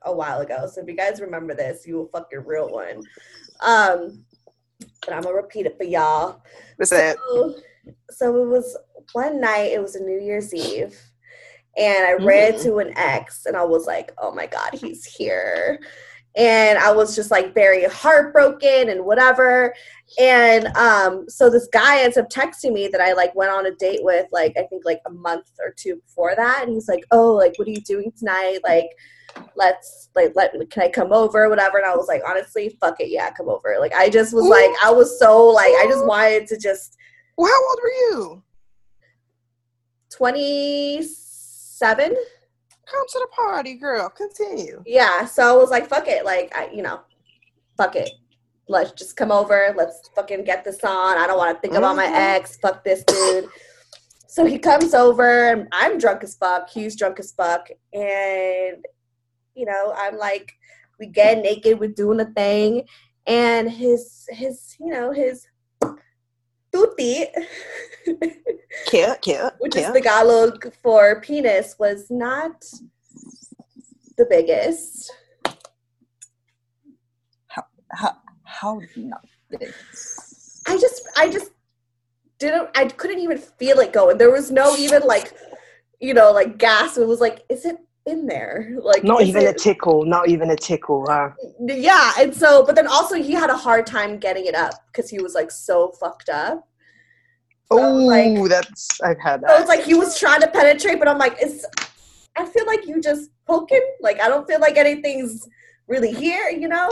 a 0.04 0.12
while 0.14 0.40
ago. 0.40 0.68
So 0.72 0.80
if 0.80 0.88
you 0.88 0.96
guys 0.96 1.20
remember 1.20 1.54
this, 1.54 1.86
you 1.86 1.96
will 1.96 2.08
fuck 2.08 2.28
your 2.30 2.42
real 2.42 2.68
one. 2.70 3.02
Um, 3.60 4.24
but 5.06 5.14
I'm 5.14 5.22
gonna 5.22 5.34
repeat 5.34 5.66
it 5.66 5.76
for 5.76 5.84
y'all. 5.84 6.42
What's 6.76 6.90
that? 6.90 7.16
So, 7.32 7.54
so 8.10 8.42
it 8.42 8.48
was 8.48 8.76
one 9.12 9.40
night. 9.40 9.72
It 9.72 9.80
was 9.82 9.96
a 9.96 10.02
New 10.02 10.18
Year's 10.20 10.52
Eve, 10.54 10.98
and 11.76 12.04
I 12.06 12.12
ran 12.12 12.54
Mm. 12.54 12.62
to 12.64 12.78
an 12.78 12.92
ex, 12.96 13.46
and 13.46 13.56
I 13.56 13.64
was 13.64 13.86
like, 13.86 14.12
"Oh 14.18 14.32
my 14.32 14.46
god, 14.46 14.70
he's 14.74 15.04
here." 15.04 15.78
And 16.36 16.78
I 16.78 16.90
was 16.90 17.14
just 17.14 17.30
like 17.30 17.54
very 17.54 17.84
heartbroken 17.84 18.88
and 18.88 19.04
whatever. 19.04 19.72
And 20.18 20.66
um, 20.76 21.26
so 21.28 21.48
this 21.48 21.68
guy 21.72 22.00
ends 22.02 22.16
up 22.16 22.28
texting 22.28 22.72
me 22.72 22.88
that 22.88 23.00
I 23.00 23.12
like 23.12 23.32
went 23.36 23.52
on 23.52 23.66
a 23.66 23.74
date 23.76 24.00
with, 24.02 24.26
like 24.32 24.56
I 24.56 24.64
think 24.64 24.84
like 24.84 25.00
a 25.06 25.10
month 25.10 25.46
or 25.60 25.72
two 25.76 25.96
before 25.96 26.34
that. 26.34 26.64
And 26.64 26.72
he's 26.72 26.88
like, 26.88 27.04
"Oh, 27.12 27.34
like 27.34 27.56
what 27.56 27.68
are 27.68 27.70
you 27.70 27.80
doing 27.82 28.10
tonight? 28.18 28.58
Like, 28.64 28.88
let's 29.56 30.08
like 30.14 30.32
let 30.34 30.52
can 30.70 30.82
I 30.84 30.88
come 30.88 31.12
over, 31.12 31.48
whatever." 31.48 31.78
And 31.78 31.86
I 31.86 31.94
was 31.96 32.08
like, 32.08 32.22
honestly, 32.28 32.76
fuck 32.80 33.00
it, 33.00 33.10
yeah, 33.10 33.30
come 33.30 33.48
over. 33.48 33.76
Like 33.80 33.94
I 33.94 34.08
just 34.08 34.32
was 34.34 34.46
like, 34.46 34.70
I 34.82 34.90
was 34.90 35.18
so 35.18 35.46
like, 35.46 35.72
I 35.78 35.86
just 35.88 36.04
wanted 36.06 36.46
to 36.48 36.56
just 36.58 36.96
Well, 37.36 37.50
how 37.52 37.68
old 37.68 37.78
were 37.82 37.90
you? 37.90 38.42
27. 40.10 42.14
Come 42.86 43.06
to 43.08 43.18
the 43.18 43.26
party, 43.34 43.74
girl. 43.74 44.08
Continue. 44.10 44.82
Yeah, 44.86 45.24
so 45.24 45.42
I 45.42 45.56
was 45.60 45.70
like, 45.70 45.88
fuck 45.88 46.06
it. 46.06 46.24
Like, 46.24 46.52
I, 46.56 46.68
you 46.72 46.82
know, 46.82 47.00
fuck 47.76 47.96
it. 47.96 48.10
Let's 48.68 48.92
just 48.92 49.16
come 49.16 49.32
over. 49.32 49.74
Let's 49.76 50.08
fucking 50.14 50.44
get 50.44 50.64
this 50.64 50.78
on. 50.84 51.18
I 51.18 51.26
don't 51.26 51.36
want 51.38 51.56
to 51.56 51.60
think 51.60 51.74
about 51.74 51.96
my 51.96 52.06
Mhm. 52.06 52.36
ex. 52.36 52.56
Fuck 52.58 52.84
this 52.84 53.02
dude. 53.04 53.48
So 54.28 54.44
he 54.44 54.58
comes 54.58 54.94
over, 54.94 55.48
and 55.50 55.66
I'm 55.72 55.98
drunk 55.98 56.22
as 56.24 56.34
fuck. 56.36 56.68
He's 56.70 56.94
drunk 56.96 57.18
as 57.20 57.32
fuck. 57.32 57.68
And, 57.92 58.84
you 59.54 59.66
know, 59.66 59.94
I'm 59.96 60.16
like, 60.18 60.52
we 60.98 61.06
get 61.06 61.42
naked, 61.42 61.80
we're 61.80 61.88
doing 61.90 62.18
the 62.18 62.26
thing. 62.26 62.86
And 63.26 63.70
his, 63.70 64.28
his, 64.30 64.76
you 64.78 64.90
know, 64.90 65.12
his 65.12 65.46
tutti, 66.72 67.26
Cute, 68.86 69.20
cute, 69.22 69.52
which 69.58 69.76
is 69.76 69.84
cute. 69.84 69.94
Tagalog 69.94 70.72
for 70.82 71.20
penis, 71.20 71.76
was 71.78 72.10
not 72.10 72.64
the 74.18 74.26
biggest. 74.28 75.12
How 77.48 77.64
How, 77.92 78.16
how 78.42 78.80
not 78.96 79.24
big? 79.50 79.72
I 80.66 80.78
just 80.78 81.02
I 81.16 81.28
just 81.28 81.50
didn't 82.38 82.68
I 82.74 82.86
couldn't 82.86 83.20
even 83.20 83.38
feel 83.38 83.78
it 83.80 83.92
going. 83.92 84.18
There 84.18 84.30
was 84.30 84.50
no 84.50 84.76
even 84.76 85.02
like 85.02 85.32
you 86.00 86.14
know 86.14 86.32
like 86.32 86.58
gas. 86.58 86.98
It 86.98 87.06
was 87.06 87.20
like, 87.20 87.44
is 87.48 87.64
it 87.64 87.76
in 88.06 88.26
there? 88.26 88.76
Like 88.80 89.04
Not 89.04 89.22
even 89.22 89.46
a 89.46 89.52
tickle. 89.52 90.04
Not 90.04 90.28
even 90.28 90.50
a 90.50 90.56
tickle. 90.56 91.06
Huh? 91.08 91.30
Yeah, 91.60 92.12
and 92.18 92.34
so 92.34 92.64
but 92.64 92.74
then 92.76 92.86
also 92.86 93.16
he 93.16 93.32
had 93.32 93.50
a 93.50 93.56
hard 93.56 93.86
time 93.86 94.18
getting 94.18 94.46
it 94.46 94.54
up 94.54 94.74
because 94.92 95.10
he 95.10 95.20
was 95.20 95.34
like 95.34 95.50
so 95.50 95.92
fucked 96.00 96.28
up. 96.28 96.66
Oh, 97.70 98.46
that's 98.46 99.00
I've 99.02 99.18
had 99.18 99.40
So 99.40 99.46
that. 99.48 99.60
it's 99.60 99.68
like 99.68 99.82
he 99.84 99.94
was 99.94 100.18
trying 100.18 100.40
to 100.42 100.48
penetrate, 100.48 100.98
but 100.98 101.08
I'm 101.08 101.18
like, 101.18 101.36
it's 101.40 101.64
I 102.36 102.44
feel 102.44 102.66
like 102.66 102.86
you 102.86 103.00
just 103.00 103.30
poking. 103.46 103.82
Like 104.00 104.20
I 104.20 104.28
don't 104.28 104.46
feel 104.46 104.60
like 104.60 104.76
anything's 104.76 105.48
really 105.88 106.12
here, 106.12 106.50
you 106.50 106.68
know? 106.68 106.90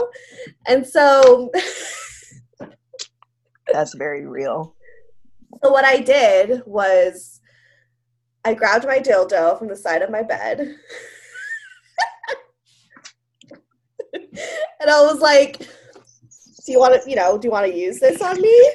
And 0.67 0.85
so 0.85 1.51
That's 3.71 3.93
very 3.95 4.25
real. 4.25 4.75
So 5.63 5.71
what 5.71 5.85
I 5.85 5.99
did 5.99 6.63
was 6.65 7.39
I 8.45 8.53
grabbed 8.53 8.85
my 8.85 8.99
dildo 8.99 9.57
from 9.57 9.67
the 9.69 9.75
side 9.75 10.01
of 10.01 10.09
my 10.09 10.21
bed. 10.21 10.75
and 14.13 14.89
I 14.89 15.01
was 15.01 15.19
like, 15.21 15.59
do 16.65 16.71
you 16.71 16.79
want 16.79 17.01
to, 17.01 17.09
you 17.09 17.15
know, 17.15 17.37
do 17.37 17.47
you 17.47 17.51
want 17.51 17.65
to 17.71 17.77
use 17.77 17.99
this 17.99 18.21
on 18.21 18.41
me? 18.41 18.71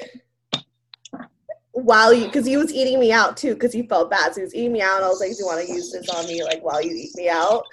While 1.71 2.13
you, 2.13 2.25
because 2.25 2.45
he 2.45 2.57
was 2.57 2.73
eating 2.73 2.99
me 2.99 3.11
out 3.11 3.37
too, 3.37 3.53
because 3.53 3.71
he 3.71 3.83
felt 3.87 4.09
bad. 4.09 4.33
So 4.33 4.41
he 4.41 4.45
was 4.45 4.55
eating 4.55 4.73
me 4.73 4.81
out, 4.81 4.97
and 4.97 5.05
I 5.05 5.09
was 5.09 5.19
like, 5.21 5.29
do 5.31 5.37
you 5.39 5.45
want 5.45 5.65
to 5.65 5.71
use 5.71 5.91
this 5.91 6.09
on 6.09 6.25
me, 6.27 6.43
like 6.43 6.61
while 6.61 6.81
you 6.81 6.91
eat 6.91 7.15
me 7.15 7.29
out? 7.29 7.63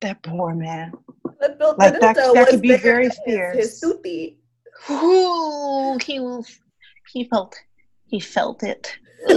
That 0.00 0.22
poor 0.22 0.54
man. 0.54 0.92
Bill 1.58 1.74
Like, 1.78 1.98
that- 2.00 2.16
dildo 2.16 2.34
that 2.34 2.40
was 2.40 2.48
could 2.50 2.62
be 2.62 2.76
very 2.76 3.04
his- 3.04 3.18
fierce. 3.24 3.56
His 3.56 3.80
tutti. 3.80 4.38
Ooh, 4.90 5.96
he 6.04 6.20
was. 6.20 6.58
He 7.16 7.24
felt. 7.24 7.58
He 8.04 8.20
felt 8.20 8.62
it. 8.62 8.94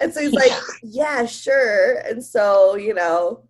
and 0.00 0.14
so 0.14 0.20
he's 0.20 0.32
like, 0.32 0.52
yeah, 0.80 1.26
sure. 1.26 1.98
And 2.06 2.24
so, 2.24 2.76
you 2.76 2.94
know, 2.94 3.42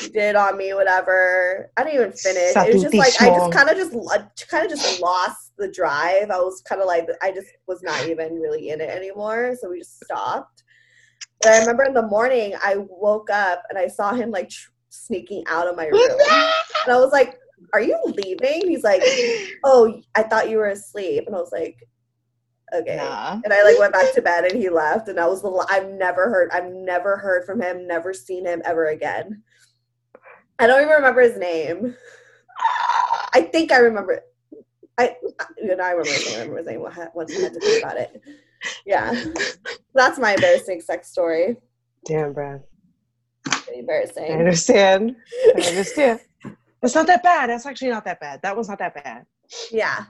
he 0.00 0.08
did 0.14 0.36
on 0.36 0.56
me, 0.56 0.72
whatever. 0.72 1.72
I 1.76 1.82
didn't 1.82 1.94
even 1.96 2.12
finish. 2.12 2.54
It 2.54 2.72
was 2.72 2.82
just 2.84 2.94
like 2.94 3.20
I 3.20 3.34
just 3.34 3.52
kind 3.52 3.68
of 3.68 3.76
just 3.76 4.48
kind 4.48 4.64
of 4.64 4.70
just 4.70 5.00
lost 5.00 5.54
the 5.58 5.66
drive. 5.72 6.30
I 6.30 6.38
was 6.38 6.62
kind 6.62 6.80
of 6.80 6.86
like 6.86 7.08
I 7.20 7.32
just 7.32 7.48
was 7.66 7.82
not 7.82 8.06
even 8.08 8.34
really 8.34 8.68
in 8.68 8.80
it 8.80 8.90
anymore. 8.90 9.56
So 9.60 9.70
we 9.70 9.80
just 9.80 10.04
stopped. 10.04 10.62
And 11.44 11.52
I 11.52 11.58
remember 11.58 11.82
in 11.82 11.94
the 11.94 12.06
morning 12.06 12.54
I 12.62 12.76
woke 12.76 13.28
up 13.28 13.64
and 13.70 13.76
I 13.76 13.88
saw 13.88 14.14
him 14.14 14.30
like 14.30 14.50
tr- 14.50 14.70
sneaking 14.90 15.42
out 15.48 15.66
of 15.66 15.74
my 15.74 15.86
room, 15.86 16.00
and 16.10 16.94
I 16.94 16.98
was 17.00 17.10
like, 17.10 17.40
"Are 17.72 17.82
you 17.82 17.98
leaving?" 18.04 18.68
He's 18.68 18.84
like, 18.84 19.02
"Oh, 19.64 20.00
I 20.14 20.22
thought 20.22 20.48
you 20.48 20.58
were 20.58 20.68
asleep," 20.68 21.24
and 21.26 21.34
I 21.34 21.40
was 21.40 21.50
like. 21.50 21.76
Okay, 22.74 22.96
Nah. 22.96 23.40
and 23.44 23.52
I 23.52 23.62
like 23.62 23.78
went 23.78 23.92
back 23.92 24.12
to 24.14 24.22
bed, 24.22 24.44
and 24.44 24.60
he 24.60 24.68
left, 24.68 25.08
and 25.08 25.20
I 25.20 25.26
was 25.26 25.40
the. 25.42 25.48
la- 25.48 25.66
I've 25.70 25.88
never 25.88 26.28
heard. 26.28 26.50
I've 26.52 26.66
never 26.72 27.16
heard 27.16 27.44
from 27.46 27.60
him. 27.62 27.86
Never 27.86 28.12
seen 28.12 28.44
him 28.44 28.60
ever 28.64 28.86
again. 28.86 29.42
I 30.58 30.66
don't 30.66 30.80
even 30.80 30.92
remember 30.94 31.20
his 31.20 31.36
name. 31.38 31.94
I 33.34 33.42
think 33.42 33.70
I 33.70 33.78
remember. 33.78 34.20
I 34.98 35.14
you 35.62 35.76
know 35.76 35.84
I 35.84 35.90
remember 35.90 36.10
his 36.10 36.26
name. 36.26 36.34
I 36.36 36.40
remember 36.40 36.58
his 36.58 36.66
name 36.66 36.80
once 37.14 37.36
I 37.36 37.40
had 37.40 37.52
to 37.54 37.60
think 37.60 37.82
about 37.84 37.96
it. 37.98 38.20
Yeah, 38.84 39.24
that's 39.94 40.18
my 40.18 40.34
embarrassing 40.34 40.80
sex 40.80 41.08
story. 41.10 41.58
Damn, 42.06 42.32
bro. 42.32 42.62
Pretty 43.44 43.80
embarrassing. 43.80 44.24
I 44.24 44.38
understand. 44.38 45.14
I 45.56 45.60
understand. 45.68 46.20
It's 46.82 46.94
not 46.94 47.06
that 47.06 47.22
bad. 47.22 47.50
That's 47.50 47.66
actually 47.66 47.90
not 47.90 48.04
that 48.06 48.18
bad. 48.20 48.40
That 48.42 48.56
was 48.56 48.68
not 48.68 48.78
that 48.80 48.94
bad. 48.94 49.24
Yeah, 49.70 50.04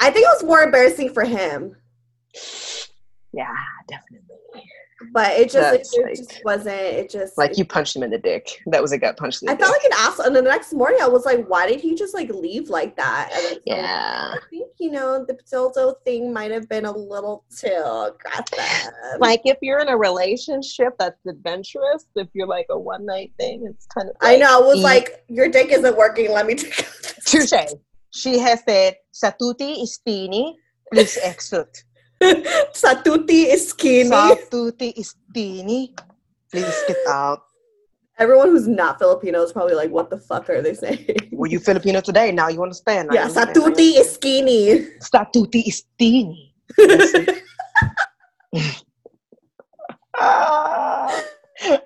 I 0.00 0.10
think 0.10 0.24
it 0.24 0.30
was 0.40 0.44
more 0.44 0.60
embarrassing 0.60 1.12
for 1.12 1.24
him, 1.24 1.74
Yeah, 3.34 3.54
definitely. 3.88 4.64
but 5.12 5.32
it 5.32 5.50
just 5.50 5.56
it, 5.74 5.78
That's 5.78 5.94
it 5.96 6.02
like- 6.02 6.16
just 6.16 6.40
wasn't. 6.46 6.80
It 6.80 7.10
just 7.10 7.36
Like 7.36 7.58
you 7.58 7.64
punched 7.66 7.94
him 7.94 8.02
in 8.02 8.10
the 8.10 8.16
dick. 8.18 8.48
That 8.66 8.80
was 8.80 8.90
a 8.90 8.98
gut 8.98 9.18
punch. 9.18 9.36
I 9.46 9.54
felt 9.54 9.70
like 9.70 9.84
an 9.84 9.92
asshole. 9.98 10.24
And 10.26 10.34
then 10.34 10.44
the 10.44 10.50
next 10.50 10.72
morning, 10.72 10.98
I 11.02 11.08
was 11.08 11.26
like, 11.26 11.46
why 11.46 11.68
did 11.68 11.78
he 11.78 11.94
just 11.94 12.14
like 12.14 12.30
leave 12.30 12.70
like 12.70 12.96
that? 12.96 13.28
And 13.34 13.44
then 13.44 13.54
so 13.54 13.60
Yeah. 13.66 14.30
I 14.34 14.38
think, 14.48 14.70
you 14.80 14.90
know, 14.90 15.26
the 15.26 15.34
dildo 15.52 15.96
thing 16.06 16.32
might 16.32 16.50
have 16.50 16.70
been 16.70 16.86
a 16.86 16.90
little 16.90 17.44
too 17.54 17.68
aggressive. 17.68 18.94
Like 19.18 19.42
if 19.44 19.58
you're 19.60 19.80
in 19.80 19.88
a 19.90 19.96
relationship 19.96 20.94
that's 20.98 21.20
adventurous, 21.26 22.06
if 22.16 22.28
you're 22.32 22.46
like 22.48 22.66
a 22.70 22.78
one 22.78 23.04
night 23.04 23.32
thing, 23.38 23.66
it's 23.70 23.84
kind 23.86 24.08
of. 24.08 24.16
I 24.22 24.36
know. 24.36 24.62
I 24.62 24.66
was 24.66 24.78
eat- 24.78 24.84
like, 24.84 25.22
your 25.28 25.50
dick 25.50 25.68
isn't 25.70 25.96
working. 25.98 26.32
Let 26.32 26.46
me 26.46 26.54
take. 26.54 26.74
Touche. 27.26 27.52
She 28.10 28.38
has 28.38 28.62
said, 28.66 28.96
Satuti 29.12 29.82
is 29.82 29.98
teeny, 30.04 30.56
please 30.90 31.18
exit. 31.22 31.84
Satuti 32.74 33.46
is 33.46 33.68
skinny. 33.68 34.10
Satuti 34.10 34.92
is 34.96 35.14
teeny, 35.32 35.94
please 36.50 36.82
get 36.86 36.96
out. 37.08 37.42
Everyone 38.18 38.48
who's 38.48 38.66
not 38.66 38.98
Filipino 38.98 39.42
is 39.42 39.52
probably 39.52 39.74
like, 39.74 39.90
what 39.90 40.10
the 40.10 40.18
fuck 40.18 40.50
are 40.50 40.60
they 40.60 40.74
saying? 40.74 41.06
Were 41.32 41.46
you 41.46 41.60
Filipino 41.60 42.00
today? 42.00 42.32
Now 42.32 42.48
you 42.48 42.62
understand. 42.62 43.10
Yeah, 43.12 43.26
understand. 43.26 43.56
Satuti 43.56 43.98
is 43.98 44.12
skinny. 44.12 44.88
Satuti 44.98 45.68
is 45.68 45.84
teeny. 45.98 46.54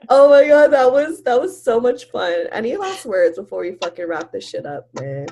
Oh 0.08 0.28
my 0.28 0.46
god, 0.46 0.68
that 0.68 0.92
was 0.92 1.22
that 1.22 1.40
was 1.40 1.62
so 1.62 1.80
much 1.80 2.10
fun. 2.10 2.46
Any 2.52 2.76
last 2.76 3.06
words 3.06 3.38
before 3.38 3.62
we 3.62 3.72
fucking 3.82 4.06
wrap 4.06 4.30
this 4.30 4.48
shit 4.48 4.66
up, 4.66 4.88
man? 5.00 5.26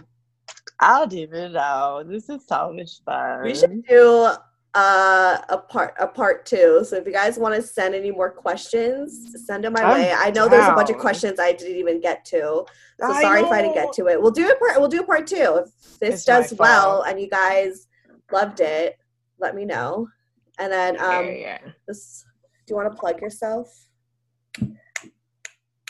I'll 0.80 1.07
do 1.07 1.28
it 1.30 1.57
out. 1.57 2.09
This 2.09 2.28
is 2.30 2.46
so 2.46 2.72
much 2.72 3.03
fun. 3.05 3.42
We 3.42 3.55
should 3.55 3.84
do 3.86 4.32
uh, 4.75 5.39
a 5.49 5.59
part 5.59 5.95
a 5.99 6.07
part 6.07 6.47
two. 6.47 6.85
So 6.85 6.97
if 6.97 7.07
you 7.07 7.12
guys 7.12 7.39
want 7.39 7.55
to 7.55 7.62
send 7.62 7.95
any 7.95 8.11
more 8.11 8.31
questions, 8.31 9.35
send 9.47 9.64
them 9.64 9.73
my 9.73 9.83
I'm 9.83 9.95
way. 9.95 10.12
I 10.16 10.31
know 10.31 10.49
there's 10.49 10.68
a 10.68 10.75
bunch 10.75 10.91
of 10.91 10.99
questions 10.99 11.41
I 11.41 11.53
didn't 11.53 11.77
even 11.77 12.01
get 12.01 12.25
to. 12.27 12.64
So 13.01 13.12
I 13.12 13.21
sorry 13.21 13.43
if 13.43 13.51
I 13.51 13.62
didn't 13.62 13.75
get 13.75 13.93
to 13.95 14.07
it. 14.07 14.21
We'll 14.21 14.31
do 14.31 14.49
a 14.49 14.57
part. 14.57 14.79
We'll 14.79 14.89
do 14.89 15.01
a 15.01 15.07
part 15.07 15.27
two. 15.27 15.64
If 15.64 15.99
this 15.99 16.14
It's 16.14 16.25
does 16.25 16.55
well 16.59 17.03
and 17.03 17.21
you 17.21 17.29
guys 17.29 17.89
loved 18.31 18.61
it, 18.61 18.99
let 19.39 19.55
me 19.57 19.64
know. 19.64 20.09
And 20.59 20.73
then 20.73 21.01
um, 21.01 21.27
Yeah, 21.27 21.31
yeah. 21.31 21.59
this, 21.89 22.25
do 22.66 22.73
you 22.73 22.77
want 22.77 22.93
to 22.93 22.99
plug 22.99 23.21
yourself? 23.21 23.89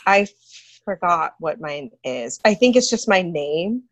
I 0.07 0.27
forgot 0.85 1.35
what 1.39 1.61
mine 1.61 1.91
is. 2.03 2.39
I 2.45 2.55
think 2.55 2.75
it's 2.75 2.89
just 2.89 3.07
my 3.07 3.21
name. 3.21 3.83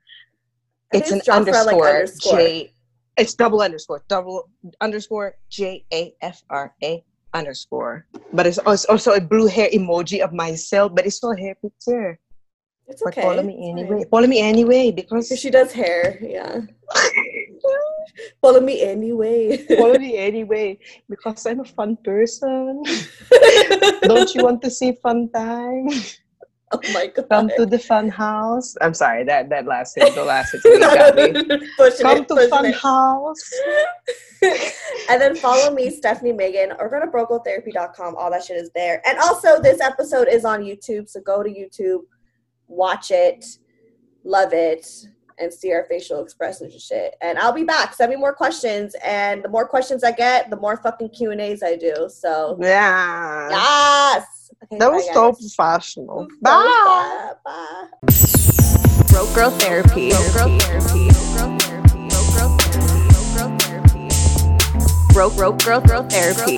I 0.93 0.97
It's 0.97 1.11
an 1.11 1.19
Jafra, 1.19 1.27
like, 1.27 1.35
underscore, 1.35 1.87
underscore. 1.87 2.37
J. 2.37 2.73
It's 3.19 3.35
double 3.35 3.61
underscore, 3.61 4.01
double 4.07 4.49
underscore 4.81 5.35
J 5.49 5.83
A 5.93 6.13
F 6.21 6.41
R 6.49 6.73
A 6.83 7.03
underscore. 7.33 8.05
But 8.33 8.47
it's 8.47 8.57
also, 8.57 9.13
a 9.13 9.21
blue 9.21 9.47
hair 9.47 9.69
emoji 9.73 10.21
of 10.23 10.33
myself, 10.33 10.95
but 10.95 11.05
it's 11.05 11.21
not 11.21 11.37
a 11.37 11.41
hair 11.41 11.55
picture. 11.55 12.17
It's 12.87 13.03
But 13.03 13.13
okay. 13.13 13.21
follow 13.21 13.43
me 13.43 13.69
anyway. 13.69 14.05
Follow 14.09 14.25
me 14.27 14.39
anyway 14.41 14.89
because 14.91 15.29
Because 15.29 15.39
she 15.41 15.51
does 15.51 15.71
hair, 15.71 16.17
yeah. 16.23 16.61
follow 18.41 18.61
me 18.61 18.81
anyway. 18.81 19.57
follow 19.77 19.99
me 19.99 20.17
anyway 20.29 20.79
because 21.07 21.45
I'm 21.45 21.59
a 21.59 21.65
fun 21.65 21.97
person. 22.01 22.81
Don't 24.09 24.33
you 24.33 24.43
want 24.43 24.61
to 24.63 24.71
see 24.71 24.93
fun 24.93 25.29
time? 25.29 25.89
oh 26.71 26.79
my 26.93 27.07
god. 27.07 27.29
Come 27.29 27.49
to 27.57 27.65
the 27.65 27.79
fun 27.79 28.09
house. 28.09 28.75
I'm 28.81 28.93
sorry 28.93 29.23
that 29.25 29.49
that 29.49 29.65
last 29.65 29.95
hit, 29.97 30.13
the 30.15 30.23
last 30.23 30.51
hit 30.51 30.63
got 30.81 31.15
me. 31.15 31.33
Come 31.33 32.17
it, 32.17 32.27
to 32.27 32.47
fun 32.49 32.65
it. 32.65 32.75
house. 32.75 33.51
and 35.09 35.19
then 35.21 35.35
follow 35.35 35.73
me, 35.73 35.89
Stephanie 35.89 36.31
Megan, 36.33 36.71
or 36.79 36.89
go 36.89 36.99
to 36.99 37.07
brocotherapy.com. 37.07 38.15
All 38.15 38.29
that 38.31 38.43
shit 38.43 38.57
is 38.57 38.69
there. 38.75 39.01
And 39.07 39.17
also, 39.19 39.61
this 39.61 39.81
episode 39.81 40.27
is 40.29 40.45
on 40.45 40.61
YouTube, 40.61 41.09
so 41.09 41.19
go 41.21 41.43
to 41.43 41.49
YouTube, 41.49 42.01
watch 42.67 43.11
it, 43.11 43.45
love 44.23 44.53
it, 44.53 44.87
and 45.39 45.53
see 45.53 45.73
our 45.73 45.85
facial 45.85 46.21
expressions 46.23 46.73
and 46.73 46.81
shit. 46.81 47.15
And 47.21 47.37
I'll 47.39 47.51
be 47.53 47.63
back. 47.63 47.93
Send 47.95 48.11
me 48.11 48.15
more 48.17 48.33
questions, 48.33 48.95
and 49.03 49.43
the 49.43 49.49
more 49.49 49.67
questions 49.67 50.03
I 50.03 50.11
get, 50.11 50.49
the 50.49 50.57
more 50.57 50.77
fucking 50.77 51.09
Q 51.09 51.31
and 51.31 51.41
A's 51.41 51.63
I 51.63 51.75
do. 51.75 52.09
So 52.09 52.57
Yeah. 52.61 53.49
yes, 53.49 54.25
okay, 54.63 54.77
That 54.77 54.89
bye, 54.89 54.95
was 54.95 55.05
guys. 55.05 55.13
so 55.15 55.33
professional. 55.33 56.27
So 56.29 56.35
Bye. 56.41 56.83
sad. 56.85 57.37
Bye. 57.45 57.87
Broke 59.09 59.33
girl 59.35 59.51
therapy. 59.51 60.09
Broke 60.11 60.33
girl 60.33 60.59
therapy. 60.59 61.09
Broke 65.13 65.35
broke 65.35 65.63
girl 65.63 65.81
girl 65.81 66.03
therapy. 66.03 66.57